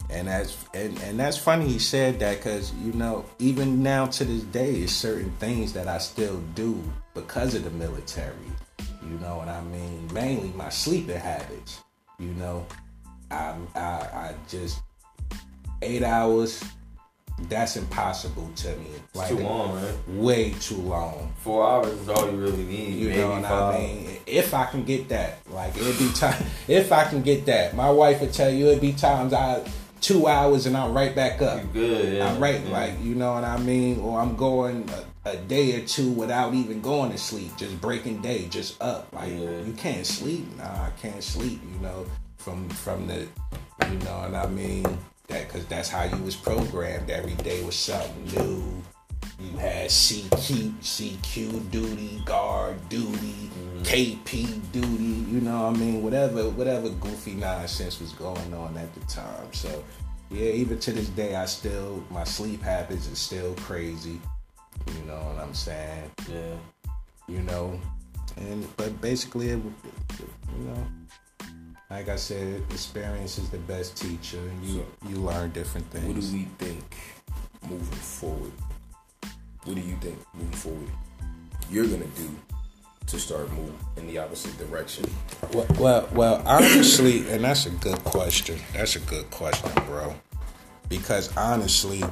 and 0.10 0.28
that's 0.28 0.65
and, 0.73 0.97
and 1.02 1.19
that's 1.19 1.38
funny 1.38 1.67
he 1.67 1.80
said 1.80 2.19
that 2.19 2.38
because 2.38 2.73
you 2.76 2.93
know 2.93 3.26
even 3.39 3.84
now 3.84 4.06
to 4.06 4.23
this 4.23 4.43
day 4.43 4.76
it's 4.76 4.93
certain 4.93 5.32
things 5.39 5.73
that 5.73 5.88
I 5.88 5.97
still 5.97 6.39
do 6.56 6.82
because 7.13 7.56
of 7.56 7.63
the 7.63 7.71
military. 7.71 8.36
You 9.02 9.17
know 9.19 9.38
what 9.38 9.47
I 9.47 9.62
mean? 9.63 10.10
Mainly 10.13 10.50
my 10.56 10.69
sleeping 10.69 11.19
habits. 11.19 11.82
You 12.19 12.32
know, 12.34 12.65
I 13.32 13.56
I, 13.76 13.80
I 13.80 14.36
just 14.47 14.82
eight 15.82 16.04
hours. 16.04 16.63
That's 17.50 17.76
impossible 17.78 18.50
to 18.58 18.76
me. 18.78 18.88
It's 19.13 19.30
too 19.30 19.38
long, 19.38 19.76
man. 19.76 19.95
Way 20.17 20.52
too 20.60 20.76
long. 20.78 21.32
Four 21.38 21.67
hours 21.67 21.93
is 21.93 22.10
all 22.10 22.30
you 22.32 22.38
really 22.38 22.63
need. 22.63 22.95
You 22.95 23.10
maybe 23.10 23.21
know 23.21 23.30
what 23.30 23.43
five. 23.43 23.76
I 23.76 23.78
mean? 23.80 24.17
If 24.26 24.54
I 24.54 24.65
can 24.65 24.84
get 24.84 25.10
that, 25.10 25.39
like 25.52 25.78
it'd 25.78 25.97
be 26.00 26.12
time. 26.13 26.43
If 26.67 26.91
I 26.91 27.06
can 27.06 27.21
get 27.21 27.45
that, 27.45 27.76
my 27.76 27.89
wife 27.91 28.21
would 28.21 28.34
tell 28.34 28.50
you 28.50 28.67
it'd 28.67 28.82
be 28.82 28.93
times 28.93 29.34
I 29.34 29.63
two 30.02 30.28
hours 30.28 30.65
and 30.65 30.76
I'm 30.76 30.93
right 30.93 31.15
back 31.15 31.41
up. 31.41 31.62
You 31.62 31.69
good? 31.73 32.13
Yeah. 32.15 32.28
I'm 32.28 32.39
right, 32.41 32.62
yeah. 32.63 32.71
like 32.71 32.93
you 33.04 33.13
know 33.15 33.34
what 33.34 33.43
I 33.43 33.58
mean, 33.58 34.00
or 34.00 34.19
I'm 34.19 34.36
going 34.36 34.89
a, 35.26 35.30
a 35.32 35.38
day 35.38 35.80
or 35.80 35.86
two 35.86 36.10
without 36.12 36.54
even 36.56 36.82
going 36.82 37.12
to 37.12 37.17
sleep, 37.17 37.56
just 37.58 37.80
breaking 37.80 38.21
day, 38.21 38.47
just 38.50 38.82
up. 38.82 39.08
Like 39.13 39.30
Yeah. 39.32 39.62
you 39.62 39.73
can't 39.78 40.06
sleep. 40.06 40.45
Nah, 40.58 40.63
I 40.63 40.89
can't 41.02 41.23
sleep. 41.23 41.60
You 41.71 41.80
know, 41.82 42.06
from 42.38 42.67
from 42.69 43.08
the, 43.08 43.28
you 43.89 44.00
know 44.00 44.19
what 44.28 44.34
I 44.34 44.47
mean. 44.47 44.86
That 45.27 45.47
because 45.47 45.65
that's 45.67 45.89
how 45.89 46.03
you 46.03 46.23
was 46.23 46.35
programmed. 46.35 47.09
Every 47.09 47.35
day 47.35 47.63
was 47.63 47.75
something 47.75 48.25
new. 48.35 48.83
You 49.39 49.57
had 49.57 49.89
CQ, 49.89 50.73
CQ 50.81 51.69
duty, 51.69 52.21
guard 52.25 52.89
duty, 52.89 53.51
mm-hmm. 53.51 53.81
KP 53.83 54.71
duty. 54.71 55.29
You 55.29 55.41
know 55.41 55.63
what 55.63 55.75
I 55.75 55.79
mean? 55.79 56.01
Whatever, 56.01 56.49
whatever 56.49 56.89
goofy 56.89 57.33
nonsense 57.33 57.99
was 57.99 58.13
going 58.13 58.53
on 58.53 58.75
at 58.77 58.91
the 58.95 59.01
time. 59.01 59.51
So 59.51 59.83
yeah, 60.31 60.49
even 60.49 60.79
to 60.79 60.91
this 60.91 61.09
day, 61.09 61.35
I 61.35 61.45
still 61.45 62.03
my 62.09 62.23
sleep 62.23 62.61
habits 62.61 63.07
is 63.07 63.19
still 63.19 63.53
crazy. 63.55 64.19
You 64.87 65.05
know 65.05 65.19
what 65.19 65.43
I'm 65.43 65.53
saying? 65.53 66.11
Yeah. 66.29 66.55
You 67.27 67.41
know, 67.41 67.79
and 68.37 68.67
but 68.77 68.99
basically, 69.01 69.49
it, 69.49 69.59
you 69.59 70.63
know, 70.63 70.87
like 71.89 72.10
I 72.10 72.15
said, 72.15 72.63
experience 72.71 73.38
is 73.38 73.50
the 73.50 73.60
best 73.60 73.97
teacher, 73.97 74.39
and 74.39 74.63
you 74.63 74.86
you 75.08 75.17
learn 75.17 75.52
different 75.52 75.89
things. 75.91 76.06
What 76.06 76.19
do 76.19 76.38
we 76.38 76.47
think 76.58 76.84
moving 77.69 78.00
forward? 78.00 78.52
What 79.63 79.76
do 79.76 79.82
you 79.82 79.95
think 79.97 80.17
moving 80.34 80.52
forward 80.52 80.91
you're 81.69 81.88
gonna 81.88 82.06
do 82.06 82.30
to 83.08 83.19
start 83.19 83.50
moving 83.52 83.78
in 83.97 84.08
the 84.08 84.17
opposite 84.17 84.58
direction? 84.58 85.06
Well, 85.54 85.65
well, 85.80 86.10
well, 86.13 86.43
honestly, 86.45 87.30
and 87.30 87.43
that's 87.43 87.65
a 87.65 87.71
good 87.71 88.04
question. 88.04 88.60
That's 88.73 88.95
a 88.95 89.00
good 89.00 89.30
question, 89.32 89.71
bro. 89.86 90.15
Because 90.89 91.36
honestly, 91.36 92.04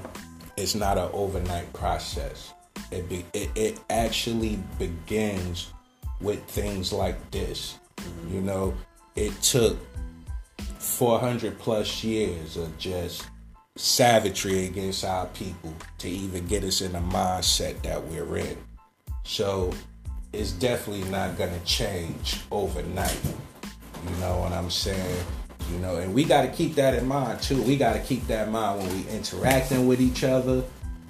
it's 0.58 0.76
not 0.76 0.98
an 0.98 1.10
overnight 1.14 1.72
process. 1.74 2.54
It 2.92 3.10
be, 3.10 3.26
it, 3.34 3.50
it 3.56 3.80
actually 3.90 4.60
begins 4.78 5.74
with 6.22 6.44
things 6.46 6.92
like 6.92 7.32
this. 7.32 7.78
You 8.30 8.42
know, 8.42 8.74
it 9.16 9.42
took 9.42 9.78
400 10.80 11.58
plus 11.58 12.04
years 12.04 12.58
of 12.58 12.78
just 12.78 13.28
savagery 13.76 14.66
against 14.66 15.04
our 15.04 15.26
people 15.28 15.74
to 15.98 16.10
even 16.10 16.46
get 16.48 16.64
us 16.64 16.82
in 16.82 16.94
the 16.94 17.00
mindset 17.00 17.82
that 17.82 18.04
we're 18.06 18.38
in. 18.38 18.58
So 19.24 19.74
it's 20.32 20.52
definitely 20.52 21.10
not 21.10 21.38
gonna 21.38 21.60
change 21.66 22.42
overnight. 22.52 23.20
You 24.04 24.16
know 24.18 24.40
what 24.40 24.52
I'm 24.52 24.70
saying? 24.70 25.26
You 25.72 25.80
know, 25.80 25.96
and 25.98 26.14
we 26.14 26.24
gotta 26.24 26.50
keep 26.50 26.76
that 26.76 26.94
in 26.94 27.08
mind 27.08 27.42
too. 27.42 27.62
We 27.64 27.76
gotta 27.76 28.00
keep 28.00 28.28
that 28.28 28.48
in 28.48 28.54
mind 28.54 28.80
when 28.80 28.94
we 28.94 29.10
interacting 29.10 29.88
with 29.88 30.00
each 30.00 30.24
other. 30.24 30.64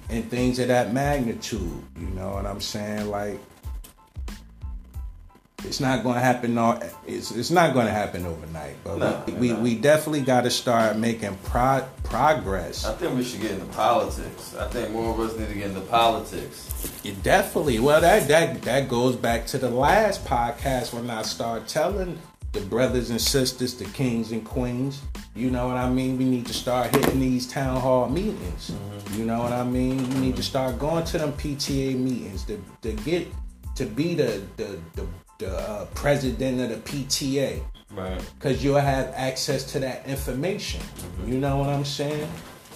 and 0.08 0.30
things 0.30 0.58
of 0.58 0.68
that 0.68 0.92
magnitude. 0.92 1.82
You 1.98 2.06
know 2.08 2.30
what 2.30 2.46
I'm 2.46 2.60
saying? 2.60 3.10
Like 3.10 3.40
it's 5.64 5.80
not 5.80 6.02
going 6.02 6.14
to 6.14 6.20
happen. 6.20 6.58
All, 6.58 6.80
it's 7.06 7.30
it's 7.30 7.50
not 7.50 7.72
going 7.72 7.86
to 7.86 7.92
happen 7.92 8.26
overnight. 8.26 8.76
But 8.84 8.98
No, 8.98 9.22
we, 9.26 9.32
we, 9.32 9.52
we 9.54 9.74
definitely 9.74 10.20
got 10.20 10.42
to 10.42 10.50
start 10.50 10.96
making 10.96 11.36
pro- 11.44 11.86
progress. 12.04 12.84
I 12.84 12.94
think 12.94 13.16
we 13.16 13.24
should 13.24 13.40
get 13.40 13.52
into 13.52 13.66
politics. 13.66 14.54
I 14.56 14.68
think 14.68 14.90
more 14.90 15.12
of 15.12 15.20
us 15.20 15.38
need 15.38 15.48
to 15.48 15.54
get 15.54 15.68
into 15.70 15.80
politics. 15.82 16.92
You 17.02 17.14
definitely. 17.22 17.78
Well, 17.78 18.00
that 18.00 18.28
that 18.28 18.62
that 18.62 18.88
goes 18.88 19.16
back 19.16 19.46
to 19.46 19.58
the 19.58 19.70
last 19.70 20.24
podcast 20.24 20.92
when 20.92 21.10
I 21.10 21.22
started 21.22 21.68
telling 21.68 22.18
the 22.52 22.60
brothers 22.62 23.10
and 23.10 23.20
sisters, 23.20 23.74
the 23.74 23.84
kings 23.86 24.32
and 24.32 24.44
queens. 24.44 25.02
You 25.34 25.50
know 25.50 25.68
what 25.68 25.76
I 25.76 25.90
mean? 25.90 26.16
We 26.16 26.24
need 26.24 26.46
to 26.46 26.54
start 26.54 26.94
hitting 26.94 27.20
these 27.20 27.46
town 27.46 27.80
hall 27.80 28.08
meetings. 28.08 28.70
Mm-hmm. 28.70 29.18
You 29.18 29.26
know 29.26 29.40
what 29.40 29.52
I 29.52 29.64
mean? 29.64 29.98
You 30.12 30.18
need 30.18 30.36
to 30.36 30.42
start 30.42 30.78
going 30.78 31.04
to 31.04 31.18
them 31.18 31.32
PTA 31.34 31.98
meetings 31.98 32.44
to, 32.44 32.62
to 32.82 32.92
get 32.92 33.28
to 33.74 33.84
be 33.84 34.14
the 34.14 34.42
the 34.56 34.80
the, 34.94 35.06
the 35.38 35.56
uh, 35.56 35.84
president 35.94 36.60
of 36.60 36.68
the 36.70 36.76
PTA 36.90 37.62
Right. 37.92 38.20
because 38.38 38.62
you'll 38.64 38.78
have 38.80 39.12
access 39.14 39.64
to 39.72 39.78
that 39.80 40.06
information. 40.06 40.80
You 41.24 41.38
know 41.38 41.56
what 41.58 41.68
I'm 41.68 41.84
saying? 41.84 42.28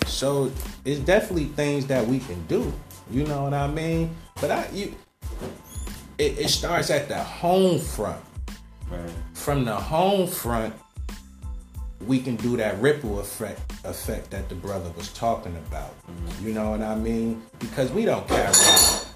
So 0.07 0.51
it's 0.85 1.01
definitely 1.01 1.47
things 1.47 1.87
that 1.87 2.07
we 2.07 2.21
can 2.21 2.45
do. 2.47 2.73
You 3.11 3.25
know 3.27 3.43
what 3.45 3.55
I 3.55 3.67
mean? 3.67 4.15
But 4.41 4.51
I 4.51 4.69
you 4.73 4.95
it, 6.19 6.39
it 6.39 6.49
starts 6.49 6.91
at 6.91 7.09
the 7.09 7.19
home 7.19 7.79
front. 7.79 8.23
Right. 8.91 9.11
From 9.35 9.65
the 9.65 9.75
home 9.75 10.27
front, 10.27 10.75
we 12.07 12.21
can 12.21 12.37
do 12.37 12.57
that 12.57 12.81
ripple 12.81 13.21
effect 13.21 13.61
effect 13.85 14.31
that 14.31 14.49
the 14.49 14.55
brother 14.55 14.91
was 14.97 15.13
talking 15.13 15.57
about. 15.69 15.95
You 16.43 16.53
know 16.55 16.71
what 16.71 16.83
I 16.83 16.95
mean? 16.95 17.43
Because 17.59 17.91
we 17.91 18.05
don't 18.05 18.27
carry 18.29 18.55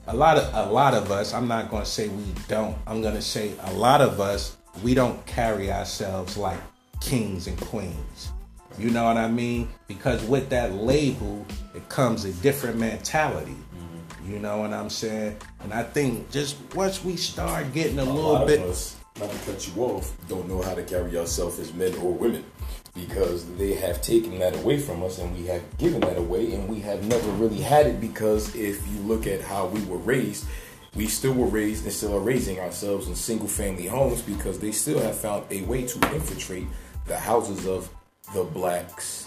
a 0.06 0.14
lot 0.14 0.36
of 0.36 0.68
a 0.68 0.70
lot 0.70 0.94
of 0.94 1.10
us. 1.10 1.32
I'm 1.32 1.48
not 1.48 1.70
going 1.70 1.84
to 1.84 1.88
say 1.88 2.08
we 2.08 2.24
don't. 2.48 2.76
I'm 2.86 3.00
going 3.02 3.14
to 3.14 3.22
say 3.22 3.52
a 3.64 3.72
lot 3.72 4.00
of 4.00 4.20
us. 4.20 4.56
We 4.82 4.94
don't 4.94 5.24
carry 5.26 5.70
ourselves 5.70 6.36
like 6.36 6.60
kings 7.00 7.46
and 7.46 7.60
queens. 7.60 8.32
You 8.78 8.90
know 8.90 9.04
what 9.04 9.16
I 9.16 9.28
mean? 9.28 9.68
Because 9.86 10.24
with 10.24 10.48
that 10.50 10.74
label, 10.74 11.46
it 11.74 11.88
comes 11.88 12.24
a 12.24 12.32
different 12.34 12.76
mentality. 12.76 13.52
Mm-hmm. 13.52 14.32
You 14.32 14.38
know 14.40 14.58
what 14.58 14.72
I'm 14.72 14.90
saying? 14.90 15.36
And 15.60 15.72
I 15.72 15.84
think 15.84 16.28
just 16.30 16.56
once 16.74 17.04
we 17.04 17.16
start 17.16 17.72
getting 17.72 17.98
a, 18.00 18.02
a 18.02 18.04
little 18.04 18.32
lot 18.32 18.46
bit, 18.48 18.60
of 18.60 18.70
us, 18.70 18.96
not 19.20 19.30
to 19.30 19.38
cut 19.46 19.68
you 19.68 19.82
off, 19.82 20.12
don't 20.28 20.48
know 20.48 20.60
how 20.60 20.74
to 20.74 20.82
carry 20.82 21.16
ourselves 21.16 21.60
as 21.60 21.72
men 21.72 21.94
or 21.96 22.12
women 22.12 22.44
because 22.94 23.44
they 23.56 23.74
have 23.74 24.00
taken 24.00 24.38
that 24.38 24.54
away 24.56 24.78
from 24.78 25.02
us 25.02 25.18
and 25.18 25.36
we 25.36 25.46
have 25.46 25.62
given 25.78 26.00
that 26.00 26.16
away 26.16 26.54
and 26.54 26.68
we 26.68 26.80
have 26.80 27.04
never 27.04 27.28
really 27.32 27.60
had 27.60 27.86
it 27.86 28.00
because 28.00 28.54
if 28.54 28.86
you 28.88 28.98
look 29.00 29.26
at 29.26 29.40
how 29.40 29.66
we 29.66 29.84
were 29.84 29.98
raised, 29.98 30.46
we 30.94 31.06
still 31.08 31.34
were 31.34 31.46
raised 31.46 31.84
and 31.84 31.92
still 31.92 32.14
are 32.14 32.20
raising 32.20 32.60
ourselves 32.60 33.08
in 33.08 33.14
single 33.16 33.48
family 33.48 33.86
homes 33.86 34.22
because 34.22 34.60
they 34.60 34.70
still 34.70 35.00
have 35.00 35.18
found 35.18 35.44
a 35.50 35.62
way 35.62 35.84
to 35.84 36.14
infiltrate 36.14 36.66
the 37.06 37.18
houses 37.18 37.66
of 37.66 37.90
the 38.32 38.44
blacks, 38.44 39.26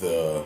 the 0.00 0.44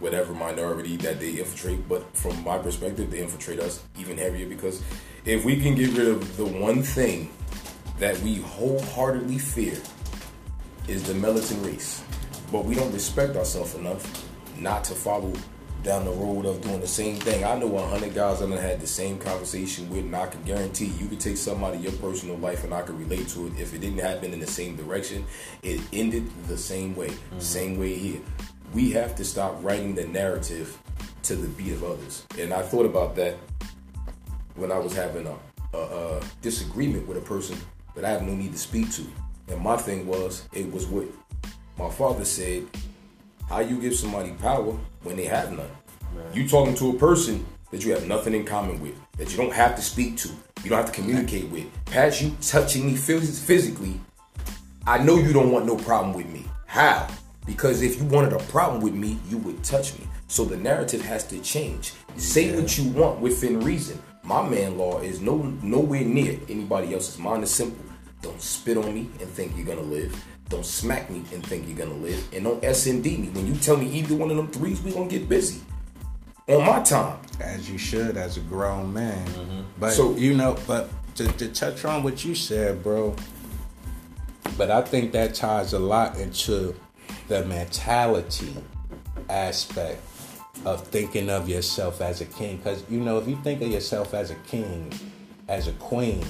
whatever 0.00 0.34
minority 0.34 0.96
that 0.96 1.20
they 1.20 1.30
infiltrate. 1.30 1.88
But 1.88 2.04
from 2.16 2.42
my 2.42 2.58
perspective, 2.58 3.12
they 3.12 3.20
infiltrate 3.20 3.60
us 3.60 3.84
even 3.98 4.18
heavier 4.18 4.48
because 4.48 4.82
if 5.24 5.44
we 5.44 5.60
can 5.60 5.76
get 5.76 5.96
rid 5.96 6.08
of 6.08 6.36
the 6.36 6.44
one 6.44 6.82
thing 6.82 7.30
that 8.00 8.18
we 8.18 8.36
wholeheartedly 8.36 9.38
fear 9.38 9.76
is 10.88 11.02
the 11.04 11.14
militant 11.14 11.64
race, 11.64 12.02
but 12.52 12.64
we 12.64 12.74
don't 12.74 12.92
respect 12.92 13.36
ourselves 13.36 13.74
enough 13.74 14.28
not 14.58 14.84
to 14.84 14.94
follow 14.94 15.32
down 15.82 16.06
the 16.06 16.10
road 16.12 16.46
of 16.46 16.62
doing 16.62 16.80
the 16.80 16.86
same 16.86 17.16
thing. 17.16 17.44
I 17.44 17.58
know 17.58 17.76
a 17.76 17.86
hundred 17.86 18.14
guys 18.14 18.40
that 18.40 18.50
I 18.50 18.60
had 18.60 18.80
the 18.80 18.86
same 18.86 19.18
conversation 19.18 19.88
with, 19.90 20.00
and 20.00 20.16
I 20.16 20.26
can 20.26 20.42
guarantee 20.42 20.86
you 20.86 21.06
could 21.06 21.20
take 21.20 21.36
something 21.36 21.62
out 21.64 21.74
of 21.74 21.82
your 21.82 21.92
personal 21.92 22.38
life 22.38 22.64
and 22.64 22.72
I 22.72 22.80
could 22.82 22.98
relate 22.98 23.28
to 23.28 23.46
it. 23.46 23.52
If 23.58 23.74
it 23.74 23.80
didn't 23.80 23.98
happen 23.98 24.32
in 24.32 24.40
the 24.40 24.46
same 24.46 24.76
direction, 24.76 25.26
it 25.62 25.80
ended 25.92 26.30
the 26.48 26.56
same 26.56 26.96
way. 26.96 27.08
Mm-hmm. 27.08 27.40
Same 27.40 27.78
way 27.78 27.94
here. 27.94 28.20
We 28.72 28.90
have 28.92 29.14
to 29.16 29.24
stop 29.24 29.62
writing 29.62 29.94
the 29.94 30.06
narrative 30.06 30.78
to 31.24 31.36
the 31.36 31.48
beat 31.48 31.72
of 31.72 31.84
others. 31.84 32.26
And 32.38 32.52
I 32.52 32.62
thought 32.62 32.86
about 32.86 33.14
that 33.16 33.36
when 34.56 34.72
I 34.72 34.78
was 34.78 34.94
having 34.94 35.26
a, 35.26 35.76
a, 35.76 35.78
a 35.78 36.22
disagreement 36.40 37.06
with 37.06 37.18
a 37.18 37.20
person 37.20 37.58
that 37.94 38.04
I 38.04 38.10
have 38.10 38.22
no 38.22 38.34
need 38.34 38.52
to 38.52 38.58
speak 38.58 38.90
to. 38.92 39.04
And 39.48 39.60
my 39.60 39.76
thing 39.76 40.06
was, 40.06 40.48
it 40.52 40.70
was 40.72 40.86
what 40.86 41.06
my 41.78 41.90
father 41.90 42.24
said 42.24 42.66
how 43.48 43.60
you 43.60 43.80
give 43.80 43.94
somebody 43.94 44.30
power 44.32 44.72
when 45.02 45.16
they 45.16 45.24
have 45.24 45.52
none. 45.52 45.70
You 46.32 46.48
talking 46.48 46.74
to 46.76 46.90
a 46.90 46.98
person 46.98 47.44
that 47.70 47.84
you 47.84 47.92
have 47.92 48.06
nothing 48.06 48.34
in 48.34 48.44
common 48.44 48.80
with, 48.80 48.94
that 49.18 49.30
you 49.30 49.36
don't 49.36 49.52
have 49.52 49.76
to 49.76 49.82
speak 49.82 50.16
to, 50.18 50.28
you 50.62 50.70
don't 50.70 50.78
have 50.78 50.92
to 50.92 51.00
communicate 51.00 51.48
with. 51.50 51.66
Past 51.86 52.22
you 52.22 52.34
touching 52.40 52.86
me 52.86 52.94
phys- 52.94 53.44
physically, 53.44 54.00
I 54.86 54.98
know 54.98 55.16
you 55.16 55.32
don't 55.32 55.50
want 55.50 55.66
no 55.66 55.76
problem 55.76 56.14
with 56.14 56.28
me. 56.28 56.44
How? 56.66 57.08
Because 57.46 57.82
if 57.82 57.98
you 57.98 58.04
wanted 58.06 58.32
a 58.32 58.38
problem 58.44 58.80
with 58.80 58.94
me, 58.94 59.18
you 59.28 59.38
would 59.38 59.62
touch 59.62 59.98
me. 59.98 60.06
So 60.28 60.44
the 60.44 60.56
narrative 60.56 61.02
has 61.02 61.26
to 61.28 61.40
change. 61.40 61.92
Say 62.16 62.54
what 62.54 62.78
you 62.78 62.88
want 62.90 63.20
within 63.20 63.60
reason. 63.60 64.00
My 64.22 64.46
man 64.48 64.78
law 64.78 65.00
is 65.00 65.20
no 65.20 65.36
nowhere 65.62 66.04
near 66.04 66.38
anybody 66.48 66.94
else's. 66.94 67.18
Mine 67.18 67.42
is 67.42 67.50
simple. 67.50 67.84
Don't 68.24 68.40
spit 68.40 68.76
on 68.78 68.94
me 68.94 69.08
and 69.20 69.28
think 69.28 69.52
you're 69.56 69.66
gonna 69.66 69.82
live. 69.82 70.24
Don't 70.48 70.64
smack 70.64 71.10
me 71.10 71.22
and 71.32 71.44
think 71.46 71.68
you're 71.68 71.76
gonna 71.76 71.98
live. 72.00 72.26
And 72.32 72.44
don't 72.44 72.62
SND 72.62 73.04
me. 73.18 73.28
When 73.28 73.46
you 73.46 73.54
tell 73.54 73.76
me 73.76 73.86
either 73.90 74.14
one 74.14 74.30
of 74.30 74.36
them 74.38 74.48
threes, 74.48 74.80
we 74.82 74.92
gonna 74.92 75.08
get 75.08 75.28
busy. 75.28 75.60
On 76.48 76.64
my 76.66 76.80
time. 76.82 77.18
as 77.40 77.70
you 77.70 77.78
should 77.78 78.16
as 78.16 78.36
a 78.36 78.40
grown 78.40 78.92
man. 78.92 79.26
Mm-hmm. 79.28 79.60
But 79.78 79.92
So- 79.92 80.14
you 80.16 80.34
know, 80.34 80.56
but 80.66 80.88
to, 81.16 81.26
to 81.32 81.48
touch 81.48 81.84
on 81.84 82.02
what 82.02 82.24
you 82.24 82.34
said, 82.34 82.82
bro. 82.82 83.14
But 84.56 84.70
I 84.70 84.82
think 84.82 85.12
that 85.12 85.34
ties 85.34 85.72
a 85.74 85.78
lot 85.78 86.18
into 86.18 86.74
the 87.28 87.44
mentality 87.44 88.54
aspect 89.28 90.00
of 90.64 90.86
thinking 90.88 91.28
of 91.30 91.48
yourself 91.48 92.00
as 92.00 92.20
a 92.20 92.26
king. 92.26 92.56
Because 92.58 92.84
you 92.90 93.00
know, 93.00 93.18
if 93.18 93.26
you 93.28 93.36
think 93.42 93.60
of 93.62 93.68
yourself 93.68 94.14
as 94.14 94.30
a 94.30 94.34
king, 94.46 94.92
as 95.48 95.66
a 95.68 95.72
queen, 95.72 96.24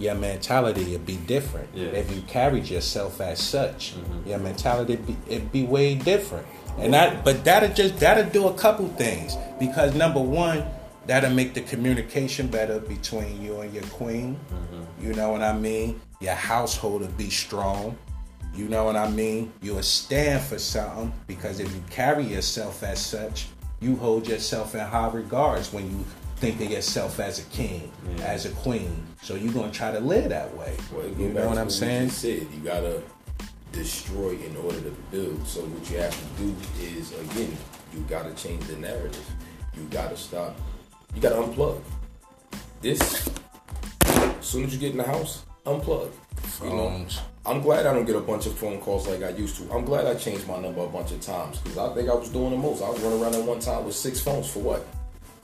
your 0.00 0.14
mentality 0.14 0.92
would 0.92 1.04
be 1.04 1.16
different. 1.16 1.68
Yeah. 1.74 1.88
If 1.88 2.10
you 2.12 2.22
carried 2.22 2.66
yourself 2.66 3.20
as 3.20 3.38
such, 3.38 3.94
mm-hmm. 3.94 4.30
your 4.30 4.38
mentality 4.38 4.96
be, 4.96 5.16
it'd 5.28 5.52
be 5.52 5.64
way 5.64 5.94
different. 5.94 6.46
And 6.78 6.94
that, 6.94 7.22
but 7.24 7.44
that'll 7.44 7.74
just 7.74 7.98
that'll 8.00 8.30
do 8.30 8.48
a 8.48 8.54
couple 8.54 8.88
things 8.88 9.36
because 9.58 9.94
number 9.94 10.20
one, 10.20 10.64
that'll 11.06 11.30
make 11.30 11.52
the 11.52 11.60
communication 11.60 12.46
better 12.46 12.80
between 12.80 13.42
you 13.42 13.60
and 13.60 13.74
your 13.74 13.82
queen. 13.84 14.40
Mm-hmm. 14.50 15.06
You 15.06 15.12
know 15.12 15.32
what 15.32 15.42
I 15.42 15.52
mean? 15.52 16.00
Your 16.20 16.34
household 16.34 17.02
will 17.02 17.08
be 17.08 17.28
strong. 17.28 17.98
You 18.54 18.68
know 18.68 18.84
what 18.84 18.96
I 18.96 19.10
mean? 19.10 19.52
You'll 19.60 19.82
stand 19.82 20.42
for 20.42 20.58
something 20.58 21.12
because 21.26 21.60
if 21.60 21.72
you 21.72 21.82
carry 21.90 22.24
yourself 22.24 22.82
as 22.82 23.04
such, 23.04 23.48
you 23.80 23.96
hold 23.96 24.26
yourself 24.26 24.74
in 24.74 24.80
high 24.80 25.08
regards 25.08 25.72
when 25.72 25.90
you 25.90 26.04
think 26.40 26.58
of 26.62 26.70
yourself 26.70 27.20
as 27.20 27.38
a 27.38 27.42
king, 27.50 27.92
as 28.22 28.46
a 28.46 28.50
queen. 28.50 29.06
So 29.20 29.34
you're 29.34 29.52
gonna 29.52 29.70
try 29.70 29.92
to 29.92 30.00
live 30.00 30.30
that 30.30 30.56
way. 30.56 30.74
Well, 30.90 31.06
you 31.06 31.28
know 31.28 31.46
what 31.46 31.58
I'm 31.58 31.66
we 31.66 31.70
saying? 31.70 32.08
just 32.08 32.22
said 32.22 32.46
you 32.50 32.60
gotta 32.64 33.02
destroy 33.72 34.30
in 34.30 34.56
order 34.56 34.80
to 34.80 34.90
build. 35.10 35.46
So 35.46 35.60
what 35.60 35.90
you 35.90 35.98
have 35.98 36.16
to 36.18 36.42
do 36.42 36.56
is 36.82 37.12
again, 37.12 37.54
you 37.92 38.00
gotta 38.08 38.32
change 38.32 38.64
the 38.64 38.76
narrative. 38.76 39.26
You 39.76 39.82
gotta 39.90 40.16
stop. 40.16 40.56
You 41.14 41.20
gotta 41.20 41.36
unplug. 41.36 41.82
This. 42.80 43.28
As 44.06 44.46
soon 44.46 44.64
as 44.64 44.72
you 44.72 44.80
get 44.80 44.92
in 44.92 44.96
the 44.96 45.04
house, 45.04 45.44
unplug. 45.66 46.10
You 46.64 46.70
know. 46.70 47.06
I'm 47.44 47.60
glad 47.60 47.86
I 47.86 47.92
don't 47.92 48.06
get 48.06 48.16
a 48.16 48.20
bunch 48.20 48.46
of 48.46 48.54
phone 48.54 48.80
calls 48.80 49.06
like 49.06 49.22
I 49.22 49.30
used 49.30 49.56
to. 49.56 49.70
I'm 49.74 49.84
glad 49.84 50.06
I 50.06 50.14
changed 50.14 50.46
my 50.48 50.58
number 50.58 50.82
a 50.82 50.88
bunch 50.88 51.12
of 51.12 51.20
times 51.20 51.58
because 51.58 51.76
I 51.76 51.94
think 51.94 52.08
I 52.08 52.14
was 52.14 52.30
doing 52.30 52.50
the 52.50 52.56
most. 52.56 52.82
I 52.82 52.88
was 52.88 53.00
running 53.00 53.22
around 53.22 53.34
at 53.34 53.44
one 53.44 53.60
time 53.60 53.84
with 53.84 53.94
six 53.94 54.20
phones 54.22 54.50
for 54.50 54.60
what? 54.60 54.86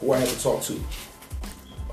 Who 0.00 0.12
I 0.12 0.18
had 0.18 0.28
to 0.28 0.42
talk 0.42 0.62
to? 0.62 0.80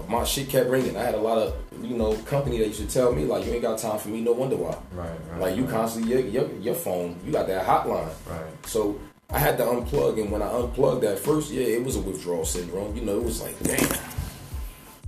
My 0.07 0.23
shit 0.25 0.49
kept 0.49 0.69
ringing. 0.69 0.97
I 0.97 1.03
had 1.03 1.15
a 1.15 1.19
lot 1.19 1.37
of, 1.37 1.55
you 1.81 1.95
know, 1.95 2.15
company 2.23 2.57
that 2.57 2.67
used 2.67 2.81
to 2.81 2.87
tell 2.87 3.13
me 3.13 3.23
like, 3.23 3.45
you 3.45 3.53
ain't 3.53 3.61
got 3.61 3.79
time 3.79 3.97
for 3.99 4.09
me. 4.09 4.21
No 4.21 4.33
wonder 4.33 4.57
why. 4.57 4.75
Right, 4.91 5.09
right, 5.31 5.39
Like 5.39 5.55
you 5.55 5.63
right. 5.63 5.71
constantly 5.71 6.11
your, 6.11 6.21
your 6.27 6.51
your 6.59 6.75
phone, 6.75 7.17
you 7.25 7.31
got 7.31 7.47
that 7.47 7.65
hotline. 7.65 8.09
Right. 8.29 8.65
So 8.65 8.99
I 9.29 9.39
had 9.39 9.57
to 9.57 9.63
unplug, 9.63 10.21
and 10.21 10.29
when 10.31 10.41
I 10.41 10.47
unplugged 10.51 11.03
that 11.03 11.19
first, 11.19 11.51
yeah, 11.51 11.63
it 11.63 11.83
was 11.83 11.95
a 11.95 12.01
withdrawal 12.01 12.43
syndrome. 12.43 12.95
You 12.97 13.03
know, 13.03 13.17
it 13.17 13.23
was 13.23 13.41
like, 13.41 13.57
damn, 13.63 13.97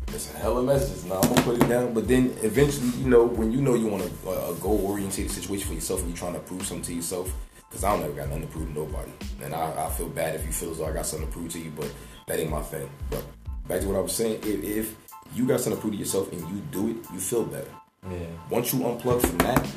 it's 0.08 0.34
a 0.34 0.38
hell 0.38 0.58
of 0.58 0.64
a 0.64 0.74
message. 0.74 1.04
Now 1.10 1.20
I'm 1.20 1.30
gonna 1.30 1.42
put 1.42 1.62
it 1.62 1.68
down. 1.68 1.94
But 1.94 2.08
then 2.08 2.34
eventually, 2.42 2.90
you 2.98 3.10
know, 3.10 3.26
when 3.26 3.52
you 3.52 3.62
know 3.62 3.76
you 3.76 3.88
want 3.88 4.04
a, 4.04 4.30
a 4.30 4.56
goal 4.62 4.80
oriented 4.86 5.30
situation 5.30 5.68
for 5.68 5.74
yourself, 5.74 6.00
and 6.00 6.10
you're 6.10 6.18
trying 6.18 6.34
to 6.36 6.40
prove 6.40 6.66
something 6.66 6.86
to 6.86 6.94
yourself, 6.94 7.34
because 7.70 7.84
I 7.84 7.92
don't 7.94 8.04
ever 8.06 8.14
got 8.14 8.30
nothing 8.30 8.48
to 8.48 8.54
prove 8.54 8.68
to 8.68 8.74
nobody, 8.74 9.12
and 9.44 9.54
I, 9.54 9.88
I 9.88 9.90
feel 9.90 10.08
bad 10.10 10.36
if 10.36 10.46
you 10.46 10.54
feel 10.54 10.72
as 10.72 10.78
though 10.78 10.86
I 10.86 10.94
got 10.94 11.06
something 11.06 11.28
to 11.28 11.34
prove 11.34 11.52
to 11.52 11.60
you, 11.60 11.72
but 11.76 11.92
that 12.28 12.40
ain't 12.40 12.50
my 12.50 12.62
thing. 12.62 12.90
But 13.10 13.24
back 13.68 13.82
to 13.82 13.88
what 13.88 13.98
I 13.98 14.02
was 14.02 14.16
saying, 14.16 14.42
if, 14.44 14.64
if 14.64 14.96
you 15.34 15.46
got 15.46 15.60
something 15.60 15.78
to 15.78 15.82
prove 15.82 15.94
to 15.94 16.00
yourself 16.00 16.32
and 16.32 16.42
you 16.42 16.62
do 16.72 16.90
it, 16.90 16.98
you 17.14 17.20
feel 17.20 17.44
better. 17.44 17.68
Yeah. 18.10 18.28
Once 18.50 18.74
you 18.74 18.80
unplug 18.80 19.22
from 19.22 19.38
that, 19.40 19.68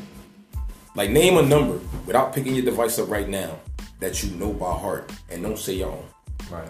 like 0.95 1.11
name 1.11 1.37
a 1.39 1.43
number 1.43 1.79
without 2.07 2.35
picking 2.35 2.55
your 2.55 2.65
device 2.65 2.99
up 2.99 3.09
right 3.09 3.29
now 3.29 3.59
that 4.01 4.23
you 4.23 4.31
know 4.37 4.53
by 4.53 4.73
heart 4.73 5.11
and 5.31 5.43
don't 5.43 5.59
say 5.59 5.75
your 5.75 5.91
own. 5.93 6.05
Right. 6.51 6.69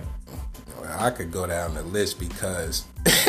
I 0.99 1.11
could 1.11 1.31
go 1.31 1.47
down 1.47 1.75
the 1.75 1.83
list 1.83 2.19
because 2.19 2.85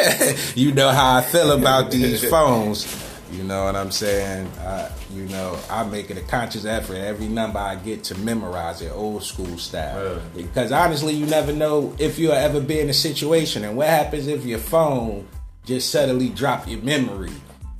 you 0.56 0.72
know 0.72 0.90
how 0.90 1.18
I 1.18 1.22
feel 1.22 1.52
about 1.52 1.92
these 1.92 2.28
phones. 2.30 2.86
You 3.32 3.44
know 3.44 3.66
what 3.66 3.76
I'm 3.76 3.92
saying? 3.92 4.48
I, 4.60 4.90
you 5.14 5.26
know, 5.28 5.58
I 5.70 5.84
make 5.84 6.10
it 6.10 6.18
a 6.18 6.22
conscious 6.22 6.66
effort 6.66 6.96
every 6.96 7.28
number 7.28 7.60
I 7.60 7.76
get 7.76 8.04
to 8.06 8.18
memorize 8.18 8.82
it 8.82 8.92
old 8.92 9.24
school 9.24 9.58
style. 9.58 10.16
Yeah. 10.16 10.22
Because 10.36 10.72
honestly, 10.72 11.14
you 11.14 11.28
never 11.28 11.54
know 11.54 11.96
if 12.00 12.18
you'll 12.18 12.32
ever 12.34 12.60
be 12.60 12.80
in 12.80 12.90
a 12.90 12.94
situation, 12.94 13.64
and 13.64 13.78
what 13.78 13.88
happens 13.88 14.28
if 14.28 14.46
your 14.46 14.60
phone 14.60 15.28
just 15.66 15.92
suddenly 15.92 16.30
drop 16.30 16.68
your 16.68 16.82
memory, 16.82 17.32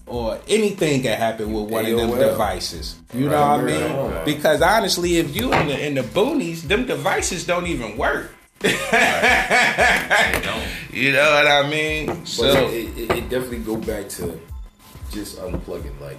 or 0.06 0.40
anything 0.48 1.02
can 1.02 1.18
happen 1.18 1.52
with 1.54 1.70
one 1.72 1.86
of 1.86 1.98
them 1.98 2.12
devices. 2.12 2.98
You 3.14 3.30
know 3.30 3.42
what 3.42 3.60
I 3.60 3.64
mean? 3.64 3.82
right, 3.82 4.16
right. 4.16 4.26
Because 4.26 4.62
honestly, 4.62 5.18
if 5.18 5.36
you 5.36 5.52
in 5.54 5.68
the 5.68 5.86
in 5.88 5.96
the 5.96 6.02
boonies, 6.02 6.62
them 6.62 6.86
devices 6.86 7.46
don't 7.46 7.68
even 7.68 7.98
work. 7.98 8.32
You 10.92 11.14
know 11.14 11.32
what 11.32 11.48
I 11.48 11.70
mean? 11.70 12.08
But 12.08 12.28
So 12.28 12.68
it, 12.68 12.98
it, 12.98 13.12
it 13.12 13.30
definitely 13.30 13.60
go 13.60 13.78
back 13.78 14.10
to 14.10 14.38
just 15.12 15.38
unplugging. 15.38 16.00
Like, 16.00 16.18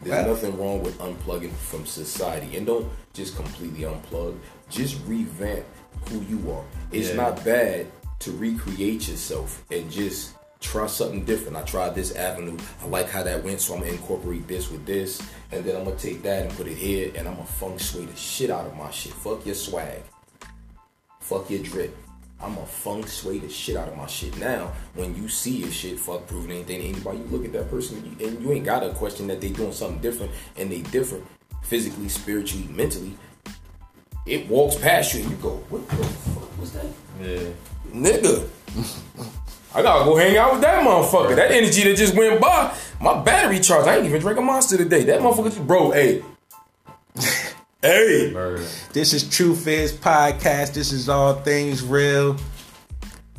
there's 0.00 0.26
nothing 0.26 0.58
wrong 0.58 0.82
with 0.82 0.98
unplugging 0.98 1.52
from 1.52 1.86
society, 1.86 2.56
and 2.56 2.66
don't 2.66 2.88
just 3.12 3.36
completely 3.36 3.80
unplug. 3.82 4.38
Just 4.68 4.98
revamp 5.06 5.64
who 6.08 6.20
you 6.22 6.50
are. 6.50 6.64
It's 6.92 7.08
Yeah. 7.10 7.16
not 7.16 7.44
bad 7.44 7.86
to 8.20 8.32
recreate 8.32 9.08
yourself 9.08 9.64
and 9.70 9.90
just 9.90 10.32
try 10.60 10.86
something 10.86 11.24
different. 11.24 11.56
I 11.56 11.62
tried 11.62 11.94
this 11.94 12.14
avenue. 12.14 12.56
I 12.82 12.86
like 12.86 13.08
how 13.08 13.22
that 13.22 13.42
went, 13.42 13.60
so 13.60 13.74
I'm 13.74 13.80
gonna 13.80 13.92
incorporate 13.92 14.46
this 14.46 14.70
with 14.70 14.84
this, 14.86 15.20
and 15.52 15.64
then 15.64 15.76
I'm 15.76 15.84
gonna 15.84 15.96
take 15.96 16.22
that 16.22 16.46
and 16.46 16.56
put 16.56 16.66
it 16.66 16.76
here, 16.76 17.12
and 17.16 17.26
I'm 17.26 17.34
gonna 17.34 17.46
feng 17.46 17.78
shui 17.78 18.04
the 18.04 18.16
shit 18.16 18.50
out 18.50 18.66
of 18.66 18.76
my 18.76 18.90
shit. 18.90 19.12
Fuck 19.12 19.46
your 19.46 19.54
swag. 19.54 20.02
Fuck 21.20 21.50
your 21.50 21.62
drip. 21.62 21.96
I'm 22.42 22.56
a 22.56 22.66
feng 22.66 23.04
shui 23.06 23.38
the 23.38 23.48
shit 23.48 23.76
out 23.76 23.88
of 23.88 23.96
my 23.96 24.06
shit. 24.06 24.36
Now, 24.38 24.72
when 24.94 25.14
you 25.14 25.28
see 25.28 25.58
your 25.58 25.70
shit, 25.70 25.98
fuck 25.98 26.26
proving 26.26 26.50
anything 26.50 26.80
to 26.80 26.88
anybody, 26.88 27.18
you 27.18 27.24
look 27.24 27.44
at 27.44 27.52
that 27.52 27.70
person 27.70 27.98
and 27.98 28.42
you, 28.42 28.52
ain't 28.52 28.64
got 28.64 28.80
to 28.80 28.90
question 28.94 29.26
that 29.26 29.40
they 29.40 29.50
doing 29.50 29.72
something 29.72 30.00
different 30.00 30.32
and 30.56 30.70
they 30.70 30.80
different 30.82 31.24
physically, 31.62 32.08
spiritually, 32.08 32.66
mentally. 32.68 33.14
It 34.26 34.48
walks 34.48 34.76
past 34.76 35.14
you 35.14 35.22
and 35.22 35.30
you 35.30 35.36
go, 35.36 35.56
what 35.68 35.86
the 35.88 35.96
fuck 35.96 36.58
was 36.58 36.72
that? 36.72 36.86
Yeah. 37.20 37.50
Nigga. 37.92 38.48
I 39.74 39.82
gotta 39.82 40.04
go 40.04 40.16
hang 40.16 40.36
out 40.36 40.52
with 40.52 40.62
that 40.62 40.84
motherfucker. 40.84 41.36
That 41.36 41.52
energy 41.52 41.84
that 41.84 41.96
just 41.96 42.16
went 42.16 42.40
by, 42.40 42.74
my 43.00 43.22
battery 43.22 43.60
charged. 43.60 43.88
I 43.88 43.96
ain't 43.96 44.06
even 44.06 44.20
drink 44.20 44.38
a 44.38 44.42
monster 44.42 44.76
today. 44.76 45.04
That 45.04 45.20
motherfucker, 45.20 45.44
just, 45.44 45.64
bro, 45.66 45.92
hey. 45.92 46.24
Hey. 47.82 48.32
Bird. 48.32 48.66
this 48.92 49.12
is 49.12 49.28
Truth 49.28 49.66
Is 49.66 49.92
Podcast. 49.92 50.74
This 50.74 50.92
is 50.92 51.08
all 51.08 51.34
things 51.34 51.82
real. 51.82 52.36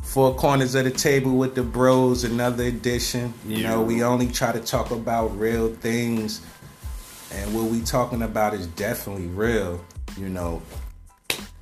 Four 0.02 0.34
corners 0.34 0.74
of 0.74 0.84
the 0.84 0.90
table 0.90 1.36
with 1.36 1.54
the 1.54 1.62
bros, 1.62 2.24
another 2.24 2.64
edition. 2.64 3.32
You 3.46 3.62
know, 3.62 3.80
we 3.82 4.02
only 4.02 4.28
try 4.28 4.52
to 4.52 4.60
talk 4.60 4.90
about 4.90 5.38
real 5.38 5.74
things. 5.76 6.42
And 7.32 7.54
what 7.54 7.64
we 7.64 7.80
talking 7.80 8.22
about 8.22 8.52
is 8.52 8.66
definitely 8.66 9.28
real. 9.28 9.82
You 10.18 10.28
know, 10.28 10.60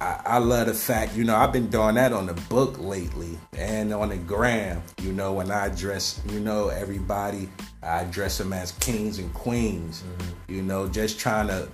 I, 0.00 0.20
I 0.24 0.38
love 0.38 0.66
the 0.66 0.74
fact, 0.74 1.14
you 1.14 1.24
know, 1.24 1.36
I've 1.36 1.52
been 1.52 1.68
doing 1.68 1.94
that 1.96 2.12
on 2.12 2.26
the 2.26 2.34
book 2.48 2.78
lately 2.78 3.38
and 3.56 3.92
on 3.92 4.08
the 4.08 4.16
gram. 4.16 4.82
You 5.02 5.12
know, 5.12 5.34
when 5.34 5.50
I 5.50 5.66
address, 5.66 6.20
you 6.30 6.40
know, 6.40 6.68
everybody, 6.68 7.48
I 7.82 8.00
address 8.00 8.38
them 8.38 8.52
as 8.52 8.72
kings 8.72 9.18
and 9.18 9.32
queens. 9.34 10.02
Mm-hmm. 10.02 10.54
You 10.54 10.62
know, 10.62 10.88
just 10.88 11.20
trying 11.20 11.48
to, 11.48 11.68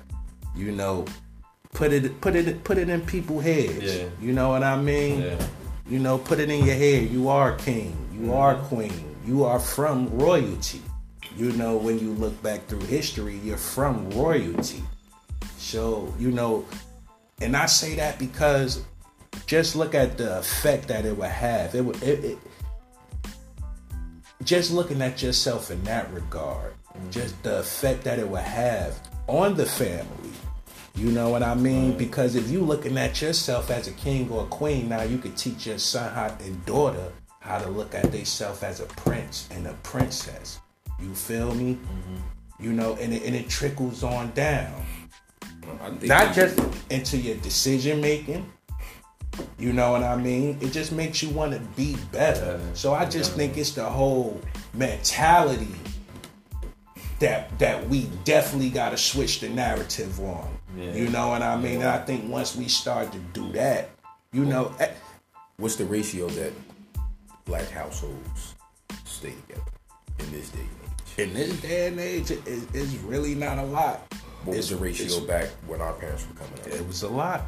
you 0.57 0.73
know, 0.73 1.05
put 1.73 1.93
it, 1.93 2.21
put 2.21 2.35
it, 2.35 2.65
put 2.65 2.79
it 2.79 2.89
in 2.89 3.01
people's 3.03 3.45
heads. 3.45 3.97
Yeah. 3.97 4.09
You 4.21 4.33
know 4.33 4.49
what 4.49 4.63
I 4.63 4.81
mean? 4.81 5.23
Yeah. 5.23 5.47
You 5.89 5.99
know, 5.99 6.19
put 6.19 6.41
it 6.41 6.51
in 6.51 6.65
your 6.65 6.75
head. 6.75 7.11
You 7.11 7.29
are 7.29 7.57
king. 7.57 7.97
You 8.13 8.21
mm-hmm. 8.21 8.33
are 8.33 8.57
queen. 8.57 9.17
You 9.25 9.45
are 9.45 9.61
from 9.61 10.09
royalty. 10.19 10.83
You 11.37 11.53
know, 11.53 11.77
when 11.77 11.99
you 11.99 12.13
look 12.15 12.41
back 12.43 12.67
through 12.67 12.81
history, 12.81 13.39
you're 13.45 13.59
from 13.59 14.11
royalty. 14.11 14.83
So, 15.59 16.13
you 16.19 16.31
know, 16.31 16.65
and 17.41 17.57
I 17.57 17.67
say 17.67 17.95
that 17.97 18.19
because 18.19 18.83
just 19.47 19.77
look 19.77 19.95
at 19.95 20.17
the 20.17 20.39
effect 20.39 20.89
that 20.89 21.05
it 21.05 21.17
would 21.17 21.29
have. 21.29 21.75
It 21.75 21.85
would 21.85 22.03
it, 22.03 22.25
it 22.25 22.39
just 24.45 24.73
looking 24.73 25.03
at 25.03 25.23
yourself 25.23 25.71
in 25.71 25.83
that 25.85 26.13
regard, 26.13 26.73
mm-hmm. 26.73 27.11
just 27.11 27.41
the 27.43 27.59
effect 27.59 28.05
that 28.05 28.19
it 28.19 28.29
would 28.29 28.41
have 28.41 28.99
on 29.27 29.55
the 29.55 29.67
family. 29.67 30.26
You 30.97 31.13
know 31.13 31.29
what 31.29 31.43
I 31.43 31.55
mean? 31.55 31.97
Because 31.97 32.37
if 32.37 32.51
you 32.51 32.61
looking 32.63 32.97
at 32.97 33.21
yourself 33.21 33.71
as 33.71 33.87
a 33.87 33.93
king 33.93 34.31
or 34.31 34.45
a 34.45 34.47
queen, 34.47 34.89
now 34.89 35.03
you 35.03 35.19
could 35.19 35.37
teach 35.37 35.67
your 35.67 35.79
son 35.79 36.13
how 36.13 36.35
and 36.45 36.65
daughter 36.65 37.13
how 37.41 37.59
to 37.59 37.69
look 37.69 37.95
at 37.95 38.11
themselves 38.11 38.63
as 38.63 38.81
a 38.81 38.87
prince 38.87 39.49
and 39.53 39.67
a 39.67 39.75
princess. 39.83 40.59
You 40.99 41.15
feel 41.15 41.55
me? 41.55 41.79
You 42.59 42.73
know, 42.73 42.97
and 42.99 43.13
it, 43.13 43.23
and 43.25 43.37
it 43.37 43.49
trickles 43.49 44.03
on 44.03 44.33
down 44.33 44.73
not 46.03 46.35
just 46.35 46.59
into 46.91 47.17
your 47.17 47.37
decision 47.37 48.01
making. 48.01 48.51
You 49.59 49.73
know 49.73 49.93
what 49.93 50.03
I 50.03 50.17
mean? 50.17 50.59
It 50.61 50.73
just 50.73 50.93
makes 50.93 51.23
you 51.23 51.29
want 51.31 51.53
to 51.53 51.61
be 51.77 51.97
better. 52.11 52.61
So 52.75 52.95
I 52.95 53.05
just 53.05 53.35
think 53.35 53.59
it's 53.59 53.73
the 53.73 53.85
whole 53.85 54.41
mentality 54.73 55.75
that 57.19 57.59
that 57.59 57.87
we 57.89 58.09
definitely 58.25 58.71
got 58.71 58.91
to 58.91 58.97
switch 58.97 59.41
the 59.41 59.49
narrative 59.49 60.19
on. 60.21 60.56
Yeah. 60.77 60.93
You 60.95 61.09
know 61.09 61.29
what 61.29 61.43
I 61.43 61.57
mean? 61.57 61.81
And 61.81 61.89
I 61.89 61.99
think 61.99 62.31
once 62.31 62.55
we 62.57 62.69
start 62.69 63.13
to 63.13 63.19
do 63.19 63.51
that, 63.53 63.91
you 64.33 64.45
know, 64.45 64.75
eh, 64.81 64.91
What's 65.59 65.77
the 65.77 65.87
ratio 65.87 66.29
that 66.29 66.53
black 67.47 67.71
households 67.71 68.55
stay 69.05 69.33
together 69.47 69.63
in 70.19 70.31
this 70.31 70.51
day 70.51 70.59
and 70.61 70.69
age? 70.83 71.29
in 71.29 71.35
this 71.35 71.61
day 71.63 71.87
and 71.87 71.99
age, 72.01 72.31
it, 72.31 72.47
it- 72.47 72.69
it's 72.75 72.93
really 72.97 73.35
not 73.35 73.59
a 73.59 73.63
lot. 73.65 74.01
What 74.45 74.57
was 74.57 74.71
It's- 74.71 74.71
the 74.71 74.77
ratio 74.77 75.21
back 75.27 75.49
when 75.67 75.81
our 75.81 75.95
parents 75.95 76.27
were 76.29 76.35
coming 76.35 76.61
up? 76.61 76.67
It 76.67 76.87
was 76.87 77.03
a 77.03 77.09
lot. 77.09 77.43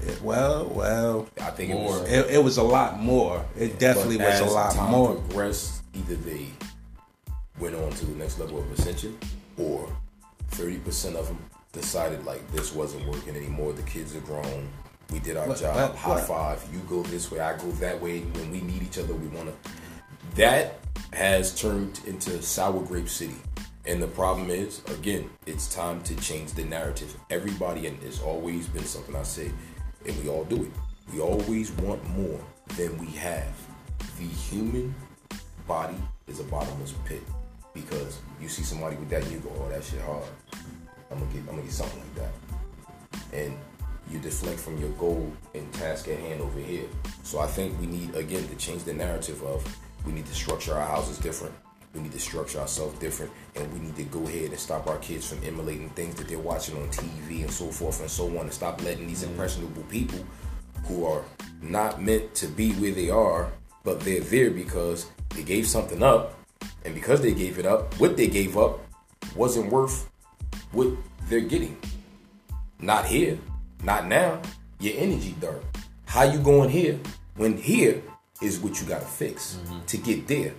It- 0.00 0.20
well, 0.22 0.66
well, 0.70 1.28
I 1.40 1.50
think 1.50 1.70
it 1.70 1.78
was. 1.78 2.10
it, 2.10 2.30
it 2.32 2.42
was 2.42 2.56
a 2.58 2.62
lot 2.64 2.98
more. 3.00 3.44
It 3.56 3.78
definitely 3.78 4.16
was 4.16 4.40
a 4.40 4.44
lot 4.46 4.74
time 4.74 4.90
more. 4.90 5.14
Progressed, 5.14 5.82
either 5.94 6.16
they 6.16 6.46
went 7.60 7.76
on 7.76 7.92
to 7.92 8.06
the 8.06 8.16
next 8.16 8.40
level 8.40 8.58
of 8.58 8.72
ascension, 8.72 9.16
or 9.56 9.88
thirty 10.50 10.78
percent 10.78 11.14
of 11.14 11.28
them 11.28 11.38
decided 11.72 12.24
like 12.24 12.46
this 12.52 12.72
wasn't 12.72 13.06
working 13.06 13.34
anymore. 13.36 13.72
The 13.72 13.82
kids 13.82 14.14
are 14.14 14.20
grown. 14.20 14.68
We 15.10 15.18
did 15.18 15.36
our 15.36 15.46
What- 15.48 15.58
job. 15.58 15.74
what- 15.76 15.96
High 15.96 16.10
what? 16.14 16.26
five. 16.26 16.64
You 16.72 16.80
go 16.80 17.02
this 17.02 17.30
way. 17.30 17.40
I 17.40 17.56
go 17.56 17.70
that 17.72 18.00
way. 18.00 18.20
When 18.20 18.50
we 18.50 18.60
need 18.60 18.82
each 18.82 18.98
other, 18.98 19.14
we 19.14 19.26
want 19.28 19.48
to. 19.50 19.70
That 20.36 20.78
has 21.12 21.54
turned 21.58 22.00
into 22.06 22.40
sour 22.42 22.80
grape 22.80 23.08
city. 23.08 23.36
And 23.84 24.00
the 24.00 24.06
problem 24.06 24.48
is, 24.48 24.80
again, 24.86 25.28
it's 25.44 25.66
time 25.74 26.02
to 26.04 26.14
change 26.16 26.52
the 26.52 26.64
narrative. 26.64 27.16
Everybody, 27.30 27.86
and 27.88 28.00
it's 28.04 28.20
always 28.20 28.68
been 28.68 28.84
something 28.84 29.16
I 29.16 29.24
say, 29.24 29.50
and 30.06 30.22
we 30.22 30.28
all 30.30 30.44
do 30.44 30.62
it. 30.62 30.70
We 31.12 31.20
always 31.20 31.72
want 31.72 32.02
more 32.16 32.38
than 32.76 32.96
we 32.98 33.08
have. 33.18 33.52
The 34.18 34.24
human 34.26 34.94
body 35.66 35.96
is 36.28 36.38
a 36.38 36.44
bottomless 36.44 36.94
pit 37.04 37.22
because 37.74 38.18
you 38.40 38.48
see 38.48 38.62
somebody 38.62 38.94
with 38.96 39.10
that, 39.10 39.22
and 39.24 39.32
you 39.32 39.38
go, 39.40 39.50
"Oh, 39.60 39.68
that 39.68 39.82
shit 39.82 40.00
hard." 40.02 40.24
I'm 41.12 41.18
gonna 41.18 41.32
get, 41.32 41.40
I'm 41.40 41.46
gonna 41.46 41.62
get 41.62 41.72
something 41.72 42.00
like 42.00 42.14
that, 42.14 43.36
and 43.36 43.56
you 44.10 44.18
deflect 44.18 44.58
from 44.58 44.78
your 44.78 44.90
goal 44.90 45.32
and 45.54 45.72
task 45.74 46.08
at 46.08 46.18
hand 46.18 46.40
over 46.40 46.58
here. 46.58 46.84
So 47.22 47.38
I 47.38 47.46
think 47.46 47.78
we 47.80 47.86
need 47.86 48.14
again 48.14 48.46
to 48.48 48.56
change 48.56 48.84
the 48.84 48.94
narrative 48.94 49.42
of 49.42 49.64
we 50.04 50.12
need 50.12 50.26
to 50.26 50.34
structure 50.34 50.74
our 50.74 50.86
houses 50.86 51.18
different. 51.18 51.54
We 51.94 52.00
need 52.00 52.12
to 52.12 52.18
structure 52.18 52.58
ourselves 52.58 52.98
different, 52.98 53.30
and 53.54 53.70
we 53.72 53.78
need 53.80 53.96
to 53.96 54.04
go 54.04 54.22
ahead 54.24 54.50
and 54.50 54.58
stop 54.58 54.86
our 54.86 54.98
kids 54.98 55.28
from 55.28 55.44
emulating 55.44 55.90
things 55.90 56.14
that 56.14 56.26
they're 56.26 56.38
watching 56.38 56.76
on 56.76 56.88
TV 56.88 57.42
and 57.42 57.50
so 57.50 57.66
forth 57.66 58.00
and 58.00 58.10
so 58.10 58.26
on, 58.38 58.44
and 58.44 58.52
stop 58.52 58.82
letting 58.82 59.06
these 59.06 59.22
mm-hmm. 59.22 59.32
impressionable 59.32 59.82
people 59.84 60.24
who 60.86 61.04
are 61.04 61.22
not 61.60 62.02
meant 62.02 62.34
to 62.34 62.46
be 62.46 62.72
where 62.72 62.92
they 62.92 63.10
are, 63.10 63.52
but 63.84 64.00
they're 64.00 64.20
there 64.20 64.50
because 64.50 65.10
they 65.30 65.42
gave 65.42 65.66
something 65.66 66.02
up, 66.02 66.34
and 66.84 66.94
because 66.94 67.20
they 67.20 67.34
gave 67.34 67.58
it 67.58 67.66
up, 67.66 67.92
what 68.00 68.16
they 68.16 68.26
gave 68.26 68.56
up 68.56 68.80
wasn't 69.36 69.70
worth 69.70 70.10
what 70.72 70.88
they're 71.28 71.40
getting. 71.40 71.76
Not 72.80 73.06
here, 73.06 73.38
not 73.82 74.06
now. 74.06 74.40
Your 74.80 74.94
energy 74.98 75.34
dirt. 75.40 75.62
How 76.06 76.24
you 76.24 76.38
going 76.38 76.68
here 76.68 76.98
when 77.36 77.56
here 77.56 78.02
is 78.40 78.58
what 78.58 78.80
you 78.80 78.86
gotta 78.86 79.04
fix 79.04 79.54
mm-hmm. 79.56 79.84
to 79.86 79.96
get 79.96 80.26
there? 80.26 80.54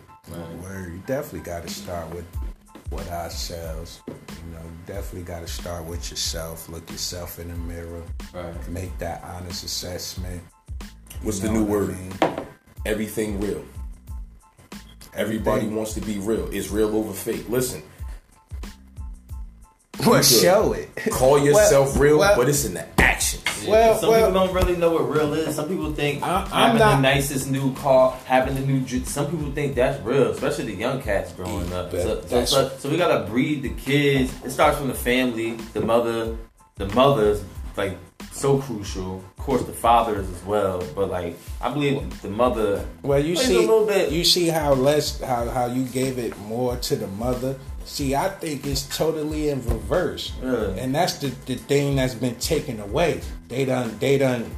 Word, 0.62 0.94
you 0.94 1.04
definitely 1.06 1.42
got 1.42 1.68
to 1.68 1.74
start 1.74 2.10
with 2.16 2.26
with 2.92 3.12
ourselves. 3.12 4.02
You 4.08 4.54
know, 4.54 4.62
you 4.64 4.78
definitely 4.86 5.24
got 5.24 5.42
to 5.42 5.48
start 5.48 5.84
with 5.86 6.10
yourself. 6.10 6.70
Look 6.70 6.90
yourself 6.90 7.40
in 7.40 7.50
the 7.50 7.56
mirror. 7.56 8.04
Right. 8.34 8.70
Make 8.70 8.98
that 9.00 9.24
honest 9.24 9.64
assessment. 9.64 10.42
What's 11.22 11.42
You 11.42 11.48
the 11.48 11.54
new 11.54 11.64
what 11.64 11.70
I 11.70 11.72
word? 11.72 11.98
mean? 11.98 12.48
Everything 12.86 13.40
real. 13.40 13.66
Everybody 15.14 15.58
Everything. 15.58 15.76
wants 15.76 15.94
to 15.96 16.02
be 16.02 16.20
real. 16.20 16.50
It's 16.52 16.72
real 16.72 16.96
over 16.96 17.14
fake. 17.14 17.50
Listen, 17.50 17.84
Well, 20.06 20.20
could 20.20 20.26
show 20.26 20.74
it. 20.74 20.90
call 21.12 21.40
yourself 21.40 21.94
Well, 21.94 22.02
real, 22.04 22.18
well- 22.20 22.36
but 22.36 22.50
it's 22.50 22.66
in 22.66 22.74
the 22.74 22.86
action. 23.02 23.40
shit. 23.46 23.70
Well, 23.70 23.98
some 24.00 24.10
well- 24.10 24.28
people 24.28 24.46
don't 24.46 24.54
really 24.54 24.76
know 24.76 24.92
what 24.92 25.10
real 25.10 25.34
is. 25.34 25.56
Some 25.56 25.68
people 25.70 25.92
think 25.94 26.22
I- 26.24 26.42
I'm 26.44 26.48
having 26.48 26.80
not- 26.80 26.96
the 26.98 27.02
nicest 27.02 27.50
new 27.50 27.74
car, 27.76 28.14
having 28.26 28.56
the 28.56 28.62
new. 28.62 28.80
dr- 28.82 29.08
Some 29.08 29.28
people 29.28 29.52
think 29.54 29.76
that's 29.76 30.02
real, 30.04 30.32
especially 30.32 30.66
the 30.66 30.76
young 30.76 31.02
cats 31.02 31.32
growing 31.32 31.72
up. 31.74 31.92
That- 31.92 32.02
So, 32.04 32.22
so, 32.28 32.46
so, 32.46 32.72
so 32.80 32.90
we 32.90 32.98
gotta 32.98 33.26
breed 33.30 33.64
the 33.64 33.70
kids. 33.70 34.32
It 34.46 34.52
starts 34.52 34.78
from 34.78 34.88
the 34.90 34.94
family, 34.94 35.58
the 35.74 35.82
mother, 35.82 36.36
the 36.78 36.88
mothers 36.90 37.42
like 37.78 37.98
so 38.32 38.58
crucial. 38.58 39.22
Of 39.38 39.46
course, 39.46 39.64
the 39.64 39.74
fathers 39.74 40.28
as 40.30 40.44
well. 40.46 40.82
But 40.96 41.10
like, 41.10 41.38
I 41.62 41.70
believe 41.70 42.22
the 42.22 42.30
mother. 42.30 42.86
Well, 43.02 43.20
you 43.20 43.36
plays 43.36 43.48
see, 43.48 43.56
a 43.58 43.60
little 43.62 43.86
bit. 43.86 44.12
you 44.12 44.24
see 44.24 44.48
how 44.48 44.74
less 44.74 45.20
how 45.22 45.50
how 45.50 45.66
you 45.68 45.84
gave 45.84 46.18
it 46.18 46.38
more 46.42 46.76
to 46.78 46.96
the 46.96 47.08
mother. 47.08 47.56
See, 47.86 48.16
I 48.16 48.30
think 48.30 48.66
it's 48.66 48.84
totally 48.96 49.50
in 49.50 49.64
reverse, 49.68 50.32
Yeah. 50.42 50.70
and 50.78 50.94
that's 50.96 51.16
the 51.18 51.28
the 51.46 51.56
thing 51.56 51.96
that's 51.98 52.16
been 52.16 52.36
taken 52.36 52.80
away. 52.80 53.22
They 53.50 53.66
done 53.66 53.98
they 54.00 54.18
done 54.18 54.50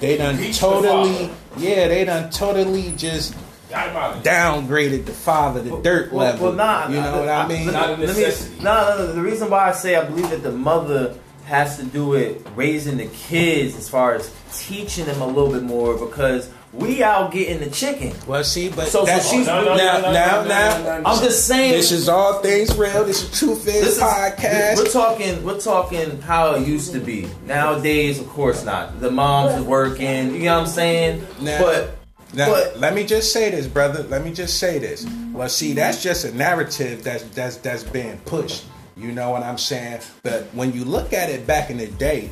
they 0.00 0.16
done 0.18 0.34
Impeach 0.36 0.58
totally 0.58 1.14
father. 1.28 1.30
yeah 1.58 1.88
they 1.88 2.04
done 2.04 2.30
totally 2.30 2.92
just 2.96 3.34
Got 3.70 3.88
him 3.88 3.96
out 3.96 4.16
of 4.18 4.22
downgraded 4.22 5.06
the 5.06 5.12
father 5.12 5.62
to 5.62 5.80
dirt 5.82 6.12
Well, 6.12 6.26
level. 6.26 6.48
well, 6.48 6.56
nah, 6.56 6.88
you 6.88 6.96
know 6.96 7.10
nah, 7.12 7.18
what 7.20 7.28
I 7.30 7.48
mean? 7.48 7.66
Let, 7.66 7.72
Not 7.72 7.86
a 7.88 7.90
let 7.92 8.00
me, 8.00 8.06
necessity. 8.06 8.62
nah, 8.62 8.88
no, 8.90 8.98
no, 8.98 9.12
the 9.14 9.22
reason 9.22 9.48
why 9.48 9.70
I 9.70 9.72
say 9.72 9.96
I 9.96 10.04
believe 10.04 10.28
that 10.28 10.42
the 10.42 10.52
mother 10.52 11.16
has 11.46 11.78
to 11.78 11.84
do 11.84 12.12
it 12.14 12.46
raising 12.54 12.98
the 12.98 13.06
kids 13.06 13.74
as 13.76 13.88
far 13.88 14.14
as 14.14 14.30
teaching 14.52 15.06
them 15.06 15.22
a 15.22 15.26
little 15.26 15.50
bit 15.52 15.62
more 15.62 15.96
because 15.96 16.50
we 16.72 17.02
out 17.02 17.32
getting 17.32 17.60
the 17.60 17.68
chicken. 17.70 18.12
well, 18.26 18.42
see, 18.42 18.68
but 18.70 18.88
So- 18.88 19.04
so 19.04 19.18
she's- 19.20 19.46
now, 19.46 19.60
no, 19.60 19.64
no, 19.64 19.76
now, 19.76 20.00
no, 20.00 20.12
now, 20.12 20.42
no, 20.42 20.48
now, 20.48 20.78
no, 20.78 20.84
no, 20.84 21.00
no. 21.00 21.10
I'm 21.10 21.22
just 21.22 21.46
saying. 21.46 21.72
this 21.72 21.92
is 21.92 22.08
all 22.08 22.40
things 22.40 22.74
real. 22.76 23.04
This 23.04 23.22
is 23.22 23.38
Truth 23.38 23.66
Is 23.68 23.74
this 23.82 23.96
is- 23.96 24.02
podcast. 24.02 24.76
We're 24.78 24.84
talking. 24.86 25.44
We're 25.44 25.60
talking 25.60 26.20
how 26.22 26.54
it 26.54 26.66
used 26.66 26.92
to 26.92 26.98
be. 26.98 27.28
Nowadays, 27.46 28.18
of 28.20 28.28
course 28.30 28.64
not. 28.64 29.00
The 29.00 29.10
moms 29.10 29.52
are 29.54 29.62
working. 29.62 30.34
You 30.34 30.44
know 30.44 30.60
what 30.60 30.68
I'm 30.68 30.72
saying? 30.72 31.26
Now- 31.40 31.58
but 31.60 31.96
Now, 32.34 32.46
But- 32.48 32.80
let 32.80 32.94
me 32.94 33.04
just 33.04 33.30
say 33.30 33.50
this, 33.50 33.66
brother. 33.66 34.06
Let 34.08 34.24
me 34.24 34.32
just 34.32 34.56
say 34.56 34.78
this. 34.78 35.04
Well, 35.34 35.50
see, 35.50 35.74
that's 35.74 36.02
just 36.02 36.24
a 36.24 36.34
narrative 36.34 37.04
that's 37.04 37.24
that's 37.34 37.56
that's 37.56 37.82
being 37.82 38.16
pushed. 38.24 38.64
You 38.96 39.12
know 39.12 39.28
what 39.32 39.42
I'm 39.42 39.58
saying? 39.58 39.98
But 40.22 40.46
when 40.54 40.72
you 40.72 40.86
look 40.86 41.12
at 41.12 41.28
it 41.28 41.46
back 41.46 41.68
in 41.68 41.76
the 41.76 41.88
day, 41.88 42.30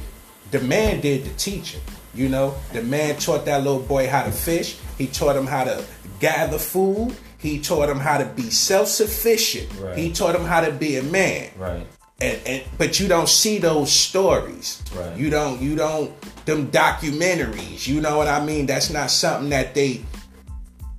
the 0.53 0.61
man 0.61 1.01
did 1.03 1.26
the 1.26 1.30
teaching. 1.36 1.80
You 2.14 2.28
know, 2.28 2.54
the 2.72 2.82
man 2.82 3.16
taught 3.16 3.44
that 3.44 3.62
little 3.62 3.80
boy 3.80 4.08
how 4.08 4.24
to 4.24 4.32
fish. 4.32 4.76
He 4.98 5.06
taught 5.06 5.36
him 5.36 5.46
how 5.46 5.64
to 5.64 5.84
gather 6.18 6.58
food. 6.58 7.16
He 7.38 7.61
taught 7.61 7.88
him 7.88 7.98
how 7.98 8.18
to 8.18 8.26
be 8.26 8.50
self-sufficient. 8.50 9.68
Right. 9.80 9.96
He 9.96 10.12
taught 10.12 10.34
him 10.34 10.44
how 10.44 10.61
to 10.61 10.72
be 10.72 10.96
a 10.96 11.02
man 11.02 11.50
right. 11.56 11.86
and, 12.20 12.40
and 12.46 12.62
but 12.76 13.00
you 13.00 13.08
don't 13.08 13.28
see 13.28 13.58
those 13.58 13.90
stories. 13.90 14.82
Right. 14.94 15.16
You 15.16 15.30
don't 15.30 15.61
you 15.62 15.74
don't 15.76 16.12
them 16.44 16.70
documentaries. 16.70 17.86
You 17.86 18.00
know 18.00 18.18
what 18.18 18.28
I 18.28 18.44
mean? 18.44 18.66
That's 18.66 18.90
not 18.90 19.11
something 19.11 19.50
that 19.50 19.74
they 19.74 20.02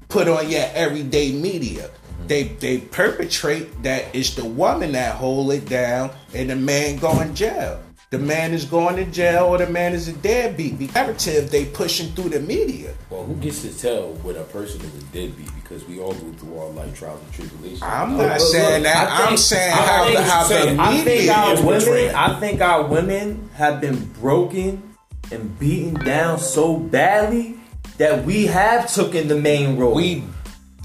put 0.09 0.27
on 0.27 0.49
your 0.49 0.65
everyday 0.73 1.31
media. 1.31 1.89
Mm-hmm. 1.89 2.27
They 2.27 2.43
they 2.43 2.77
perpetrate 2.79 3.83
that 3.83 4.05
it's 4.15 4.33
the 4.33 4.45
woman 4.45 4.93
that 4.93 5.15
hold 5.15 5.51
it 5.51 5.67
down 5.67 6.11
and 6.33 6.49
the 6.49 6.55
man 6.55 6.97
going 6.97 7.35
jail. 7.35 7.81
The 8.11 8.19
man 8.19 8.51
is 8.51 8.65
going 8.65 8.97
to 8.97 9.05
jail 9.05 9.45
or 9.45 9.57
the 9.57 9.67
man 9.69 9.93
is 9.93 10.09
a 10.09 10.13
deadbeat. 10.13 10.77
The 10.77 10.87
narrative 10.87 11.49
they 11.49 11.63
pushing 11.63 12.11
through 12.11 12.31
the 12.31 12.41
media. 12.41 12.93
Well, 13.09 13.23
who 13.23 13.35
gets 13.35 13.61
to 13.61 13.71
tell 13.73 14.09
when 14.15 14.35
a 14.35 14.43
person 14.43 14.81
is 14.81 14.93
a 15.01 15.05
deadbeat? 15.13 15.47
Because 15.55 15.85
we 15.85 16.01
all 16.01 16.11
go 16.13 16.29
through 16.33 16.59
our 16.59 16.67
life 16.71 16.93
trials 16.99 17.21
and 17.23 17.31
tribulations. 17.33 17.81
I'm 17.81 18.17
not 18.17 18.37
look, 18.37 18.49
saying 18.51 18.83
look, 18.83 18.91
that. 18.91 19.09
I 19.09 19.29
I'm 19.31 19.37
saying 19.37 19.71
I 19.71 19.75
how 19.77 20.03
think 20.03 20.17
the, 20.17 20.23
how 20.25 20.39
you're 20.41 20.49
the 20.49 20.65
saying- 20.65 20.79
I 20.81 20.97
think 21.05 21.31
our 21.37 21.53
is 21.53 21.59
women. 21.61 21.79
portraying. 21.81 22.15
I 22.15 22.39
think 22.41 22.61
our 22.61 22.83
women 22.85 23.49
have 23.55 23.79
been 23.79 24.03
broken 24.19 24.95
and 25.31 25.57
beaten 25.57 25.93
down 25.93 26.37
so 26.39 26.75
badly 26.75 27.55
that 27.97 28.25
we 28.25 28.47
have 28.47 28.93
taken 28.93 29.29
the 29.29 29.37
main 29.39 29.77
role. 29.77 29.93
we 29.95 30.25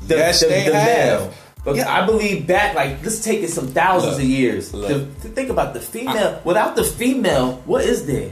the, 0.06 0.14
yes 0.14 0.42
the, 0.42 0.46
they 0.46 0.68
the 0.68 0.76
have. 0.78 1.20
male. 1.22 1.34
But 1.66 1.74
Yeah. 1.74 1.92
I 1.92 2.06
believe 2.06 2.46
back, 2.46 2.76
like 2.76 3.02
take 3.02 3.42
it 3.42 3.50
some 3.50 3.66
thousands 3.66 4.12
Look, 4.14 4.22
of 4.22 4.28
years. 4.28 4.72
look. 4.72 4.88
To, 4.88 4.98
to 5.22 5.28
think 5.34 5.50
about 5.50 5.74
the 5.74 5.80
female. 5.80 6.40
Without 6.44 6.76
the 6.76 6.84
female, 6.84 7.60
what 7.66 7.82
is 7.84 8.06
there? 8.06 8.30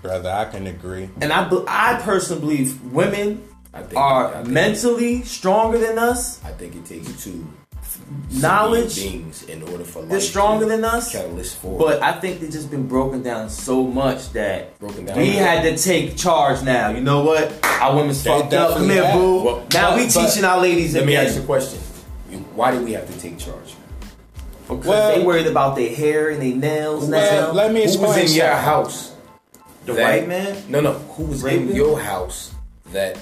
Brother, 0.00 0.30
I 0.30 0.46
can 0.46 0.66
agree. 0.66 1.10
And 1.20 1.30
I, 1.30 1.46
I 1.68 2.00
personally 2.00 2.40
believe 2.40 2.82
women 2.84 3.46
I 3.74 3.84
are 3.94 4.34
I 4.34 4.42
mentally 4.44 5.24
stronger 5.24 5.76
than 5.76 5.98
us. 5.98 6.42
I 6.42 6.52
think 6.52 6.74
it 6.74 6.86
takes 6.86 7.22
two 7.22 7.46
Knowledge, 8.30 8.96
beings 8.96 9.42
in 9.44 9.62
order 9.64 9.84
for 9.84 10.00
life 10.00 10.08
they're 10.10 10.20
stronger 10.20 10.64
than 10.64 10.84
us. 10.84 11.12
Catalyst 11.12 11.56
for 11.58 11.78
But 11.78 12.02
I 12.02 12.12
think 12.20 12.40
they've 12.40 12.50
just 12.50 12.70
been 12.70 12.86
broken 12.86 13.22
down 13.22 13.50
so 13.50 13.82
much 13.82 14.32
that 14.32 14.78
Broken 14.78 15.04
down. 15.04 15.18
we 15.18 15.30
had 15.30 15.62
to 15.62 15.76
take 15.82 16.16
charge 16.16 16.62
now. 16.62 16.90
You 16.90 17.00
know 17.00 17.24
what? 17.24 17.52
Our 17.80 17.96
women's 17.96 18.24
fucked 18.24 18.54
up. 18.54 18.76
Come 18.78 18.88
here, 18.88 19.10
boo. 19.12 19.42
Well, 19.44 19.66
now 19.74 19.90
but- 19.90 19.98
we 19.98 20.08
teaching 20.08 20.44
our 20.44 20.60
ladies 20.60 20.94
Let 20.94 21.04
me 21.04 21.16
ask 21.16 21.36
you 21.36 21.42
a 21.42 21.44
question. 21.46 21.80
Why 22.56 22.72
do 22.72 22.82
we 22.82 22.92
have 22.94 23.06
to 23.12 23.20
take 23.20 23.38
charge? 23.38 23.74
Because 24.66 24.84
Well- 24.86 25.14
they 25.14 25.22
worried 25.24 25.46
about 25.46 25.76
their 25.76 25.94
hair 25.94 26.30
and 26.30 26.40
their 26.42 26.56
nails 26.56 27.04
Well, 27.08 27.48
now. 27.48 27.52
let 27.52 27.72
me 27.72 27.82
explain. 27.84 28.14
Who 28.14 28.20
was 28.22 28.30
in 28.32 28.36
your 28.36 28.48
house? 28.48 29.12
the 29.84 29.92
that- 29.92 30.02
white 30.02 30.28
man. 30.28 30.56
No, 30.68 30.80
no. 30.80 30.92
Who 31.16 31.24
was 31.24 31.44
in 31.44 31.72
your 31.72 32.00
house 32.00 32.50
that 32.92 33.18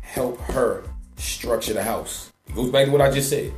helped 0.00 0.40
her 0.52 0.84
structure 1.18 1.74
the 1.74 1.82
house? 1.82 2.30
It 2.48 2.54
goes 2.54 2.70
back 2.70 2.86
to 2.86 2.92
what 2.92 3.02
I 3.02 3.10
just 3.10 3.28
said. 3.28 3.52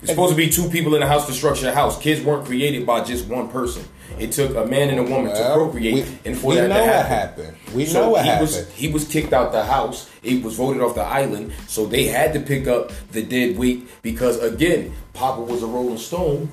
It's 0.00 0.10
supposed 0.10 0.30
to 0.30 0.36
be 0.36 0.48
two 0.50 0.68
people 0.68 0.94
in 0.94 1.00
the 1.00 1.06
house 1.06 1.26
to 1.26 1.32
structure 1.32 1.64
the 1.64 1.74
house. 1.74 1.98
Kids 1.98 2.20
weren't 2.24 2.44
created 2.44 2.86
by 2.86 3.00
just 3.02 3.26
one 3.26 3.48
person. 3.48 3.82
It 4.18 4.32
took 4.32 4.54
a 4.56 4.64
man 4.66 4.90
and 4.90 4.98
a 5.00 5.02
woman 5.02 5.32
to 5.34 5.40
Well, 5.40 5.56
procreate, 5.64 5.94
we- 5.94 6.18
and 6.24 6.38
for 6.38 6.48
we 6.48 6.54
that 6.56 6.68
know 6.68 6.74
to 6.74 6.80
what 6.80 7.06
happen. 7.06 7.44
happened. 7.44 7.56
We 7.74 7.84
So 7.86 8.00
know 8.02 8.10
what 8.10 8.22
he 8.22 8.28
happened. 8.28 8.48
was 8.48 8.68
he 8.74 8.88
was 8.88 9.04
kicked 9.06 9.32
out 9.32 9.52
the 9.52 9.64
house. 9.64 10.08
He 10.22 10.38
was 10.38 10.54
voted 10.54 10.82
off 10.82 10.94
the 10.94 11.02
island. 11.02 11.52
So 11.66 11.86
they 11.86 12.04
had 12.04 12.32
to 12.34 12.40
pick 12.40 12.66
up 12.68 12.92
the 13.12 13.22
dead 13.22 13.58
weight 13.58 13.88
because 14.02 14.38
again, 14.40 14.92
Papa 15.12 15.40
was 15.40 15.62
a 15.62 15.66
Rolling 15.66 15.98
Stone, 15.98 16.48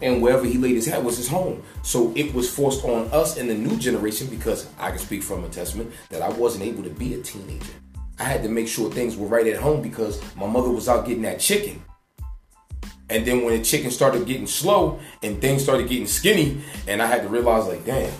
and 0.00 0.20
wherever 0.22 0.44
he 0.44 0.58
laid 0.58 0.74
his 0.74 0.86
head 0.86 1.04
was 1.04 1.16
his 1.16 1.28
home. 1.28 1.62
So 1.82 2.12
it 2.16 2.34
was 2.34 2.48
forced 2.50 2.84
on 2.84 3.08
us 3.12 3.36
in 3.36 3.46
the 3.48 3.54
new 3.54 3.76
generation 3.76 4.26
because 4.28 4.66
I 4.78 4.90
can 4.90 4.98
speak 4.98 5.22
from 5.22 5.44
a 5.44 5.48
testament 5.48 5.92
that 6.10 6.22
I 6.22 6.28
wasn't 6.30 6.64
able 6.64 6.82
to 6.84 6.90
be 6.90 7.14
a 7.14 7.18
teenager. 7.18 7.66
I 8.18 8.24
had 8.24 8.42
to 8.42 8.48
make 8.48 8.68
sure 8.68 8.90
things 8.90 9.16
were 9.16 9.26
right 9.26 9.46
at 9.46 9.60
home 9.60 9.80
because 9.82 10.20
my 10.36 10.46
mother 10.46 10.68
was 10.70 10.88
out 10.88 11.06
getting 11.06 11.22
that 11.22 11.40
chicken. 11.40 11.82
And 13.12 13.26
then 13.26 13.44
when 13.44 13.56
the 13.56 13.62
chicken 13.62 13.90
started 13.90 14.26
getting 14.26 14.46
slow 14.46 14.98
and 15.22 15.40
things 15.40 15.62
started 15.62 15.88
getting 15.88 16.06
skinny, 16.06 16.62
and 16.88 17.02
I 17.02 17.06
had 17.06 17.22
to 17.22 17.28
realize 17.28 17.66
like, 17.66 17.84
damn, 17.84 18.10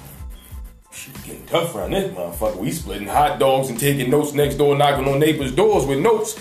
shit 0.92 1.14
getting 1.24 1.46
tough 1.46 1.74
around 1.74 1.92
this 1.92 2.12
motherfucker. 2.12 2.56
We 2.56 2.70
splitting 2.72 3.08
hot 3.08 3.38
dogs 3.38 3.70
and 3.70 3.80
taking 3.80 4.10
notes 4.10 4.34
next 4.34 4.56
door, 4.56 4.76
knocking 4.76 5.08
on 5.08 5.18
neighbors' 5.18 5.52
doors 5.52 5.86
with 5.86 5.98
notes. 5.98 6.38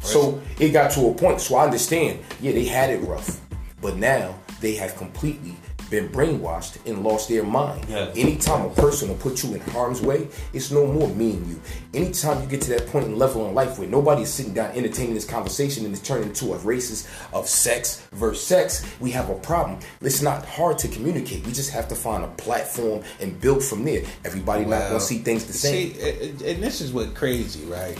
So 0.00 0.40
it 0.58 0.70
got 0.70 0.92
to 0.92 1.08
a 1.08 1.14
point. 1.14 1.40
So 1.40 1.56
I 1.56 1.64
understand. 1.64 2.20
Yeah, 2.40 2.52
they 2.52 2.66
had 2.66 2.90
it 2.90 3.00
rough, 3.00 3.40
but 3.80 3.96
now 3.96 4.36
they 4.60 4.76
have 4.76 4.96
completely 4.96 5.56
been 5.92 6.08
brainwashed 6.08 6.78
and 6.86 7.04
lost 7.04 7.28
their 7.28 7.44
mind. 7.44 7.84
Yes. 7.86 8.16
Anytime 8.16 8.64
a 8.64 8.70
person 8.70 9.10
will 9.10 9.16
put 9.16 9.44
you 9.44 9.54
in 9.54 9.60
harm's 9.60 10.00
way, 10.00 10.26
it's 10.54 10.70
no 10.70 10.86
more 10.86 11.06
me 11.10 11.32
and 11.32 11.46
you. 11.46 11.60
Anytime 11.92 12.42
you 12.42 12.48
get 12.48 12.62
to 12.62 12.70
that 12.70 12.86
point 12.88 13.04
in 13.04 13.18
level 13.18 13.46
in 13.46 13.54
life 13.54 13.78
where 13.78 13.86
nobody 13.86 14.22
is 14.22 14.32
sitting 14.32 14.54
down 14.54 14.70
entertaining 14.70 15.12
this 15.12 15.26
conversation 15.26 15.84
and 15.84 15.94
it's 15.94 16.02
turning 16.02 16.30
into 16.30 16.54
a 16.54 16.58
racist 16.60 17.08
of 17.34 17.46
sex 17.46 18.08
versus 18.12 18.44
sex, 18.44 18.86
we 19.00 19.10
have 19.10 19.28
a 19.28 19.34
problem. 19.34 19.78
It's 20.00 20.22
not 20.22 20.46
hard 20.46 20.78
to 20.78 20.88
communicate. 20.88 21.46
We 21.46 21.52
just 21.52 21.70
have 21.70 21.88
to 21.88 21.94
find 21.94 22.24
a 22.24 22.28
platform 22.28 23.02
and 23.20 23.38
build 23.38 23.62
from 23.62 23.84
there. 23.84 24.02
Everybody 24.24 24.64
not 24.64 24.88
gonna 24.88 24.98
see 24.98 25.18
things 25.18 25.44
the 25.44 25.52
same. 25.52 25.92
See, 25.92 26.28
and 26.30 26.42
and 26.42 26.62
this 26.62 26.80
is 26.80 26.92
what 26.94 27.14
crazy, 27.14 27.66
right? 27.66 27.98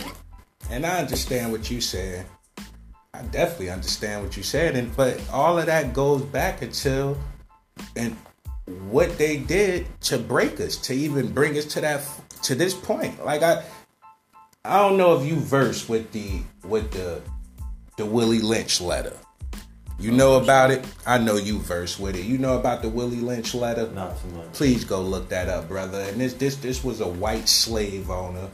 And 0.70 0.86
I 0.86 0.98
understand 0.98 1.52
what 1.52 1.70
you 1.70 1.82
said. 1.82 2.24
I 3.12 3.20
definitely 3.24 3.68
understand 3.68 4.24
what 4.24 4.38
you 4.38 4.42
said, 4.42 4.74
and 4.74 4.96
but 4.96 5.20
all 5.30 5.58
of 5.58 5.66
that 5.66 5.92
goes 5.92 6.22
back 6.22 6.62
until 6.62 7.18
and 7.96 8.16
what 8.88 9.18
they 9.18 9.36
did 9.36 9.86
to 10.02 10.18
break 10.18 10.60
us, 10.60 10.76
to 10.76 10.94
even 10.94 11.32
bring 11.32 11.56
us 11.58 11.64
to 11.66 11.80
that 11.80 12.02
to 12.42 12.54
this 12.54 12.74
point. 12.74 13.24
Like 13.24 13.42
I, 13.42 13.64
I 14.64 14.78
don't 14.78 14.96
know 14.96 15.18
if 15.18 15.26
you 15.26 15.36
verse 15.36 15.88
with 15.88 16.12
the 16.12 16.42
with 16.64 16.90
the 16.92 17.20
the 17.96 18.06
Willie 18.06 18.40
Lynch 18.40 18.80
letter. 18.80 19.16
You 19.98 20.10
know 20.10 20.36
about 20.36 20.72
it. 20.72 20.84
I 21.06 21.18
know 21.18 21.36
you 21.36 21.60
verse 21.60 21.98
with 21.98 22.16
it. 22.16 22.24
You 22.24 22.38
know 22.38 22.58
about 22.58 22.82
the 22.82 22.88
Willie 22.88 23.20
Lynch 23.20 23.54
letter. 23.54 23.88
Not 23.92 24.20
too 24.20 24.28
much. 24.28 24.52
Please 24.52 24.84
go 24.84 25.00
look 25.00 25.28
that 25.28 25.48
up, 25.48 25.68
brother. 25.68 26.00
And 26.00 26.20
this 26.20 26.34
this 26.34 26.56
this 26.56 26.82
was 26.82 27.00
a 27.00 27.08
white 27.08 27.48
slave 27.48 28.10
owner, 28.10 28.48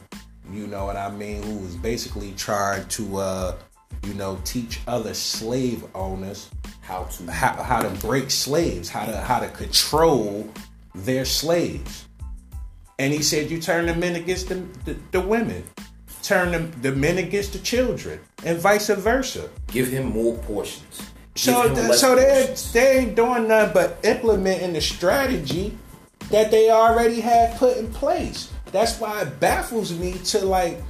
you 0.53 0.67
know 0.67 0.85
what 0.87 0.97
I 0.97 1.11
mean, 1.11 1.43
who 1.43 1.59
was 1.59 1.77
basically 1.77 2.33
trying 2.37 2.87
to 2.89 3.17
uh, 3.17 3.57
you 4.05 4.15
know, 4.15 4.39
teach 4.45 4.81
other 4.87 5.15
slave 5.15 5.85
owners 5.95 6.51
How 6.81 7.05
to 7.05 7.31
how, 7.31 7.63
how 7.63 7.83
to 7.83 7.91
break 8.07 8.31
slaves, 8.31 8.89
how 8.89 9.07
to 9.07 9.17
how 9.17 9.41
to 9.41 9.49
control 9.49 10.49
their 10.95 11.25
slaves. 11.25 12.09
And 12.99 13.13
he 13.13 13.23
said, 13.23 13.51
you 13.51 13.61
turn 13.61 13.87
the 13.87 13.95
men 13.95 14.17
against 14.17 14.49
the, 14.49 14.57
the, 14.85 14.97
the 15.13 15.21
women, 15.21 15.63
turn 16.23 16.51
the, 16.51 16.59
the 16.81 16.93
men 16.97 17.19
against 17.19 17.53
the 17.53 17.61
children, 17.61 18.19
and 18.45 18.59
vice 18.59 18.89
versa. 18.89 19.49
give 19.69 19.89
him 19.89 20.07
more 20.07 20.37
portions. 20.39 21.03
So, 21.37 21.73
th- 21.73 21.93
so 21.93 22.17
they 22.17 22.55
they 22.73 22.99
ain't 22.99 23.15
doing 23.15 23.47
nothing 23.47 23.75
but 23.75 23.99
implementing 24.03 24.73
the 24.73 24.81
strategy 24.81 25.79
that 26.31 26.51
they 26.51 26.71
already 26.71 27.21
have 27.21 27.57
put 27.57 27.77
in 27.77 27.93
place. 27.93 28.51
That's 28.73 28.99
why 28.99 29.23
it 29.23 29.39
baffles 29.39 29.97
me 29.97 30.15
to 30.25 30.45
like 30.45 30.83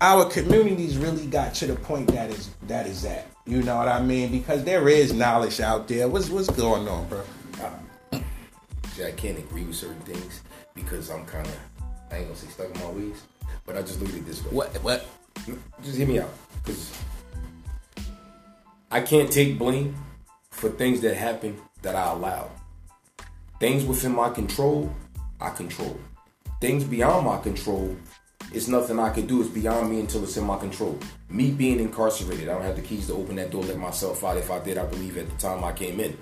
our 0.00 0.28
communities 0.28 0.98
really 0.98 1.26
got 1.26 1.54
to 1.54 1.66
the 1.66 1.76
point 1.76 2.08
that 2.08 2.30
is 2.30 2.50
that 2.66 2.86
is 2.86 3.02
that. 3.02 3.26
You 3.46 3.62
know 3.62 3.76
what 3.76 3.88
I 3.88 4.02
mean? 4.02 4.30
Because 4.32 4.64
there 4.64 4.88
is 4.88 5.12
knowledge 5.12 5.60
out 5.60 5.88
there. 5.88 6.08
What's 6.08 6.28
what's 6.28 6.50
going 6.50 6.88
on, 6.88 7.08
bro? 7.08 7.22
See, 8.92 9.04
I 9.04 9.12
can't 9.12 9.38
agree 9.38 9.64
with 9.64 9.76
certain 9.76 10.00
things 10.00 10.42
because 10.74 11.10
I'm 11.10 11.24
kind 11.26 11.46
of, 11.46 11.58
I 12.10 12.16
ain't 12.16 12.26
gonna 12.26 12.38
say 12.38 12.48
stuck 12.48 12.74
in 12.74 12.80
my 12.80 12.90
ways, 12.90 13.22
but 13.64 13.76
I 13.76 13.82
just 13.82 14.00
look 14.00 14.08
at 14.10 14.16
it 14.16 14.26
this 14.26 14.42
way. 14.44 14.50
What 14.50 14.74
what? 14.82 15.06
Just 15.82 15.98
hear 15.98 16.06
me 16.06 16.18
out, 16.18 16.32
because 16.64 16.98
I 18.90 19.00
can't 19.00 19.30
take 19.30 19.58
blame 19.58 19.94
for 20.50 20.70
things 20.70 21.00
that 21.02 21.14
happen 21.14 21.60
that 21.82 21.94
I 21.94 22.10
allowed. 22.10 22.50
Things 23.60 23.84
within 23.84 24.12
my 24.12 24.30
control, 24.30 24.94
I 25.40 25.50
control. 25.50 25.98
Things 26.60 26.84
beyond 26.84 27.26
my 27.26 27.38
control, 27.38 27.94
it's 28.52 28.68
nothing 28.68 28.98
I 28.98 29.10
can 29.10 29.26
do. 29.26 29.40
It's 29.40 29.50
beyond 29.50 29.90
me 29.90 30.00
until 30.00 30.22
it's 30.22 30.36
in 30.36 30.44
my 30.44 30.58
control. 30.58 30.98
Me 31.28 31.50
being 31.50 31.80
incarcerated, 31.80 32.48
I 32.48 32.52
don't 32.52 32.62
have 32.62 32.76
the 32.76 32.82
keys 32.82 33.08
to 33.08 33.14
open 33.14 33.36
that 33.36 33.50
door, 33.50 33.64
let 33.64 33.78
myself 33.78 34.24
out. 34.24 34.36
If 34.36 34.50
I 34.50 34.58
did, 34.60 34.78
I 34.78 34.86
believe 34.86 35.16
at 35.18 35.28
the 35.28 35.36
time 35.36 35.64
I 35.64 35.72
came 35.72 36.00
in. 36.00 36.16